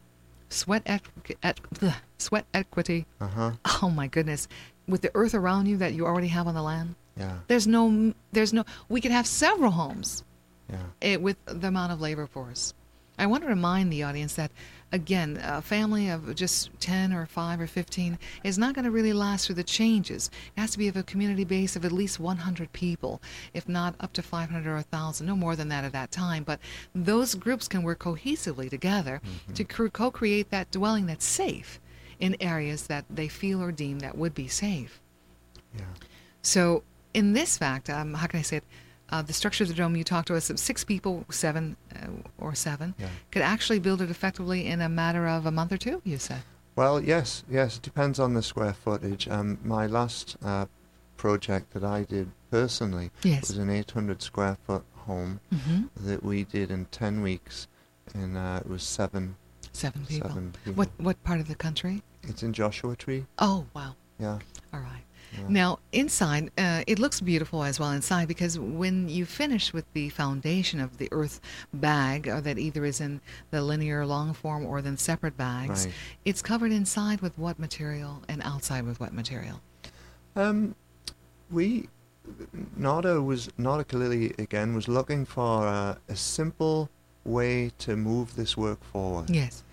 sweat, 0.49 0.83
equ- 0.85 1.35
et- 1.43 1.59
bleh, 1.75 1.95
sweat 2.17 2.45
equity, 2.53 3.05
Uh 3.21 3.27
huh. 3.27 3.51
oh 3.81 3.89
my 3.89 4.07
goodness, 4.07 4.47
with 4.87 5.01
the 5.01 5.11
earth 5.15 5.35
around 5.35 5.67
you 5.67 5.77
that 5.77 5.93
you 5.93 6.05
already 6.05 6.27
have 6.29 6.47
on 6.47 6.55
the 6.55 6.61
land. 6.63 6.95
Yeah. 7.15 7.37
There's 7.47 7.67
no, 7.67 8.13
there's 8.31 8.51
no. 8.53 8.65
We 8.89 8.99
could 8.99 9.11
have 9.11 9.27
several 9.27 9.69
homes 9.71 10.23
Yeah. 10.71 10.77
eh, 11.03 11.15
with 11.17 11.37
the 11.45 11.67
amount 11.67 11.91
of 11.91 12.01
labor 12.01 12.25
force. 12.25 12.73
I 13.19 13.27
want 13.27 13.43
to 13.43 13.47
remind 13.49 13.93
the 13.93 14.01
audience 14.01 14.33
that, 14.33 14.49
again, 14.93 15.41
a 15.43 15.61
family 15.61 16.07
of 16.07 16.33
just 16.35 16.69
10 16.79 17.11
or 17.13 17.25
5 17.25 17.59
or 17.59 17.67
15 17.67 18.19
is 18.43 18.59
not 18.59 18.75
going 18.75 18.85
to 18.85 18.91
really 18.91 19.11
last 19.11 19.47
through 19.47 19.55
the 19.55 19.63
changes. 19.63 20.29
It 20.55 20.61
has 20.61 20.71
to 20.71 20.77
be 20.77 20.87
of 20.87 20.95
a 20.95 21.03
community 21.03 21.43
base 21.43 21.75
of 21.75 21.83
at 21.83 21.91
least 21.91 22.19
100 22.19 22.71
people, 22.71 23.19
if 23.53 23.67
not 23.67 23.95
up 23.99 24.13
to 24.13 24.21
500 24.21 24.69
or 24.69 24.75
1,000, 24.75 25.25
no 25.25 25.35
more 25.35 25.55
than 25.55 25.67
that 25.69 25.83
at 25.83 25.91
that 25.93 26.11
time. 26.11 26.43
But 26.43 26.59
those 26.93 27.33
groups 27.33 27.67
can 27.67 27.81
work 27.81 27.99
cohesively 27.99 28.69
together 28.69 29.19
to 29.55 29.63
co 29.65 30.11
create 30.11 30.51
that 30.51 30.71
dwelling 30.71 31.07
that's 31.07 31.25
safe 31.25 31.81
in 32.19 32.37
areas 32.39 32.87
that 32.87 33.05
they 33.09 33.27
feel 33.27 33.61
or 33.61 33.71
deem 33.71 33.99
that 33.99 34.15
would 34.15 34.35
be 34.35 34.47
safe. 34.47 35.01
Yeah. 35.75 35.85
So, 36.43 36.83
in 37.15 37.33
this 37.33 37.57
fact, 37.57 37.89
um, 37.89 38.13
how 38.13 38.27
can 38.27 38.39
I 38.39 38.43
say 38.43 38.57
it? 38.57 38.63
Uh, 39.09 39.21
the 39.21 39.33
structure 39.33 39.63
of 39.63 39.67
the 39.67 39.73
dome, 39.75 39.95
you 39.95 40.03
talked 40.03 40.27
to 40.27 40.35
us 40.35 40.49
of 40.49 40.57
six 40.57 40.83
people, 40.83 41.23
seven 41.29 41.75
uh, 41.95 42.07
or 42.39 42.55
seven, 42.55 42.95
Yeah. 42.97 43.09
could 43.31 43.41
actually 43.43 43.79
build 43.79 44.01
it 44.01 44.09
effectively 44.09 44.65
in 44.67 44.81
a 44.81 44.89
matter 44.89 45.27
of 45.27 45.45
a 45.45 45.51
month 45.51 45.71
or 45.71 45.77
two, 45.77 46.01
you 46.03 46.17
said. 46.17 46.41
Well, 46.75 46.99
yes, 46.99 47.43
yes. 47.49 47.77
It 47.77 47.83
depends 47.83 48.19
on 48.19 48.33
the 48.33 48.41
square 48.41 48.73
footage. 48.73 49.27
Um, 49.27 49.59
my 49.63 49.85
last 49.85 50.37
uh, 50.43 50.65
project 51.17 51.73
that 51.73 51.83
I 51.83 52.03
did 52.03 52.31
personally 52.49 53.11
Yes. 53.23 53.49
was 53.49 53.57
an 53.59 53.69
800 53.69 54.21
square 54.23 54.57
foot 54.65 54.83
home 54.95 55.39
Mhm. 55.53 55.89
that 55.97 56.23
we 56.23 56.45
did 56.45 56.71
in 56.71 56.85
10 56.85 57.21
weeks, 57.21 57.67
and 58.15 58.35
uh, 58.37 58.61
it 58.65 58.69
was 58.69 58.81
seven. 58.83 59.35
Seven 59.73 60.05
people. 60.05 60.29
Seven 60.29 60.53
people. 60.63 60.73
What 60.73 60.89
what 60.97 61.23
part 61.23 61.39
of 61.39 61.47
the 61.47 61.55
country? 61.55 62.01
It's 62.23 62.41
in 62.41 62.53
Joshua 62.53 62.95
Tree. 62.95 63.25
Oh, 63.37 63.65
wow. 63.75 63.95
Yeah. 64.19 64.39
All 64.73 64.79
right. 64.79 65.03
Yeah. 65.33 65.45
Now, 65.49 65.79
inside, 65.91 66.51
uh, 66.57 66.83
it 66.87 66.99
looks 66.99 67.19
beautiful 67.21 67.63
as 67.63 67.79
well 67.79 67.91
inside 67.91 68.27
because 68.27 68.59
when 68.59 69.09
you 69.09 69.25
finish 69.25 69.73
with 69.73 69.85
the 69.93 70.09
foundation 70.09 70.79
of 70.79 70.97
the 70.97 71.09
earth 71.11 71.41
bag, 71.73 72.27
uh, 72.29 72.41
that 72.41 72.57
either 72.57 72.85
is 72.85 73.01
in 73.01 73.19
the 73.51 73.61
linear 73.61 74.05
long 74.05 74.33
form 74.33 74.65
or 74.65 74.81
then 74.81 74.97
separate 74.97 75.35
bags, 75.37 75.85
Right. 75.85 75.95
it's 76.25 76.41
covered 76.41 76.71
inside 76.71 77.21
with 77.21 77.37
what 77.37 77.59
material 77.59 78.21
and 78.27 78.41
outside 78.43 78.85
with 78.85 78.99
what 78.99 79.13
material? 79.13 79.61
Um, 80.35 80.75
we 81.51 81.89
Nader 82.79 83.23
was 83.23 83.49
Nader 83.59 83.83
Khalili 83.85 84.37
again 84.39 84.73
was 84.73 84.87
looking 84.87 85.25
for 85.25 85.67
uh, 85.67 85.95
a 86.07 86.15
simple 86.15 86.89
way 87.25 87.71
to 87.79 87.97
move 87.97 88.35
this 88.35 88.55
work 88.55 88.81
forward. 88.83 89.29
Yes. 89.29 89.63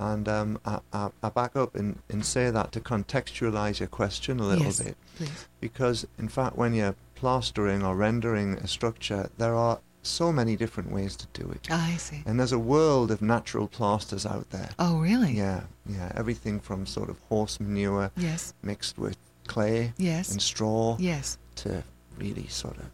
And 0.00 0.26
um, 0.28 0.58
I, 0.64 0.80
I, 0.94 1.10
I 1.22 1.28
back 1.28 1.54
up 1.56 1.74
and, 1.76 1.98
and 2.08 2.24
say 2.24 2.50
that 2.50 2.72
to 2.72 2.80
contextualize 2.80 3.80
your 3.80 3.88
question 3.88 4.40
a 4.40 4.44
little 4.44 4.64
Yes, 4.64 4.80
bit. 4.82 4.96
please. 5.16 5.46
Because, 5.60 6.06
in 6.18 6.28
fact, 6.28 6.56
when 6.56 6.72
you're 6.72 6.94
plastering 7.14 7.82
or 7.84 7.94
rendering 7.94 8.54
a 8.54 8.66
structure, 8.66 9.28
there 9.36 9.54
are 9.54 9.78
so 10.02 10.32
many 10.32 10.56
different 10.56 10.90
ways 10.90 11.14
to 11.16 11.26
do 11.34 11.50
it. 11.50 11.70
I 11.70 11.96
see. 11.98 12.22
And 12.24 12.40
there's 12.40 12.52
a 12.52 12.58
world 12.58 13.10
of 13.10 13.20
natural 13.20 13.68
plasters 13.68 14.24
out 14.24 14.48
there. 14.48 14.70
Oh, 14.78 14.98
really? 15.00 15.32
Yeah, 15.32 15.64
yeah. 15.86 16.10
Everything 16.16 16.60
from 16.60 16.86
sort 16.86 17.10
of 17.10 17.18
horse 17.28 17.60
manure 17.60 18.10
Yes. 18.16 18.54
mixed 18.62 18.96
with 18.98 19.18
clay 19.46 19.92
Yes. 19.98 20.32
and 20.32 20.40
straw 20.40 20.96
Yes. 20.98 21.36
to 21.56 21.84
really 22.16 22.46
sort 22.48 22.78
of 22.78 22.86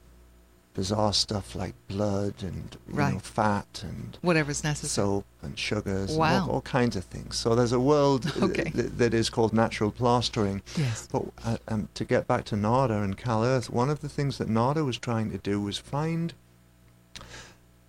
bizarre 0.77 1.14
stuff 1.14 1.55
like 1.57 1.74
blood 1.89 2.35
and 2.43 2.77
you 2.87 2.97
know, 2.97 3.18
fat 3.18 3.83
and 3.83 4.18
Whatever's 4.20 4.62
necessary. 4.62 5.07
soap 5.07 5.24
and 5.41 5.59
sugars 5.59 6.11
and 6.12 6.22
all, 6.22 6.51
all 6.51 6.61
kinds 6.61 6.97
of 6.97 7.05
things. 7.05 7.35
So 7.37 7.55
there's 7.55 7.72
a 7.72 7.81
world 7.81 8.31
Okay. 8.43 8.64
th- 8.70 8.91
that 8.99 9.14
is 9.14 9.31
called 9.31 9.55
natural 9.55 9.91
plastering. 9.91 10.61
Yes. 10.77 11.09
But 11.11 11.22
uh, 11.47 11.57
um, 11.68 11.89
to 11.95 12.05
get 12.05 12.27
back 12.27 12.45
to 12.47 12.57
Nader 12.57 13.03
and 13.03 13.16
Cal 13.16 13.43
Earth, 13.43 13.70
one 13.70 13.89
of 13.89 14.03
the 14.03 14.09
things 14.11 14.37
that 14.37 14.49
Nader 14.51 14.85
was 14.85 14.99
trying 14.99 15.31
to 15.31 15.39
do 15.39 15.61
was 15.62 15.79
find 15.79 16.35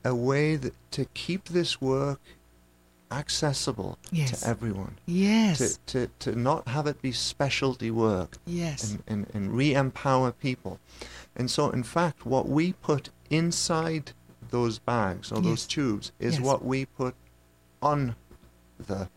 a 0.05 0.15
way 0.15 0.55
that 0.55 0.73
to 0.91 1.03
keep 1.13 1.49
this 1.49 1.81
work 1.81 2.21
accessible 3.11 3.97
Yes. 4.11 4.41
to 4.41 4.47
everyone. 4.47 4.97
Yes. 5.05 5.77
To, 5.87 6.07
to, 6.07 6.31
to 6.31 6.39
not 6.39 6.67
have 6.69 6.87
it 6.87 7.01
be 7.01 7.11
specialty 7.11 7.91
work. 7.91 8.37
Yes. 8.45 8.91
And, 8.91 9.03
and, 9.07 9.27
and 9.33 9.51
re-empower 9.57 10.31
people. 10.31 10.79
And 11.37 11.49
so, 11.51 11.69
in 11.69 11.83
fact, 11.83 12.25
what 12.25 12.49
we 12.49 12.73
put 12.73 13.09
inside 13.29 14.11
those 14.49 14.79
bags 14.79 15.31
or 15.31 15.39
those 15.41 15.65
tubes 15.67 16.11
is 16.19 16.33
Yes. 16.35 16.41
what 16.41 16.65
we 16.65 16.85
put 16.85 17.15
on 17.81 18.15
the 18.79 19.07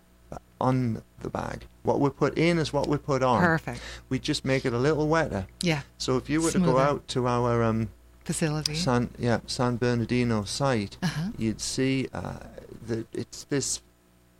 on 0.60 1.02
the 1.22 1.30
bag. 1.30 1.64
What 1.82 2.00
we 2.00 2.10
put 2.10 2.36
in 2.36 2.58
is 2.58 2.70
what 2.70 2.86
we 2.86 2.98
put 2.98 3.22
on. 3.22 3.40
Perfect. 3.40 3.80
We 4.10 4.18
just 4.18 4.44
make 4.44 4.66
it 4.66 4.74
a 4.74 4.78
little 4.78 5.08
wetter. 5.08 5.46
Yeah. 5.62 5.80
So 5.96 6.18
if 6.18 6.28
you 6.28 6.42
were 6.42 6.50
to 6.50 6.58
go 6.60 6.76
out 6.78 7.08
to 7.08 7.26
our 7.26 7.62
um, 7.62 7.88
Facility. 8.24 8.74
San 8.74 9.08
yeah 9.18 9.40
San 9.46 9.76
Bernardino 9.76 10.44
site, 10.44 10.98
Uh-huh. 11.02 11.30
you'd 11.38 11.60
see 11.62 12.08
uh, 12.12 12.40
that 12.86 13.06
it's 13.14 13.44
this 13.44 13.80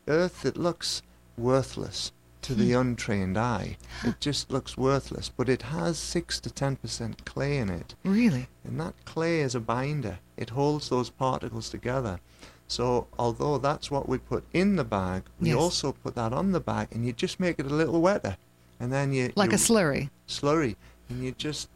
earth 0.07 0.43
that 0.43 0.59
looks 0.59 1.01
worthless 1.39 2.12
to 2.43 2.55
the 2.55 2.72
untrained 2.72 3.36
eye. 3.38 3.76
It 4.05 4.20
just 4.20 4.51
looks 4.51 4.76
worthless, 4.76 5.30
but 5.36 5.49
it 5.49 5.62
has 5.62 5.99
six 5.99 6.41
to 6.41 6.51
ten 6.51 6.76
percent 6.76 7.24
clay 7.24 7.59
in 7.59 7.68
it, 7.68 7.95
Really? 8.05 8.49
and 8.64 8.80
that 8.80 8.95
clay 9.05 9.41
is 9.41 9.55
a 9.55 9.61
binder. 9.61 10.18
It 10.36 10.51
holds 10.51 10.88
those 10.88 11.11
particles 11.11 11.68
together. 11.70 12.20
So 12.68 13.09
although 13.18 13.59
that's 13.59 13.91
what 13.91 14.09
we 14.09 14.18
put 14.18 14.45
in 14.53 14.76
the 14.76 14.84
bag, 14.84 15.22
we 15.41 15.49
Yes. 15.49 15.57
also 15.59 15.93
put 15.93 16.14
that 16.14 16.32
on 16.32 16.53
the 16.53 16.61
bag, 16.61 16.88
and 16.93 17.05
you 17.05 17.12
just 17.12 17.41
make 17.41 17.59
it 17.59 17.66
a 17.66 17.74
little 17.74 18.01
wetter, 18.01 18.36
and 18.78 18.93
then 18.93 19.12
you 19.12 19.32
Like 19.36 19.51
you 19.51 19.57
a 19.57 19.59
slurry. 19.59 20.11
slurry, 20.28 20.76
and 21.09 21.22
you 21.24 21.32
just 21.32 21.68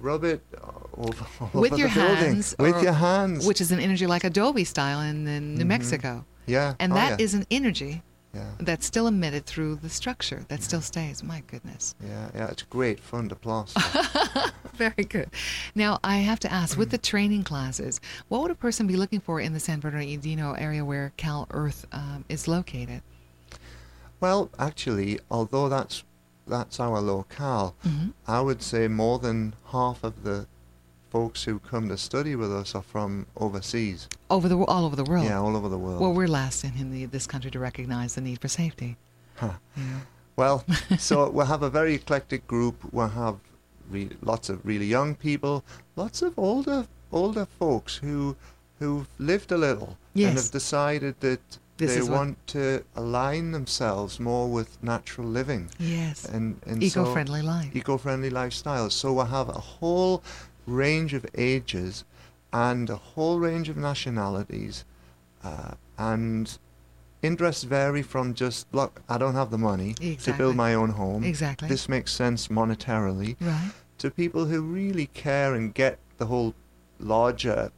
rub 0.00 0.24
it 0.24 0.42
uh, 0.56 0.70
over, 0.96 1.26
With 1.58 1.76
your 1.78 1.88
the 1.88 1.94
building. 1.94 2.16
hands. 2.16 2.54
With 2.58 2.76
or- 2.76 2.82
your 2.82 2.92
hands. 2.92 3.46
Which 3.46 3.60
is 3.60 3.72
an 3.72 3.80
energy 3.80 4.06
like 4.06 4.24
Adobe 4.24 4.64
style 4.64 5.00
in, 5.00 5.26
in 5.26 5.54
New 5.56 5.64
Mhm. 5.64 5.68
Mexico. 5.68 6.24
Yeah. 6.46 6.74
And 6.78 6.92
oh, 6.92 6.96
that 6.96 7.18
yeah. 7.18 7.24
is 7.24 7.34
an 7.34 7.46
energy 7.50 8.02
Yeah. 8.34 8.50
that's 8.60 8.86
still 8.86 9.06
emitted 9.06 9.44
through 9.44 9.76
the 9.76 9.90
structure 9.90 10.44
that 10.48 10.62
still 10.62 10.80
stays. 10.80 11.22
My 11.22 11.42
goodness. 11.46 11.94
Yeah, 12.02 12.30
yeah, 12.34 12.46
it's 12.48 12.62
great 12.62 12.98
fun 12.98 13.28
to 13.28 13.34
plaster. 13.34 13.80
Very 14.74 15.04
good. 15.04 15.28
Now, 15.74 15.98
I 16.02 16.16
have 16.18 16.40
to 16.40 16.50
ask 16.52 16.78
with 16.78 16.88
the 16.90 16.96
training 17.12 17.44
classes, 17.44 18.00
what 18.28 18.40
would 18.40 18.50
a 18.50 18.54
person 18.54 18.86
be 18.86 18.96
looking 18.96 19.20
for 19.20 19.38
in 19.40 19.52
the 19.52 19.60
San 19.60 19.80
Bernardino 19.80 20.54
area 20.54 20.82
where 20.82 21.12
Cal 21.18 21.46
Earth 21.50 21.86
um, 21.92 22.24
is 22.30 22.48
located? 22.48 23.02
well, 24.20 24.50
actually, 24.58 25.18
although 25.30 25.68
that's 25.68 26.04
that's 26.46 26.80
our 26.80 27.00
locale, 27.00 27.74
Mhm. 27.84 28.12
I 28.26 28.40
would 28.40 28.62
say 28.62 28.88
more 28.88 29.18
than 29.18 29.54
half 29.72 30.02
of 30.04 30.22
the 30.24 30.46
folks 31.12 31.44
who 31.44 31.58
come 31.58 31.88
to 31.90 31.98
study 31.98 32.34
with 32.36 32.50
us 32.50 32.74
are 32.74 32.82
from 32.82 33.26
overseas. 33.36 34.08
Over 34.30 34.48
the 34.48 34.56
all 34.56 34.84
over 34.86 34.96
the 34.96 35.04
world. 35.04 35.26
Yeah, 35.26 35.38
all 35.38 35.54
over 35.56 35.68
the 35.68 35.76
world. 35.78 36.00
Well, 36.00 36.14
we're 36.14 36.26
last 36.40 36.64
in, 36.64 36.72
in 36.78 36.90
the, 36.90 37.04
this 37.04 37.26
country 37.26 37.50
to 37.50 37.58
recognize 37.58 38.14
the 38.14 38.22
need 38.22 38.40
for 38.40 38.48
safety. 38.48 38.96
Huh. 39.36 39.52
Yeah. 39.76 40.00
Well, 40.36 40.64
so 40.98 41.28
we'll 41.28 41.46
have 41.54 41.62
a 41.62 41.68
very 41.70 41.94
eclectic 41.94 42.46
group. 42.46 42.76
We'll 42.92 43.08
have 43.24 43.36
re- 43.90 44.16
lots 44.22 44.48
of 44.48 44.64
really 44.64 44.86
young 44.86 45.14
people, 45.14 45.62
lots 45.96 46.22
of 46.22 46.32
older 46.38 46.86
older 47.12 47.46
folks 47.58 47.96
who 47.96 48.34
who've 48.78 49.06
lived 49.18 49.52
a 49.52 49.58
little 49.58 49.98
and 50.14 50.38
have 50.38 50.50
decided 50.50 51.14
that 51.20 51.40
This 51.76 51.92
they 51.92 52.00
is 52.00 52.08
what- 52.08 52.16
want 52.18 52.46
to 52.56 52.82
align 52.96 53.52
themselves 53.52 54.18
more 54.18 54.48
with 54.48 54.82
natural 54.82 55.28
living. 55.28 55.68
Yes. 55.78 56.24
And, 56.24 56.56
and 56.66 56.82
Eco-friendly 56.82 57.42
life. 57.42 57.70
Eco-friendly 57.76 58.30
lifestyles. 58.30 58.92
So 58.92 59.12
we'll 59.12 59.26
have 59.40 59.50
a 59.50 59.60
whole 59.78 60.22
range 60.66 61.14
of 61.14 61.26
ages 61.36 62.04
and 62.52 62.90
a 62.90 62.96
whole 62.96 63.38
range 63.38 63.68
of 63.68 63.76
nationalities 63.76 64.84
uh, 65.42 65.72
and 65.98 66.58
interests 67.22 67.64
vary 67.64 68.02
from 68.02 68.34
just 68.34 68.66
look 68.72 69.00
i 69.08 69.16
don't 69.16 69.34
have 69.34 69.50
the 69.50 69.58
money 69.58 69.94
to 69.94 70.32
build 70.34 70.56
my 70.56 70.74
own 70.74 70.90
home 70.90 71.22
Exactly. 71.24 71.68
this 71.68 71.88
makes 71.88 72.12
sense 72.12 72.48
monetarily 72.48 73.36
Right. 73.40 73.70
to 73.98 74.10
people 74.10 74.44
who 74.46 74.60
really 74.62 75.06
care 75.06 75.54
and 75.54 75.72
get 75.72 75.98
the 76.18 76.26
whole 76.26 76.54
larger 76.98 77.70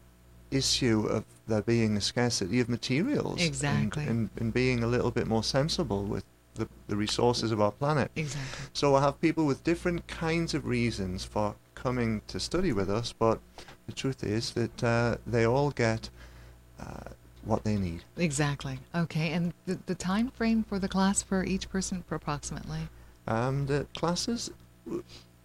issue 0.50 1.06
of 1.06 1.24
there 1.46 1.62
being 1.62 1.96
a 1.96 2.00
scarcity 2.00 2.58
of 2.60 2.68
materials 2.68 3.38
and- 3.40 3.48
Exactly. 3.48 4.04
and, 4.06 4.30
and 4.36 4.52
being 4.54 4.82
a 4.82 4.86
little 4.86 5.10
bit 5.10 5.26
more 5.26 5.44
sensible 5.44 6.04
with 6.04 6.24
the, 6.54 6.68
the 6.88 6.96
resources 6.96 7.50
of 7.50 7.60
our 7.60 7.72
planet 7.72 8.10
Exactly. 8.16 8.66
so 8.72 8.94
I 8.94 9.00
have 9.02 9.20
people 9.20 9.44
with 9.44 9.62
different 9.64 10.06
kinds 10.06 10.54
of 10.54 10.64
reasons 10.66 11.24
for 11.24 11.54
coming 11.84 12.22
to 12.26 12.40
study 12.40 12.72
with 12.72 12.88
us, 12.88 13.12
but 13.12 13.38
the 13.86 13.92
truth 13.92 14.24
is 14.24 14.52
that 14.52 14.82
uh, 14.82 15.16
they 15.26 15.46
all 15.46 15.70
get 15.70 16.08
uh, 16.80 17.10
what 17.44 17.62
they 17.62 17.76
need. 17.76 18.02
Exactly. 18.16 18.78
Okay. 18.94 19.32
And 19.32 19.52
the, 19.66 19.78
the 19.84 19.94
time 19.94 20.30
frame 20.30 20.64
for 20.64 20.78
the 20.78 20.88
class 20.88 21.22
for 21.22 21.44
each 21.44 21.68
person 21.68 22.02
approximately? 22.10 22.80
Um, 23.28 23.66
the 23.66 23.86
classes 23.94 24.50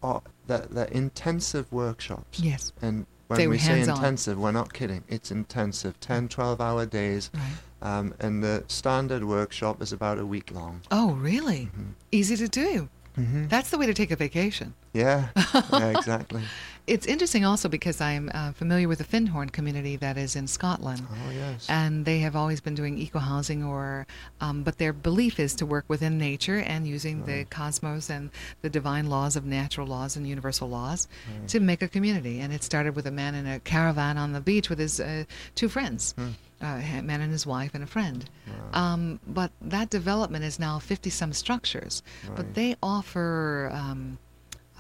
are 0.02 0.22
they're, 0.48 0.66
they're 0.70 0.86
intensive 0.86 1.72
workshops. 1.74 2.40
Yes. 2.40 2.72
And 2.82 3.06
when 3.28 3.38
They 3.38 3.48
we 3.48 3.58
say 3.58 3.82
intensive, 3.82 4.40
we're 4.40 4.54
not 4.54 4.74
kidding. 4.74 5.04
It's 5.10 5.32
intensive, 5.32 6.00
10, 6.00 6.30
12 6.30 6.62
hour 6.62 6.86
days. 6.86 7.32
Right. 7.34 7.52
Um, 7.82 8.14
and 8.22 8.42
the 8.42 8.64
standard 8.68 9.26
workshop 9.26 9.82
is 9.82 9.92
about 9.92 10.20
a 10.20 10.26
week 10.26 10.52
long. 10.52 10.82
Oh, 10.90 11.12
really? 11.14 11.66
Mm-hmm. 11.66 11.92
Easy 12.14 12.38
to 12.38 12.48
do. 12.48 12.90
Mhm. 13.18 13.50
That's 13.50 13.70
the 13.70 13.78
way 13.78 13.86
to 13.86 13.94
take 13.94 14.12
a 14.12 14.16
vacation. 14.16 14.74
Yeah, 14.94 15.30
yeah, 15.74 15.98
exactly. 15.98 16.42
It's 16.88 17.06
interesting 17.06 17.46
also 17.46 17.70
because 17.70 18.02
I'm 18.02 18.32
uh, 18.34 18.52
familiar 18.54 18.88
with 18.88 18.98
the 18.98 19.04
Findhorn 19.04 19.52
community 19.52 19.96
that 19.98 20.18
is 20.18 20.36
in 20.36 20.48
Scotland. 20.48 21.06
Oh, 21.12 21.30
yes. 21.32 21.68
And 21.70 22.04
they 22.06 22.20
have 22.20 22.36
always 22.36 22.62
been 22.62 22.74
doing 22.74 22.98
eco 22.98 23.20
housing, 23.20 23.64
or 23.64 24.08
um, 24.42 24.64
but 24.64 24.80
their 24.80 24.92
belief 24.94 25.40
is 25.40 25.54
to 25.56 25.66
work 25.68 25.86
within 25.88 26.18
nature 26.18 26.58
and 26.58 26.88
using 26.88 27.26
the 27.26 27.46
cosmos 27.52 28.10
and 28.10 28.32
the 28.64 28.70
divine 28.72 29.08
laws 29.08 29.36
of 29.36 29.46
natural 29.46 29.86
laws 29.86 30.16
and 30.18 30.28
universal 30.28 30.68
laws 30.68 31.08
Right. 31.40 31.48
to 31.50 31.60
make 31.60 31.84
a 31.84 31.88
community. 31.88 32.40
And 32.40 32.52
it 32.52 32.64
started 32.64 32.96
with 32.96 33.06
a 33.06 33.12
man 33.12 33.36
in 33.36 33.46
a 33.46 33.60
caravan 33.60 34.18
on 34.18 34.34
the 34.34 34.42
beach 34.42 34.70
with 34.70 34.80
his 34.80 35.00
uh, 35.00 35.26
two 35.54 35.70
friends. 35.70 36.14
Hmm. 36.18 36.30
Uh, 36.62 36.82
a 36.98 37.02
man 37.02 37.22
and 37.22 37.32
his 37.32 37.46
wife 37.48 37.72
and 37.74 37.84
a 37.84 37.88
friend. 37.88 38.30
Um, 38.74 39.20
but 39.26 39.52
that 39.62 39.90
development 39.90 40.44
is 40.44 40.60
now 40.60 40.78
50 40.80 41.10
some 41.10 41.32
structures. 41.32 42.04
But 42.36 42.54
they 42.54 42.76
offer 42.84 43.70
um, 43.74 44.18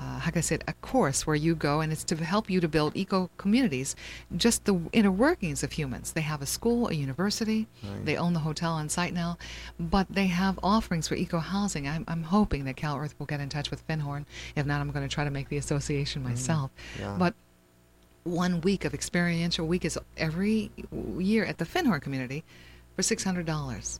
uh, 0.01 0.19
how 0.19 0.31
can 0.31 0.37
I 0.39 0.41
say 0.41 0.55
it, 0.55 0.63
a 0.67 0.73
course 0.73 1.27
where 1.27 1.35
you 1.35 1.55
go 1.55 1.81
and 1.81 1.91
it's 1.91 2.03
to 2.05 2.15
help 2.15 2.49
you 2.49 2.61
to 2.61 2.67
build 2.69 2.95
eco 2.95 3.29
communities, 3.37 3.95
just 4.37 4.63
the 4.65 4.79
inner 4.93 5.11
workings 5.11 5.61
of 5.63 5.73
humans. 5.73 6.13
They 6.13 6.21
have 6.21 6.41
a 6.41 6.45
school, 6.45 6.87
a 6.87 6.93
university, 6.93 7.67
Right. 7.83 8.05
they 8.05 8.15
own 8.17 8.31
the 8.33 8.39
hotel 8.39 8.73
on 8.73 8.87
site 8.89 9.13
now, 9.13 9.37
but 9.77 10.07
they 10.09 10.27
have 10.27 10.57
offerings 10.63 11.07
for 11.09 11.15
eco 11.15 11.39
housing. 11.39 11.85
I'm, 11.87 12.05
I'm 12.07 12.23
hoping 12.23 12.63
that 12.65 12.75
Cal 12.77 12.97
Earth 12.97 13.13
will 13.19 13.25
get 13.25 13.41
in 13.41 13.49
touch 13.49 13.71
with 13.71 13.85
Findhorn. 13.87 14.25
If 14.55 14.65
not, 14.65 14.79
I'm 14.79 14.91
going 14.91 15.07
to 15.07 15.13
try 15.13 15.25
to 15.25 15.31
make 15.31 15.49
the 15.49 15.57
association 15.57 16.23
myself. 16.23 16.71
yeah. 16.97 17.15
But 17.19 17.33
one 18.29 18.61
week 18.61 18.85
of 18.85 18.93
experiential 18.93 19.67
week 19.67 19.85
is 19.85 19.97
every 20.17 20.71
year 21.17 21.45
at 21.45 21.57
the 21.57 21.65
Findhorn 21.65 22.01
community 22.01 22.43
for 22.95 23.01
$600. 23.01 23.99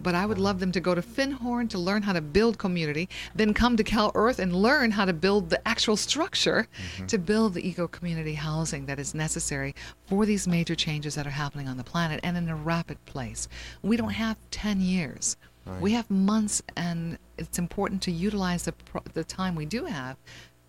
But 0.00 0.14
I 0.14 0.26
would 0.26 0.38
love 0.38 0.60
them 0.60 0.70
to 0.72 0.80
go 0.80 0.94
to 0.94 1.02
Findhorn 1.02 1.68
to 1.70 1.78
learn 1.78 2.02
how 2.02 2.12
to 2.12 2.20
build 2.20 2.56
community, 2.56 3.08
then 3.34 3.52
come 3.52 3.76
to 3.76 3.82
Cal 3.82 4.12
Earth 4.14 4.38
and 4.38 4.54
learn 4.54 4.92
how 4.92 5.04
to 5.04 5.12
build 5.12 5.50
the 5.50 5.66
actual 5.66 5.96
structure 5.96 6.68
mm-hmm. 6.94 7.06
to 7.06 7.18
build 7.18 7.54
the 7.54 7.68
eco 7.68 7.88
community 7.88 8.34
housing 8.34 8.86
that 8.86 9.00
is 9.00 9.12
necessary 9.12 9.74
for 10.06 10.24
these 10.24 10.46
major 10.46 10.76
changes 10.76 11.16
that 11.16 11.26
are 11.26 11.30
happening 11.30 11.66
on 11.66 11.76
the 11.76 11.84
planet 11.84 12.20
and 12.22 12.36
in 12.36 12.48
a 12.48 12.54
rapid 12.54 13.04
place. 13.06 13.48
We 13.82 13.96
don't 13.96 14.10
mm-hmm. 14.10 14.22
have 14.22 14.36
10 14.52 14.80
years. 14.80 15.36
We 15.80 15.92
have 15.92 16.10
months, 16.10 16.62
and 16.76 17.18
it's 17.36 17.58
important 17.58 18.02
to 18.02 18.10
utilize 18.10 18.64
the, 18.64 18.72
pro- 18.72 19.02
the 19.12 19.24
time 19.24 19.54
we 19.54 19.66
do 19.66 19.84
have 19.84 20.16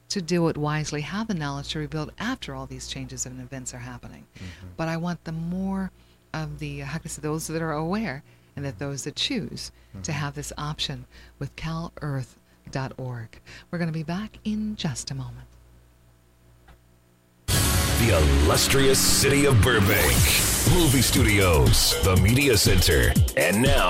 to 0.10 0.22
do 0.22 0.48
it 0.48 0.58
wisely, 0.58 1.02
have 1.02 1.28
the 1.28 1.34
knowledge 1.34 1.70
to 1.70 1.80
rebuild 1.80 2.12
after 2.20 2.56
all 2.56 2.66
these 2.66 2.88
changes 2.88 3.26
and 3.26 3.40
events 3.40 3.74
are 3.74 3.80
happening. 3.80 4.26
Mm-hmm. 4.36 4.68
But 4.76 4.88
I 4.88 4.98
want 4.98 5.24
the 5.24 5.32
more 5.32 5.92
of 6.34 6.60
the, 6.60 6.82
uh, 6.82 6.86
how 6.86 6.98
can 6.98 7.06
I 7.06 7.10
say, 7.10 7.22
those 7.22 7.48
that 7.48 7.62
are 7.62 7.72
aware 7.72 8.24
and 8.56 8.66
that 8.66 8.80
those 8.80 9.04
that 9.04 9.16
choose 9.16 9.72
to 9.94 10.12
mm-hmm. 10.12 10.20
have 10.20 10.36
this 10.36 10.52
option 10.58 11.06
with 11.38 11.56
CalEarth.org. 11.56 13.40
We're 13.72 13.78
going 13.78 13.88
to 13.88 13.94
be 13.94 14.04
back 14.04 14.38
in 14.44 14.76
just 14.76 15.12
a 15.12 15.16
moment. 15.16 15.48
The 17.48 18.18
illustrious 18.18 19.00
city 19.00 19.46
of 19.46 19.62
Burbank. 19.62 20.14
Movie 20.74 21.02
studios, 21.02 22.02
the 22.04 22.16
media 22.18 22.56
center, 22.56 23.12
and 23.36 23.62
now 23.62 23.90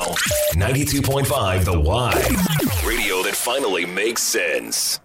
92.5 0.54 1.66
The 1.66 1.80
Y. 1.80 2.14
Radio 2.88 3.22
that 3.24 3.36
finally 3.36 3.86
makes 3.86 4.24
sense. 4.24 5.00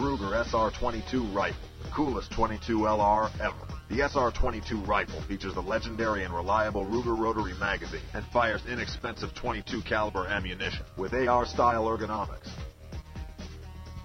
Ruger 0.00 0.32
SR-22 0.46 1.34
rifle, 1.34 1.68
the 1.82 1.90
coolest 1.90 2.30
22 2.32 2.78
LR 2.78 3.30
ever. 3.38 3.54
The 3.90 4.08
SR-22 4.08 4.88
rifle 4.88 5.20
features 5.22 5.52
the 5.52 5.60
legendary 5.60 6.24
and 6.24 6.32
reliable 6.32 6.86
Ruger 6.86 7.18
rotary 7.18 7.52
magazine 7.60 8.00
and 8.14 8.24
fires 8.32 8.62
inexpensive 8.66 9.34
22 9.34 9.82
caliber 9.82 10.26
ammunition 10.26 10.86
with 10.96 11.12
AR-style 11.12 11.84
ergonomics. 11.84 12.48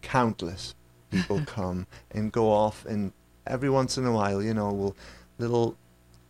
countless 0.02 0.76
people 1.12 1.42
come 1.46 1.88
and 2.12 2.32
go 2.32 2.52
off, 2.52 2.86
and 2.86 3.12
every 3.48 3.70
once 3.70 3.98
in 3.98 4.06
a 4.06 4.12
while, 4.12 4.42
you 4.42 4.54
know, 4.54 4.72
will 4.72 4.96
little 5.38 5.76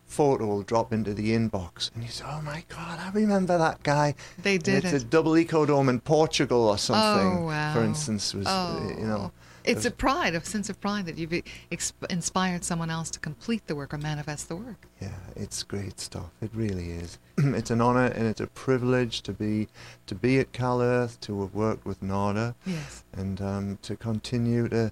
photo 0.06 0.46
will 0.46 0.62
drop 0.64 0.94
into 0.94 1.14
the 1.14 1.32
inbox, 1.32 1.90
and 1.96 2.04
you 2.04 2.10
say, 2.10 2.24
"Oh 2.28 2.42
my 2.42 2.64
God, 2.70 3.00
I 3.00 3.10
remember 3.12 3.58
that 3.58 3.82
guy." 3.84 4.16
They 4.42 4.56
And 4.56 4.64
did 4.64 4.84
It's 4.86 4.94
it. 4.94 5.02
a 5.04 5.06
double 5.06 5.38
eco 5.38 5.66
dome 5.66 5.90
in 5.90 6.00
Portugal 6.00 6.68
or 6.68 6.78
something. 6.78 7.44
Oh, 7.44 7.46
wow. 7.48 7.74
For 7.74 7.84
instance, 7.84 8.34
was 8.34 8.48
uh, 8.48 8.96
you 8.98 9.06
know. 9.08 9.32
It's 9.66 9.86
a 9.86 9.92
pride, 9.92 10.36
a 10.36 10.44
sense 10.44 10.70
of 10.70 10.80
pride 10.82 11.06
that 11.06 11.18
you've 11.18 11.32
exp- 11.72 11.94
inspired 12.10 12.64
someone 12.64 12.90
else 12.90 13.10
to 13.12 13.20
complete 13.20 13.66
the 13.68 13.76
work 13.76 13.94
or 13.94 13.98
manifest 13.98 14.50
the 14.50 14.56
work. 14.56 14.86
Yeah, 15.02 15.10
it's 15.36 15.64
great 15.64 16.00
stuff. 16.00 16.30
It 16.42 16.52
really 16.54 16.92
is. 16.92 17.18
it's 17.38 17.72
an 17.72 17.82
honor 17.82 18.06
and 18.08 18.28
it's 18.28 18.42
a 18.42 18.48
privilege 18.48 19.22
to 19.22 19.32
be 19.34 19.68
to 20.08 20.16
be 20.16 20.40
at 20.40 20.52
Cal 20.52 20.82
Earth, 20.82 21.20
to 21.22 21.42
have 21.42 21.54
worked 21.54 21.86
with 21.86 22.02
Nader, 22.02 22.56
Yes. 22.66 23.04
and 23.14 23.42
um, 23.42 23.80
to 23.84 23.96
continue 23.96 24.68
to 24.70 24.92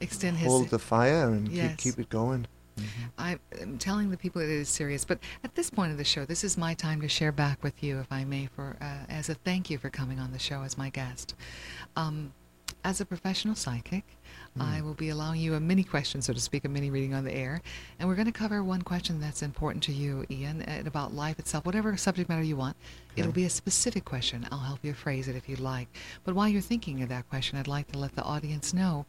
Extend 0.00 0.38
his. 0.38 0.48
hold 0.48 0.68
the 0.70 0.78
fire 0.78 1.28
and 1.28 1.48
Yes. 1.48 1.76
keep 1.76 1.96
keep 1.96 2.04
it 2.04 2.08
going. 2.10 2.46
I 3.18 3.38
am 3.60 3.76
telling 3.76 4.10
the 4.10 4.16
people 4.16 4.40
it 4.40 4.48
is 4.48 4.66
serious, 4.68 5.04
but 5.04 5.18
at 5.44 5.54
this 5.54 5.68
point 5.68 5.92
of 5.92 5.98
the 5.98 6.04
show, 6.04 6.24
this 6.24 6.42
is 6.42 6.56
my 6.56 6.72
time 6.72 7.02
to 7.02 7.08
share 7.08 7.32
back 7.32 7.62
with 7.62 7.82
you, 7.82 7.98
if 7.98 8.10
I 8.10 8.24
may, 8.24 8.46
for 8.56 8.76
uh, 8.80 9.04
as 9.10 9.28
a 9.28 9.34
thank 9.34 9.68
you 9.68 9.76
for 9.76 9.90
coming 9.90 10.18
on 10.18 10.32
the 10.32 10.38
show 10.38 10.62
as 10.62 10.78
my 10.78 10.88
guest. 10.88 11.34
Um, 11.96 12.32
as 12.84 13.00
a 13.00 13.06
professional 13.06 13.54
psychic, 13.54 14.04
hmm. 14.54 14.62
I 14.62 14.80
will 14.80 14.94
be 14.94 15.10
allowing 15.10 15.40
you 15.40 15.54
a 15.54 15.60
mini 15.60 15.84
question, 15.84 16.22
so 16.22 16.32
to 16.32 16.40
speak, 16.40 16.64
a 16.64 16.68
mini 16.68 16.90
reading 16.90 17.14
on 17.14 17.24
the 17.24 17.34
air, 17.34 17.60
and 17.98 18.08
we're 18.08 18.14
going 18.14 18.26
to 18.26 18.32
cover 18.32 18.62
one 18.62 18.82
question 18.82 19.20
that's 19.20 19.42
important 19.42 19.82
to 19.84 19.92
you, 19.92 20.24
Ian, 20.30 20.64
about 20.86 21.14
life 21.14 21.38
itself, 21.38 21.66
whatever 21.66 21.96
subject 21.96 22.28
matter 22.28 22.42
you 22.42 22.56
want. 22.56 22.76
It'll 23.16 23.32
be 23.32 23.44
a 23.44 23.50
specific 23.50 24.04
question. 24.04 24.46
I'll 24.50 24.58
help 24.58 24.80
you 24.82 24.94
phrase 24.94 25.28
it 25.28 25.36
if 25.36 25.48
you'd 25.48 25.60
like. 25.60 25.88
But 26.24 26.34
while 26.34 26.48
you're 26.48 26.62
thinking 26.62 27.02
of 27.02 27.08
that 27.10 27.28
question, 27.28 27.58
I'd 27.58 27.68
like 27.68 27.90
to 27.92 27.98
let 27.98 28.14
the 28.14 28.22
audience 28.22 28.72
know, 28.72 29.06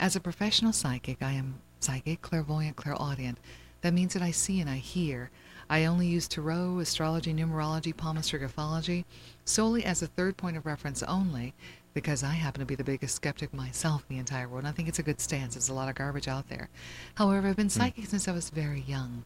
as 0.00 0.16
a 0.16 0.20
professional 0.20 0.72
psychic, 0.72 1.22
I 1.22 1.32
am 1.32 1.60
psychic, 1.80 2.22
clairvoyant, 2.22 2.76
clairaudient. 2.76 3.38
That 3.82 3.94
means 3.94 4.14
that 4.14 4.22
I 4.22 4.30
see 4.30 4.60
and 4.60 4.70
I 4.70 4.76
hear. 4.76 5.30
I 5.68 5.86
only 5.86 6.06
use 6.06 6.28
tarot, 6.28 6.80
astrology, 6.80 7.32
numerology, 7.32 7.96
palmistry, 7.96 8.40
graphology 8.40 9.04
solely 9.44 9.84
as 9.84 10.02
a 10.02 10.06
third 10.06 10.36
point 10.36 10.56
of 10.56 10.66
reference 10.66 11.02
only 11.04 11.54
because 11.94 12.22
I 12.22 12.30
happen 12.30 12.60
to 12.60 12.66
be 12.66 12.74
the 12.74 12.84
biggest 12.84 13.14
skeptic 13.14 13.52
myself 13.52 14.04
in 14.08 14.16
the 14.16 14.20
entire 14.20 14.48
world. 14.48 14.64
And 14.64 14.68
I 14.68 14.72
think 14.72 14.88
it's 14.88 14.98
a 14.98 15.02
good 15.02 15.20
stance. 15.20 15.54
There's 15.54 15.68
a 15.68 15.74
lot 15.74 15.88
of 15.88 15.94
garbage 15.94 16.28
out 16.28 16.48
there. 16.48 16.68
However, 17.14 17.48
I've 17.48 17.56
been 17.56 17.66
hmm. 17.66 17.80
psychic 17.80 18.06
since 18.06 18.28
I 18.28 18.32
was 18.32 18.50
very 18.50 18.80
young. 18.80 19.24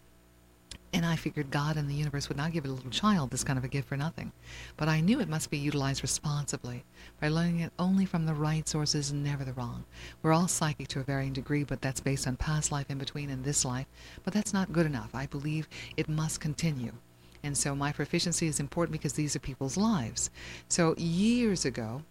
And 0.92 1.04
I 1.04 1.16
figured 1.16 1.50
God 1.50 1.76
and 1.76 1.90
the 1.90 1.94
universe 1.94 2.28
would 2.28 2.38
not 2.38 2.52
give 2.52 2.64
a 2.64 2.68
little 2.68 2.90
child 2.90 3.30
this 3.30 3.44
kind 3.44 3.58
of 3.58 3.64
a 3.64 3.68
gift 3.68 3.88
for 3.88 3.96
nothing. 3.96 4.32
But 4.76 4.88
I 4.88 5.00
knew 5.00 5.20
it 5.20 5.28
must 5.28 5.50
be 5.50 5.58
utilized 5.58 6.02
responsibly 6.02 6.84
by 7.20 7.28
learning 7.28 7.60
it 7.60 7.72
only 7.78 8.06
from 8.06 8.24
the 8.24 8.34
right 8.34 8.66
sources, 8.66 9.10
and 9.10 9.22
never 9.22 9.44
the 9.44 9.52
wrong. 9.52 9.84
We're 10.22 10.32
all 10.32 10.48
psychic 10.48 10.88
to 10.88 11.00
a 11.00 11.04
varying 11.04 11.34
degree, 11.34 11.64
but 11.64 11.82
that's 11.82 12.00
based 12.00 12.26
on 12.26 12.36
past 12.36 12.72
life 12.72 12.88
in 12.88 12.98
between 12.98 13.30
and 13.30 13.44
this 13.44 13.64
life. 13.64 13.86
But 14.24 14.32
that's 14.32 14.54
not 14.54 14.72
good 14.72 14.86
enough. 14.86 15.10
I 15.14 15.26
believe 15.26 15.68
it 15.96 16.08
must 16.08 16.40
continue. 16.40 16.92
And 17.42 17.56
so 17.56 17.74
my 17.74 17.92
proficiency 17.92 18.46
is 18.46 18.58
important 18.58 18.92
because 18.92 19.12
these 19.12 19.36
are 19.36 19.40
people's 19.40 19.76
lives. 19.76 20.30
So 20.68 20.94
years 20.96 21.64
ago, 21.64 22.02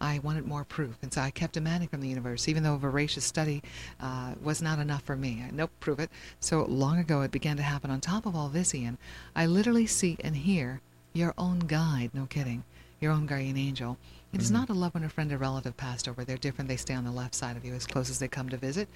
I 0.00 0.18
wanted 0.20 0.46
more 0.46 0.64
proof, 0.64 0.96
and 1.02 1.12
so 1.12 1.20
I 1.20 1.30
kept 1.30 1.54
demanding 1.54 1.88
from 1.88 2.00
the 2.00 2.08
universe, 2.08 2.48
even 2.48 2.62
though 2.62 2.74
a 2.74 2.78
voracious 2.78 3.24
study 3.24 3.62
uh, 4.00 4.34
was 4.42 4.62
not 4.62 4.78
enough 4.78 5.02
for 5.02 5.16
me. 5.16 5.44
I, 5.46 5.50
nope, 5.50 5.70
prove 5.80 6.00
it. 6.00 6.10
So 6.40 6.64
long 6.64 6.98
ago, 6.98 7.20
it 7.20 7.30
began 7.30 7.56
to 7.58 7.62
happen. 7.62 7.90
On 7.90 8.00
top 8.00 8.24
of 8.24 8.34
all 8.34 8.48
this, 8.48 8.74
Ian, 8.74 8.98
I 9.36 9.46
literally 9.46 9.86
see 9.86 10.16
and 10.24 10.36
hear 10.36 10.80
your 11.12 11.34
own 11.36 11.60
guide, 11.60 12.10
no 12.14 12.26
kidding, 12.26 12.64
your 13.00 13.12
own 13.12 13.26
guardian 13.26 13.58
angel. 13.58 13.98
It 14.32 14.40
is 14.40 14.50
Mhm. 14.50 14.54
not 14.54 14.68
a 14.70 14.74
loved 14.74 14.94
one, 14.94 15.02
a 15.02 15.08
friend, 15.08 15.32
or 15.32 15.38
relative 15.38 15.76
passed 15.76 16.06
over. 16.06 16.24
They're 16.24 16.36
different. 16.38 16.68
They 16.68 16.76
stay 16.76 16.94
on 16.94 17.02
the 17.02 17.10
left 17.10 17.34
side 17.34 17.56
of 17.56 17.64
you 17.64 17.74
as 17.74 17.84
close 17.86 18.08
as 18.10 18.20
they 18.20 18.28
come 18.28 18.48
to 18.50 18.56
visit. 18.56 18.88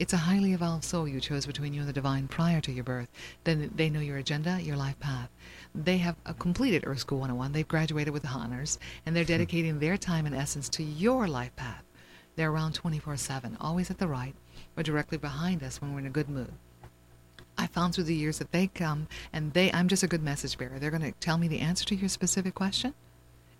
It's 0.00 0.12
a 0.12 0.16
highly 0.18 0.52
evolved 0.52 0.82
soul 0.82 1.06
you 1.06 1.20
chose 1.20 1.46
between 1.46 1.72
you 1.72 1.80
and 1.80 1.88
the 1.88 1.92
divine 1.92 2.26
prior 2.26 2.60
to 2.62 2.72
your 2.72 2.82
birth. 2.82 3.08
Then 3.44 3.70
they 3.74 3.88
know 3.88 4.00
your 4.00 4.16
agenda, 4.16 4.60
your 4.60 4.76
life 4.76 4.98
path. 4.98 5.30
They 5.74 5.98
have 5.98 6.16
uh, 6.26 6.32
completed 6.32 6.82
Earth 6.86 7.00
School 7.00 7.20
101. 7.20 7.52
They've 7.52 7.68
graduated 7.68 8.12
with 8.12 8.26
honors, 8.26 8.80
and 9.06 9.14
they're 9.14 9.24
dedicating 9.24 9.78
their 9.78 9.96
time 9.96 10.26
and 10.26 10.34
essence 10.34 10.68
to 10.70 10.82
your 10.82 11.28
life 11.28 11.54
path. 11.54 11.84
They're 12.34 12.50
around 12.50 12.72
24 12.74 13.16
7, 13.16 13.56
always 13.60 13.90
at 13.90 13.98
the 13.98 14.08
right 14.08 14.34
or 14.76 14.82
directly 14.82 15.18
behind 15.18 15.62
us 15.62 15.80
when 15.80 15.92
we're 15.92 16.00
in 16.00 16.06
a 16.06 16.10
good 16.10 16.28
mood. 16.28 16.52
I 17.56 17.66
found 17.68 17.94
through 17.94 18.04
the 18.04 18.14
years 18.14 18.38
that 18.38 18.50
they 18.52 18.66
come 18.66 19.06
and 19.32 19.52
they, 19.52 19.70
I'm 19.72 19.86
just 19.88 20.02
a 20.02 20.08
good 20.08 20.22
message 20.22 20.56
bearer. 20.58 20.78
They're 20.78 20.90
going 20.90 21.02
to 21.02 21.12
tell 21.20 21.38
me 21.38 21.46
the 21.46 21.60
answer 21.60 21.84
to 21.84 21.94
your 21.94 22.08
specific 22.08 22.54
question 22.54 22.94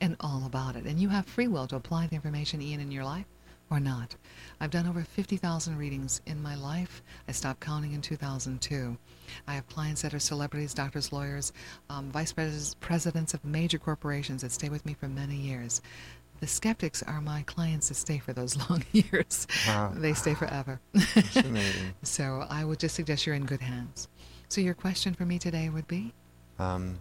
and 0.00 0.16
all 0.20 0.44
about 0.46 0.76
it. 0.76 0.84
And 0.84 0.98
you 0.98 1.08
have 1.08 1.26
free 1.26 1.48
will 1.48 1.66
to 1.68 1.76
apply 1.76 2.06
the 2.06 2.14
information, 2.14 2.62
Ian, 2.62 2.80
in 2.80 2.90
your 2.90 3.04
life 3.04 3.26
or 3.70 3.78
not. 3.78 4.16
I've 4.60 4.70
done 4.70 4.86
over 4.86 5.02
50,000 5.02 5.78
readings 5.78 6.20
in 6.26 6.42
my 6.42 6.56
life. 6.56 7.02
I 7.28 7.32
stopped 7.32 7.60
counting 7.60 7.92
in 7.92 8.02
2002. 8.02 8.96
I 9.46 9.54
have 9.54 9.68
clients 9.68 10.02
that 10.02 10.12
are 10.12 10.18
celebrities, 10.18 10.74
doctors, 10.74 11.12
lawyers, 11.12 11.52
um, 11.88 12.10
vice 12.10 12.32
pres- 12.32 12.74
presidents 12.80 13.32
of 13.32 13.44
major 13.44 13.78
corporations 13.78 14.42
that 14.42 14.52
stay 14.52 14.68
with 14.68 14.84
me 14.84 14.94
for 14.94 15.08
many 15.08 15.36
years. 15.36 15.80
The 16.40 16.46
skeptics 16.46 17.02
are 17.02 17.20
my 17.20 17.42
clients 17.42 17.88
that 17.88 17.94
stay 17.94 18.18
for 18.18 18.32
those 18.32 18.56
long 18.70 18.82
years. 18.92 19.46
Wow. 19.68 19.92
They 19.94 20.14
stay 20.14 20.34
forever. 20.34 20.80
That's 20.92 21.36
amazing. 21.36 21.94
so 22.02 22.46
I 22.50 22.64
would 22.64 22.80
just 22.80 22.94
suggest 22.96 23.26
you're 23.26 23.36
in 23.36 23.46
good 23.46 23.60
hands. 23.60 24.08
So 24.48 24.60
your 24.60 24.74
question 24.74 25.14
for 25.14 25.24
me 25.24 25.38
today 25.38 25.68
would 25.68 25.86
be? 25.86 26.12
Um, 26.58 26.98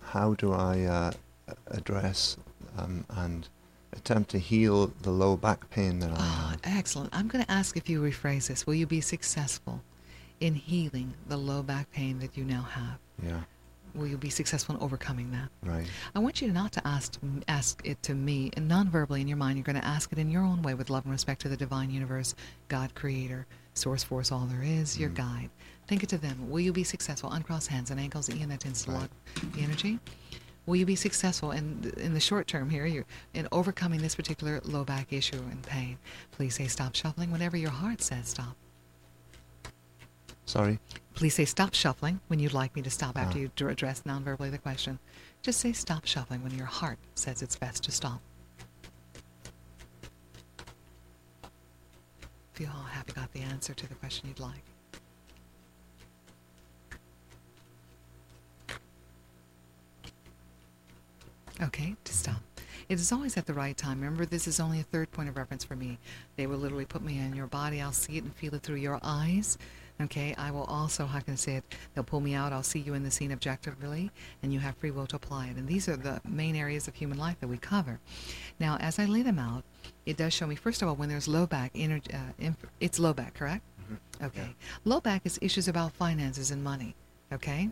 how 0.00 0.34
do 0.34 0.52
I 0.52 0.82
uh, 0.82 1.12
address 1.68 2.36
um, 2.78 3.04
and 3.10 3.48
attempt 3.94 4.30
to 4.30 4.38
heal 4.38 4.86
the 5.02 5.10
low 5.10 5.36
back 5.36 5.68
pain 5.70 5.98
that 6.00 6.10
I 6.10 6.16
Ah, 6.18 6.48
have? 6.52 6.60
excellent. 6.78 7.10
I'm 7.14 7.28
going 7.28 7.44
to 7.44 7.50
ask 7.50 7.76
if 7.76 7.88
you 7.88 8.00
rephrase 8.00 8.48
this. 8.48 8.66
Will 8.66 8.74
you 8.74 8.86
be 8.86 9.00
successful 9.00 9.82
in 10.40 10.54
healing 10.54 11.12
the 11.28 11.36
low 11.36 11.62
back 11.62 11.90
pain 11.92 12.18
that 12.20 12.36
you 12.36 12.44
now 12.44 12.62
have? 12.62 12.98
Yeah, 13.22 13.40
Will 13.94 14.06
you 14.06 14.16
be 14.16 14.30
successful 14.30 14.74
in 14.74 14.80
overcoming 14.80 15.30
that? 15.32 15.48
right. 15.62 15.86
I 16.14 16.18
want 16.18 16.40
you 16.40 16.50
not 16.50 16.72
to 16.72 16.86
ask 16.88 17.18
ask 17.48 17.82
it 17.84 18.02
to 18.04 18.14
me, 18.14 18.50
and 18.56 18.66
non-verbally 18.66 19.20
in 19.20 19.28
your 19.28 19.36
mind. 19.36 19.58
You're 19.58 19.64
going 19.64 19.80
to 19.80 19.86
ask 19.86 20.10
it 20.12 20.18
in 20.18 20.30
your 20.30 20.42
own 20.42 20.62
way, 20.62 20.72
with 20.72 20.88
love 20.88 21.04
and 21.04 21.12
respect 21.12 21.42
to 21.42 21.48
the 21.50 21.56
divine 21.58 21.90
universe, 21.90 22.34
God, 22.68 22.94
Creator, 22.94 23.46
Source, 23.74 24.02
Force, 24.02 24.32
all 24.32 24.46
there 24.46 24.62
is, 24.62 24.98
your 24.98 25.10
guide. 25.10 25.50
Think 25.88 26.02
it 26.02 26.08
to 26.08 26.16
them. 26.18 26.48
Will 26.48 26.60
you 26.60 26.72
be 26.72 26.84
successful? 26.84 27.30
Uncross 27.30 27.66
hands 27.66 27.90
and 27.90 28.00
ankles. 28.00 28.30
Ian, 28.30 28.48
that 28.48 28.60
tends 28.60 28.82
to 28.86 28.92
lock 28.92 29.10
the 29.52 29.60
energy. 29.60 29.98
Will 30.66 30.76
you 30.76 30.86
be 30.86 30.94
successful 30.96 31.50
in 31.50 31.92
in 31.96 32.14
the 32.14 32.20
short 32.20 32.46
term 32.46 32.70
here? 32.70 32.86
You're 32.86 33.04
in 33.34 33.48
overcoming 33.50 34.00
this 34.00 34.14
particular 34.14 34.60
low 34.64 34.84
back 34.84 35.12
issue 35.12 35.36
and 35.50 35.62
pain. 35.62 35.98
Please 36.30 36.54
say 36.54 36.68
stop 36.68 36.94
shuffling 36.94 37.32
whenever 37.32 37.56
your 37.56 37.70
heart 37.70 38.00
says 38.00 38.28
stop. 38.28 38.56
Sorry. 40.44 40.78
Please 41.14 41.34
say 41.34 41.44
stop 41.44 41.74
shuffling 41.74 42.20
when 42.28 42.38
you'd 42.38 42.52
like 42.52 42.74
me 42.76 42.82
to 42.82 42.90
stop 42.90 43.16
after 43.18 43.38
Ah. 43.38 43.42
you 43.42 43.68
address 43.68 44.02
non-verbally 44.04 44.50
the 44.50 44.58
question. 44.58 44.98
Just 45.42 45.60
say 45.60 45.72
stop 45.72 46.04
shuffling 46.06 46.42
when 46.42 46.54
your 46.56 46.66
heart 46.66 46.98
says 47.14 47.42
it's 47.42 47.56
best 47.56 47.82
to 47.84 47.90
stop. 47.92 48.20
Feel 52.54 52.68
how 52.68 52.82
happy 52.82 53.12
you 53.12 53.14
got 53.14 53.32
the 53.32 53.40
answer 53.40 53.74
to 53.74 53.88
the 53.88 53.94
question 53.94 54.28
you'd 54.28 54.40
like. 54.40 54.62
Okay, 61.62 61.94
to 62.02 62.12
stop. 62.12 62.42
It 62.88 62.98
is 62.98 63.12
always 63.12 63.36
at 63.36 63.46
the 63.46 63.54
right 63.54 63.76
time. 63.76 64.00
Remember, 64.00 64.26
this 64.26 64.48
is 64.48 64.58
only 64.58 64.80
a 64.80 64.82
third 64.82 65.12
point 65.12 65.28
of 65.28 65.36
reference 65.36 65.62
for 65.62 65.76
me. 65.76 65.98
They 66.36 66.48
will 66.48 66.58
literally 66.58 66.84
put 66.84 67.02
me 67.02 67.18
in 67.18 67.36
your 67.36 67.46
body. 67.46 67.80
I'll 67.80 67.92
see 67.92 68.16
it 68.16 68.24
and 68.24 68.34
feel 68.34 68.54
it 68.54 68.62
through 68.62 68.76
your 68.76 68.98
eyes. 69.02 69.58
Okay, 70.00 70.34
I 70.36 70.50
will 70.50 70.64
also, 70.64 71.06
how 71.06 71.20
can 71.20 71.34
I 71.34 71.36
say 71.36 71.56
it? 71.56 71.64
They'll 71.94 72.02
pull 72.02 72.20
me 72.20 72.34
out. 72.34 72.52
I'll 72.52 72.64
see 72.64 72.80
you 72.80 72.94
in 72.94 73.04
the 73.04 73.10
scene 73.10 73.30
objectively, 73.30 74.10
and 74.42 74.52
you 74.52 74.58
have 74.58 74.76
free 74.76 74.90
will 74.90 75.06
to 75.06 75.16
apply 75.16 75.46
it. 75.48 75.56
And 75.56 75.68
these 75.68 75.88
are 75.88 75.96
the 75.96 76.20
main 76.28 76.56
areas 76.56 76.88
of 76.88 76.94
human 76.94 77.18
life 77.18 77.38
that 77.40 77.48
we 77.48 77.58
cover. 77.58 78.00
Now, 78.58 78.76
as 78.80 78.98
I 78.98 79.04
lay 79.04 79.22
them 79.22 79.38
out, 79.38 79.62
it 80.04 80.16
does 80.16 80.32
show 80.34 80.48
me, 80.48 80.56
first 80.56 80.82
of 80.82 80.88
all, 80.88 80.96
when 80.96 81.08
there's 81.08 81.28
low 81.28 81.46
back, 81.46 81.70
energy, 81.76 82.12
uh, 82.12 82.32
inf- 82.40 82.66
it's 82.80 82.98
low 82.98 83.12
back, 83.12 83.34
correct? 83.34 83.62
Okay. 84.22 84.56
Low 84.84 85.00
back 85.00 85.22
is 85.24 85.38
issues 85.40 85.68
about 85.68 85.92
finances 85.92 86.50
and 86.50 86.64
money. 86.64 86.96
Okay? 87.32 87.70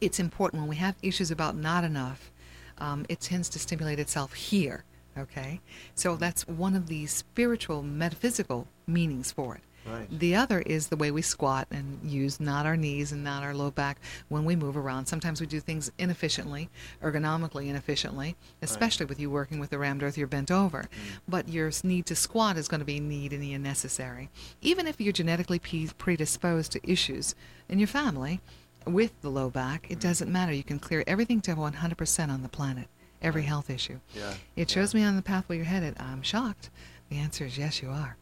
It's 0.00 0.18
important 0.18 0.62
when 0.62 0.68
we 0.68 0.76
have 0.76 0.96
issues 1.02 1.30
about 1.30 1.56
not 1.56 1.84
enough, 1.84 2.30
um, 2.78 3.06
it 3.08 3.20
tends 3.20 3.48
to 3.50 3.58
stimulate 3.58 3.98
itself 3.98 4.32
here. 4.32 4.84
Okay? 5.18 5.60
So 5.94 6.16
that's 6.16 6.46
one 6.48 6.74
of 6.74 6.86
the 6.86 7.06
spiritual, 7.06 7.82
metaphysical 7.82 8.66
meanings 8.86 9.30
for 9.32 9.56
it. 9.56 9.62
Right. 9.84 10.06
The 10.18 10.36
other 10.36 10.60
is 10.60 10.88
the 10.88 10.96
way 10.96 11.10
we 11.10 11.22
squat 11.22 11.66
and 11.70 11.98
use 12.04 12.38
not 12.38 12.66
our 12.66 12.76
knees 12.76 13.10
and 13.10 13.24
not 13.24 13.42
our 13.42 13.52
low 13.52 13.70
back 13.70 13.98
when 14.28 14.44
we 14.44 14.54
move 14.54 14.76
around. 14.76 15.06
Sometimes 15.06 15.40
we 15.40 15.46
do 15.46 15.58
things 15.58 15.90
inefficiently, 15.98 16.70
ergonomically 17.02 17.66
inefficiently, 17.66 18.36
especially 18.62 19.06
with 19.06 19.18
you 19.18 19.28
working 19.28 19.58
with 19.58 19.70
the 19.70 19.78
rammed 19.78 20.02
earth, 20.02 20.16
you're 20.16 20.28
bent 20.28 20.52
over. 20.52 20.84
But 21.26 21.48
your 21.48 21.72
need 21.82 22.06
to 22.06 22.14
squat 22.14 22.56
is 22.56 22.68
going 22.68 22.80
to 22.80 22.84
be 22.84 23.00
need 23.00 23.32
and 23.32 23.62
necessary. 23.62 24.30
Even 24.60 24.86
if 24.86 25.00
you're 25.00 25.12
genetically 25.12 25.58
predisposed 25.58 26.72
to 26.72 26.90
issues 26.90 27.34
in 27.68 27.78
your 27.78 27.88
family 27.88 28.40
with 28.86 29.20
the 29.22 29.30
low 29.30 29.50
back, 29.50 29.90
it 29.90 29.98
mm. 29.98 30.02
doesn't 30.02 30.30
matter. 30.30 30.52
You 30.52 30.62
can 30.62 30.78
clear 30.78 31.04
everything 31.06 31.40
to 31.42 31.54
100% 31.54 32.28
on 32.28 32.42
the 32.42 32.48
planet, 32.48 32.88
every 33.20 33.42
health 33.42 33.70
issue. 33.70 33.98
Yeah, 34.14 34.34
It 34.56 34.70
shows 34.70 34.94
me 34.94 35.02
on 35.02 35.16
the 35.16 35.22
path 35.22 35.48
where 35.48 35.56
you're 35.56 35.64
headed. 35.64 35.96
I'm 35.98 36.22
shocked. 36.22 36.70
The 37.10 37.16
answer 37.18 37.44
is 37.44 37.58
yes, 37.58 37.82
you 37.82 37.90
are. 37.90 38.16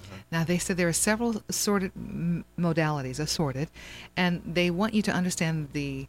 Uh-huh. 0.00 0.16
Now, 0.30 0.44
they 0.44 0.58
said 0.58 0.76
there 0.76 0.88
are 0.88 0.92
several 0.92 1.42
sorted 1.50 1.92
m- 1.96 2.44
modalities, 2.58 3.18
assorted, 3.18 3.68
and 4.16 4.42
they 4.44 4.70
want 4.70 4.94
you 4.94 5.02
to 5.02 5.12
understand 5.12 5.68
the 5.72 6.06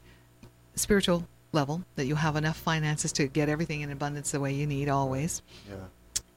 spiritual 0.76 1.28
level, 1.52 1.84
that 1.96 2.06
you 2.06 2.16
have 2.16 2.36
enough 2.36 2.58
finances 2.58 3.12
to 3.14 3.28
get 3.28 3.50
everything 3.50 3.82
in 3.82 3.92
abundance 3.92 4.32
the 4.32 4.40
way 4.40 4.54
you 4.54 4.68
need 4.68 4.90
always. 4.90 5.42
Yeah. 5.68 5.76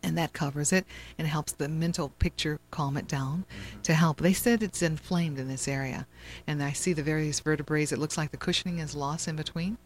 And 0.02 0.18
that 0.18 0.32
covers 0.32 0.72
it 0.72 0.84
and 1.16 1.28
helps 1.28 1.52
the 1.52 1.68
mental 1.68 2.08
picture 2.18 2.58
calm 2.70 2.96
it 2.96 3.06
down 3.06 3.44
to 3.84 3.94
help. 3.94 4.18
They 4.18 4.32
said 4.32 4.62
it's 4.62 4.82
inflamed 4.82 5.38
in 5.38 5.48
this 5.48 5.68
area. 5.68 6.06
And 6.46 6.62
I 6.62 6.72
see 6.72 6.92
the 6.92 7.02
various 7.02 7.40
vertebrae. 7.40 7.84
It 7.84 7.98
looks 7.98 8.18
like 8.18 8.30
the 8.30 8.36
cushioning 8.36 8.78
is 8.78 8.94
lost 8.94 9.28
in 9.28 9.36
between. 9.36 9.78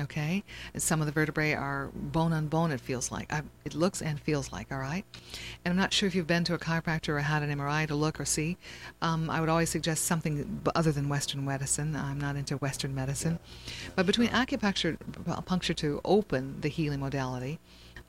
Okay? 0.00 0.42
And 0.72 0.82
some 0.82 1.00
of 1.00 1.06
the 1.06 1.12
vertebrae 1.12 1.52
are 1.52 1.90
bone 1.94 2.32
on 2.32 2.46
bone, 2.46 2.72
it 2.72 2.80
feels 2.80 3.12
like. 3.12 3.32
I, 3.32 3.42
it 3.64 3.74
looks 3.74 4.00
and 4.00 4.18
feels 4.18 4.50
like, 4.50 4.72
all 4.72 4.78
right? 4.78 5.04
And 5.64 5.72
I'm 5.72 5.76
not 5.76 5.92
sure 5.92 6.06
if 6.06 6.14
you've 6.14 6.26
been 6.26 6.44
to 6.44 6.54
a 6.54 6.58
chiropractor 6.58 7.10
or 7.10 7.18
had 7.18 7.42
an 7.42 7.56
MRI 7.56 7.86
to 7.88 7.94
look 7.94 8.18
or 8.18 8.24
see. 8.24 8.56
Um, 9.02 9.28
I 9.28 9.40
would 9.40 9.48
always 9.48 9.70
suggest 9.70 10.04
something 10.06 10.62
other 10.74 10.92
than 10.92 11.08
Western 11.08 11.44
medicine. 11.44 11.94
I'm 11.94 12.20
not 12.20 12.36
into 12.36 12.56
Western 12.56 12.94
medicine. 12.94 13.38
But 13.94 14.06
between 14.06 14.28
acupuncture 14.28 14.96
puncture 15.44 15.74
to 15.74 16.00
open 16.04 16.60
the 16.60 16.68
healing 16.68 17.00
modality, 17.00 17.58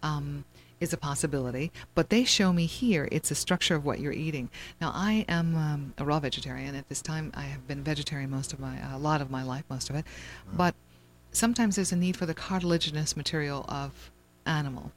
um, 0.03 0.45
is 0.81 0.91
a 0.91 0.97
possibility, 0.97 1.71
but 1.95 2.09
they 2.09 2.25
show 2.25 2.51
me 2.51 2.65
here 2.65 3.07
it's 3.11 3.31
a 3.31 3.35
structure 3.35 3.75
of 3.75 3.85
what 3.85 3.99
you're 3.99 4.11
eating. 4.11 4.49
Now, 4.81 4.91
I 4.93 5.25
am 5.29 5.55
um, 5.55 5.93
a 5.97 6.03
raw 6.03 6.19
vegetarian. 6.19 6.75
At 6.75 6.89
this 6.89 7.01
time, 7.01 7.31
I 7.35 7.43
have 7.43 7.67
been 7.67 7.83
vegetarian 7.83 8.31
most 8.31 8.51
of 8.51 8.59
my, 8.59 8.77
a 8.91 8.97
lot 8.97 9.21
of 9.21 9.29
my 9.31 9.43
life, 9.43 9.63
most 9.69 9.89
of 9.89 9.95
it. 9.95 10.05
But 10.51 10.75
sometimes 11.31 11.75
there's 11.75 11.91
a 11.91 11.95
need 11.95 12.17
for 12.17 12.25
the 12.25 12.33
cartilaginous 12.33 13.15
material 13.15 13.63
of 13.69 14.11
animal 14.45 14.91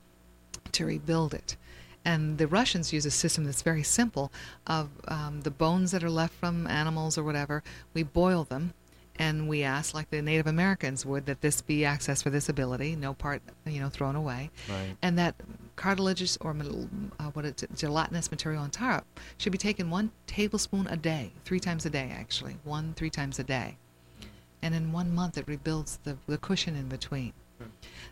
to 0.73 0.87
rebuild 0.87 1.35
it. 1.35 1.57
And 2.05 2.39
the 2.39 2.47
Russians 2.47 2.93
use 2.93 3.07
a 3.07 3.11
system 3.11 3.45
that's 3.45 3.63
very 3.63 3.83
simple 3.83 4.33
of 4.67 4.89
um, 5.09 5.43
the 5.43 5.51
bones 5.51 5.91
that 5.93 6.03
are 6.03 6.11
left 6.11 6.35
from 6.35 6.67
animals 6.67 7.17
or 7.17 7.23
whatever, 7.23 7.63
we 7.93 8.03
boil 8.03 8.45
them 8.45 8.75
and 9.19 9.49
we 9.49 9.63
ask, 9.63 9.95
like 9.95 10.11
the 10.11 10.21
Native 10.21 10.47
Americans 10.47 11.07
would, 11.07 11.27
that 11.27 11.41
this 11.41 11.61
be 11.63 11.81
accessed 11.81 12.23
for 12.23 12.31
this 12.31 12.49
ability, 12.49 12.97
no 12.97 13.15
part, 13.15 13.43
you 13.65 13.81
know, 13.81 13.89
thrown 13.89 14.17
away. 14.17 14.51
Right. 14.69 14.97
And 15.03 15.19
that 15.19 15.37
cartilaginous 15.77 16.37
or 16.41 16.51
uh, 17.21 17.25
what 17.31 17.65
gelatinous 17.77 18.31
material 18.31 18.63
on 18.63 18.71
top 18.71 19.07
should 19.39 19.53
be 19.53 19.59
taken 19.59 19.91
one 19.91 20.11
tablespoon 20.27 20.87
a 20.89 20.97
day, 20.97 21.33
three 21.45 21.61
times 21.61 21.87
a 21.87 21.91
day 21.91 22.13
actually, 22.13 22.57
one 22.65 22.95
three 22.95 23.11
times 23.11 23.39
a 23.39 23.45
day. 23.45 23.77
And 24.63 24.75
in 24.75 24.93
one 24.93 25.15
month, 25.15 25.37
it 25.37 25.47
rebuilds 25.47 25.99
the, 26.05 26.17
the 26.27 26.39
cushion 26.39 26.75
in 26.75 26.89
between. 26.89 27.35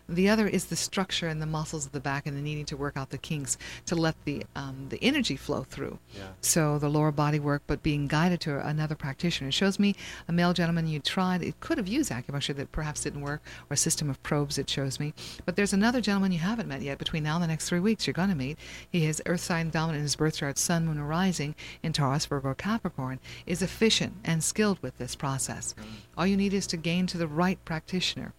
The 0.09 0.27
other 0.27 0.47
is 0.47 0.65
the 0.65 0.75
structure 0.75 1.27
and 1.27 1.41
the 1.41 1.45
muscles 1.45 1.85
of 1.85 1.93
the 1.93 1.99
back 1.99 2.27
and 2.27 2.35
the 2.35 2.41
needing 2.41 2.65
to 2.65 2.77
work 2.77 2.97
out 2.97 3.09
the 3.09 3.17
kinks 3.17 3.57
to 3.85 3.95
let 3.95 4.15
the 4.25 4.43
um, 4.55 4.87
the 4.89 5.01
energy 5.01 5.37
flow 5.37 5.63
through. 5.63 5.97
Yeah. 6.13 6.23
So 6.41 6.77
the 6.77 6.89
lower 6.89 7.11
body 7.11 7.39
work, 7.39 7.63
but 7.67 7.81
being 7.81 8.07
guided 8.07 8.41
to 8.41 8.65
another 8.67 8.95
practitioner. 8.95 9.47
It 9.47 9.53
shows 9.53 9.79
me 9.79 9.95
a 10.27 10.33
male 10.33 10.51
gentleman 10.51 10.87
you 10.87 10.99
tried. 10.99 11.41
It 11.41 11.59
could 11.61 11.77
have 11.77 11.87
used 11.87 12.11
acupuncture 12.11 12.55
that 12.55 12.71
perhaps 12.73 13.03
didn't 13.03 13.21
work, 13.21 13.41
or 13.69 13.75
a 13.75 13.77
system 13.77 14.09
of 14.09 14.21
probes. 14.23 14.57
It 14.57 14.69
shows 14.69 14.99
me. 14.99 15.13
But 15.45 15.55
there's 15.55 15.73
another 15.73 16.01
gentleman 16.01 16.33
you 16.33 16.39
haven't 16.39 16.67
met 16.67 16.81
yet. 16.81 16.97
Between 16.97 17.23
now 17.23 17.35
and 17.35 17.43
the 17.43 17.47
next 17.47 17.69
three 17.69 17.79
weeks, 17.79 18.05
you're 18.05 18.13
going 18.13 18.29
to 18.29 18.35
meet. 18.35 18.59
He 18.91 19.05
has 19.05 19.21
Earth 19.25 19.41
sign 19.41 19.69
dominant 19.69 19.99
in 19.99 20.03
his 20.03 20.17
birth 20.17 20.37
chart, 20.37 20.57
Sun, 20.57 20.85
Moon, 20.85 20.99
or 20.99 21.05
Rising 21.05 21.55
in 21.81 21.93
Taurus, 21.93 22.25
Virgo, 22.25 22.53
Capricorn. 22.53 23.19
Is 23.45 23.61
efficient 23.61 24.15
and 24.25 24.43
skilled 24.43 24.79
with 24.81 24.97
this 24.97 25.15
process. 25.15 25.75
All 26.17 26.27
you 26.27 26.37
need 26.37 26.53
is 26.53 26.67
to 26.67 26.77
gain 26.77 27.07
to 27.07 27.17
the 27.17 27.27
right 27.27 27.63
practitioner 27.63 28.33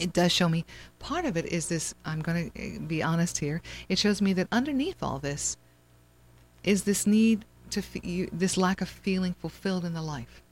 it 0.00 0.12
does 0.12 0.32
show 0.32 0.48
me 0.48 0.64
part 0.98 1.24
of 1.24 1.36
it 1.36 1.44
is 1.46 1.68
this 1.68 1.94
i'm 2.04 2.20
going 2.20 2.50
to 2.50 2.60
eh, 2.60 2.78
be 2.78 3.02
honest 3.02 3.38
here 3.38 3.60
it 3.88 3.98
shows 3.98 4.20
me 4.20 4.32
that 4.32 4.48
underneath 4.50 5.02
all 5.02 5.18
this 5.18 5.56
is 6.64 6.84
this 6.84 7.06
need 7.06 7.44
to 7.70 7.82
fe- 7.82 8.00
you, 8.02 8.28
this 8.32 8.56
lack 8.56 8.80
of 8.80 8.88
feeling 8.88 9.34
fulfilled 9.34 9.84
in 9.84 9.94
the 9.94 10.02
life. 10.02 10.42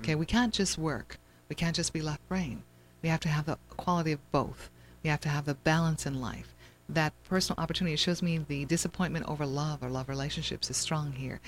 Okay 0.00 0.14
mm. 0.14 0.18
we 0.18 0.26
can't 0.26 0.54
just 0.54 0.78
work. 0.78 1.18
We 1.48 1.56
can't 1.56 1.76
just 1.76 1.92
be 1.92 2.02
left 2.02 2.26
brain. 2.28 2.62
We 3.02 3.08
have 3.08 3.20
to 3.20 3.28
have 3.28 3.46
the 3.46 3.58
quality 3.76 4.12
of 4.12 4.32
both. 4.32 4.70
We 5.02 5.10
have 5.10 5.20
to 5.20 5.28
have 5.28 5.44
the 5.44 5.54
balance 5.54 6.06
in 6.06 6.20
life 6.20 6.54
that 6.88 7.12
personal 7.24 7.62
opportunity 7.62 7.94
it 7.94 7.98
shows 7.98 8.22
me 8.22 8.38
the 8.48 8.64
disappointment 8.64 9.26
over 9.28 9.44
love 9.44 9.82
or 9.82 9.90
love 9.90 10.08
relationships 10.08 10.70
is 10.70 10.76
strong 10.76 11.12
here. 11.12 11.40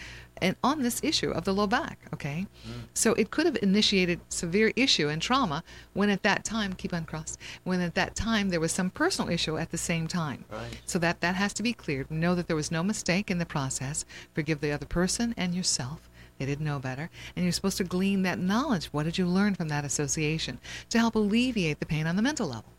And 0.43 0.57
on 0.62 0.82
this 0.82 1.01
issue 1.03 1.30
of 1.30 1.45
the 1.45 1.55
low 1.55 1.66
back 1.66 1.99
okay? 2.14 2.47
Mm. 2.66 2.82
So 2.95 3.14
it 3.14 3.30
could 3.30 3.47
have 3.47 3.59
initiated 3.62 4.20
severe 4.28 4.72
issue 4.76 5.09
and 5.09 5.20
trauma 5.20 5.62
when 5.93 6.11
at 6.11 6.22
that 6.22 6.45
time 6.45 6.74
keep 6.74 6.93
uncrossed 6.93 7.38
when 7.64 7.80
at 7.80 7.95
that 7.95 8.14
time 8.14 8.51
there 8.51 8.61
was 8.61 8.72
some 8.72 8.91
personal 8.91 9.30
issue 9.30 9.57
at 9.57 9.70
the 9.70 9.78
same 9.78 10.07
time. 10.07 10.45
Right. 10.51 10.80
so 10.86 10.99
that 10.99 11.20
that 11.20 11.34
has 11.34 11.53
to 11.55 11.62
be 11.62 11.72
cleared. 11.72 12.11
Know 12.11 12.34
that 12.34 12.47
there 12.47 12.57
was 12.57 12.70
no 12.70 12.82
mistake 12.82 13.30
in 13.30 13.38
the 13.38 13.47
process. 13.47 14.05
Forgive 14.34 14.61
the 14.61 14.72
other 14.72 14.86
person 14.86 15.34
and 15.36 15.55
yourself. 15.55 16.11
They 16.38 16.47
didn't 16.47 16.64
know 16.64 16.78
better. 16.78 17.11
And 17.36 17.45
you're 17.45 17.53
supposed 17.53 17.76
to 17.78 17.84
glean 17.84 18.22
that 18.22 18.38
knowledge. 18.38 18.86
What 18.86 19.03
did 19.03 19.18
you 19.18 19.26
learn 19.26 19.55
from 19.55 19.68
that 19.68 19.84
association 19.84 20.59
to 20.88 20.99
help 20.99 21.14
alleviate 21.14 21.80
the 21.80 21.86
pain 21.86 22.07
on 22.07 22.16
the 22.16 22.22
mental 22.22 22.49
level 22.49 22.72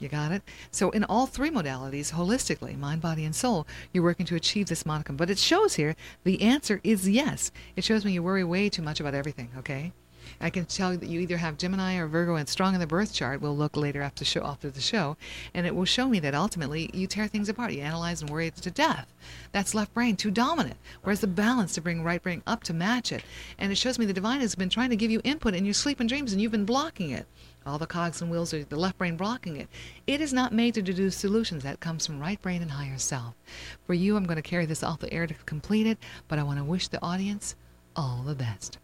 you 0.00 0.08
got 0.08 0.32
it? 0.32 0.42
So, 0.70 0.90
in 0.90 1.04
all 1.04 1.26
three 1.26 1.50
modalities, 1.50 2.12
holistically, 2.12 2.78
mind, 2.78 3.00
body, 3.00 3.24
and 3.24 3.34
soul, 3.34 3.66
you're 3.92 4.04
working 4.04 4.26
to 4.26 4.36
achieve 4.36 4.68
this 4.68 4.86
modicum. 4.86 5.16
But 5.16 5.30
it 5.30 5.38
shows 5.38 5.74
here 5.74 5.96
the 6.24 6.42
answer 6.42 6.80
is 6.82 7.08
yes. 7.08 7.50
It 7.76 7.84
shows 7.84 8.04
me 8.04 8.12
you 8.12 8.22
worry 8.22 8.44
way 8.44 8.68
too 8.68 8.82
much 8.82 9.00
about 9.00 9.14
everything, 9.14 9.50
okay? 9.58 9.92
I 10.40 10.50
can 10.50 10.64
tell 10.64 10.92
you 10.92 10.98
that 10.98 11.08
you 11.08 11.20
either 11.20 11.36
have 11.36 11.58
Gemini 11.58 11.96
or 11.96 12.06
Virgo 12.06 12.36
and 12.36 12.48
strong 12.48 12.74
in 12.74 12.80
the 12.80 12.86
birth 12.86 13.12
chart. 13.12 13.40
We'll 13.40 13.56
look 13.56 13.76
later 13.76 14.00
after, 14.00 14.24
show, 14.24 14.42
after 14.42 14.70
the 14.70 14.80
show. 14.80 15.16
And 15.54 15.66
it 15.66 15.74
will 15.74 15.84
show 15.84 16.08
me 16.08 16.18
that 16.20 16.34
ultimately 16.34 16.90
you 16.94 17.06
tear 17.06 17.26
things 17.26 17.48
apart. 17.48 17.72
You 17.72 17.82
analyze 17.82 18.22
and 18.22 18.30
worry 18.30 18.50
to 18.50 18.70
death. 18.70 19.12
That's 19.52 19.74
left 19.74 19.92
brain, 19.92 20.16
too 20.16 20.30
dominant. 20.30 20.76
Where's 21.02 21.20
the 21.20 21.26
balance 21.26 21.74
to 21.74 21.80
bring 21.80 22.02
right 22.02 22.22
brain 22.22 22.42
up 22.46 22.62
to 22.64 22.74
match 22.74 23.12
it? 23.12 23.22
And 23.58 23.70
it 23.70 23.76
shows 23.76 23.98
me 23.98 24.06
the 24.06 24.12
divine 24.12 24.40
has 24.40 24.54
been 24.54 24.70
trying 24.70 24.90
to 24.90 24.96
give 24.96 25.10
you 25.10 25.20
input 25.24 25.54
in 25.54 25.64
your 25.64 25.74
sleep 25.74 26.00
and 26.00 26.08
dreams, 26.08 26.32
and 26.32 26.40
you've 26.40 26.52
been 26.52 26.64
blocking 26.64 27.10
it 27.10 27.26
all 27.66 27.78
the 27.78 27.86
cogs 27.86 28.22
and 28.22 28.30
wheels 28.30 28.54
are 28.54 28.64
the 28.64 28.76
left 28.76 28.98
brain 28.98 29.16
blocking 29.16 29.56
it. 29.56 29.68
It 30.06 30.20
is 30.20 30.32
not 30.32 30.52
made 30.52 30.74
to 30.74 30.82
deduce 30.82 31.16
solutions. 31.16 31.62
That 31.62 31.80
comes 31.80 32.06
from 32.06 32.18
right 32.18 32.40
brain 32.40 32.62
and 32.62 32.70
higher 32.70 32.98
self. 32.98 33.34
For 33.86 33.94
you, 33.94 34.16
I'm 34.16 34.24
going 34.24 34.36
to 34.36 34.42
carry 34.42 34.66
this 34.66 34.82
off 34.82 35.00
the 35.00 35.12
air 35.12 35.26
to 35.26 35.34
complete 35.46 35.86
it, 35.86 35.98
but 36.28 36.38
I 36.38 36.42
want 36.42 36.58
to 36.58 36.64
wish 36.64 36.88
the 36.88 37.02
audience 37.02 37.56
all 37.94 38.22
the 38.24 38.34
best. 38.34 38.78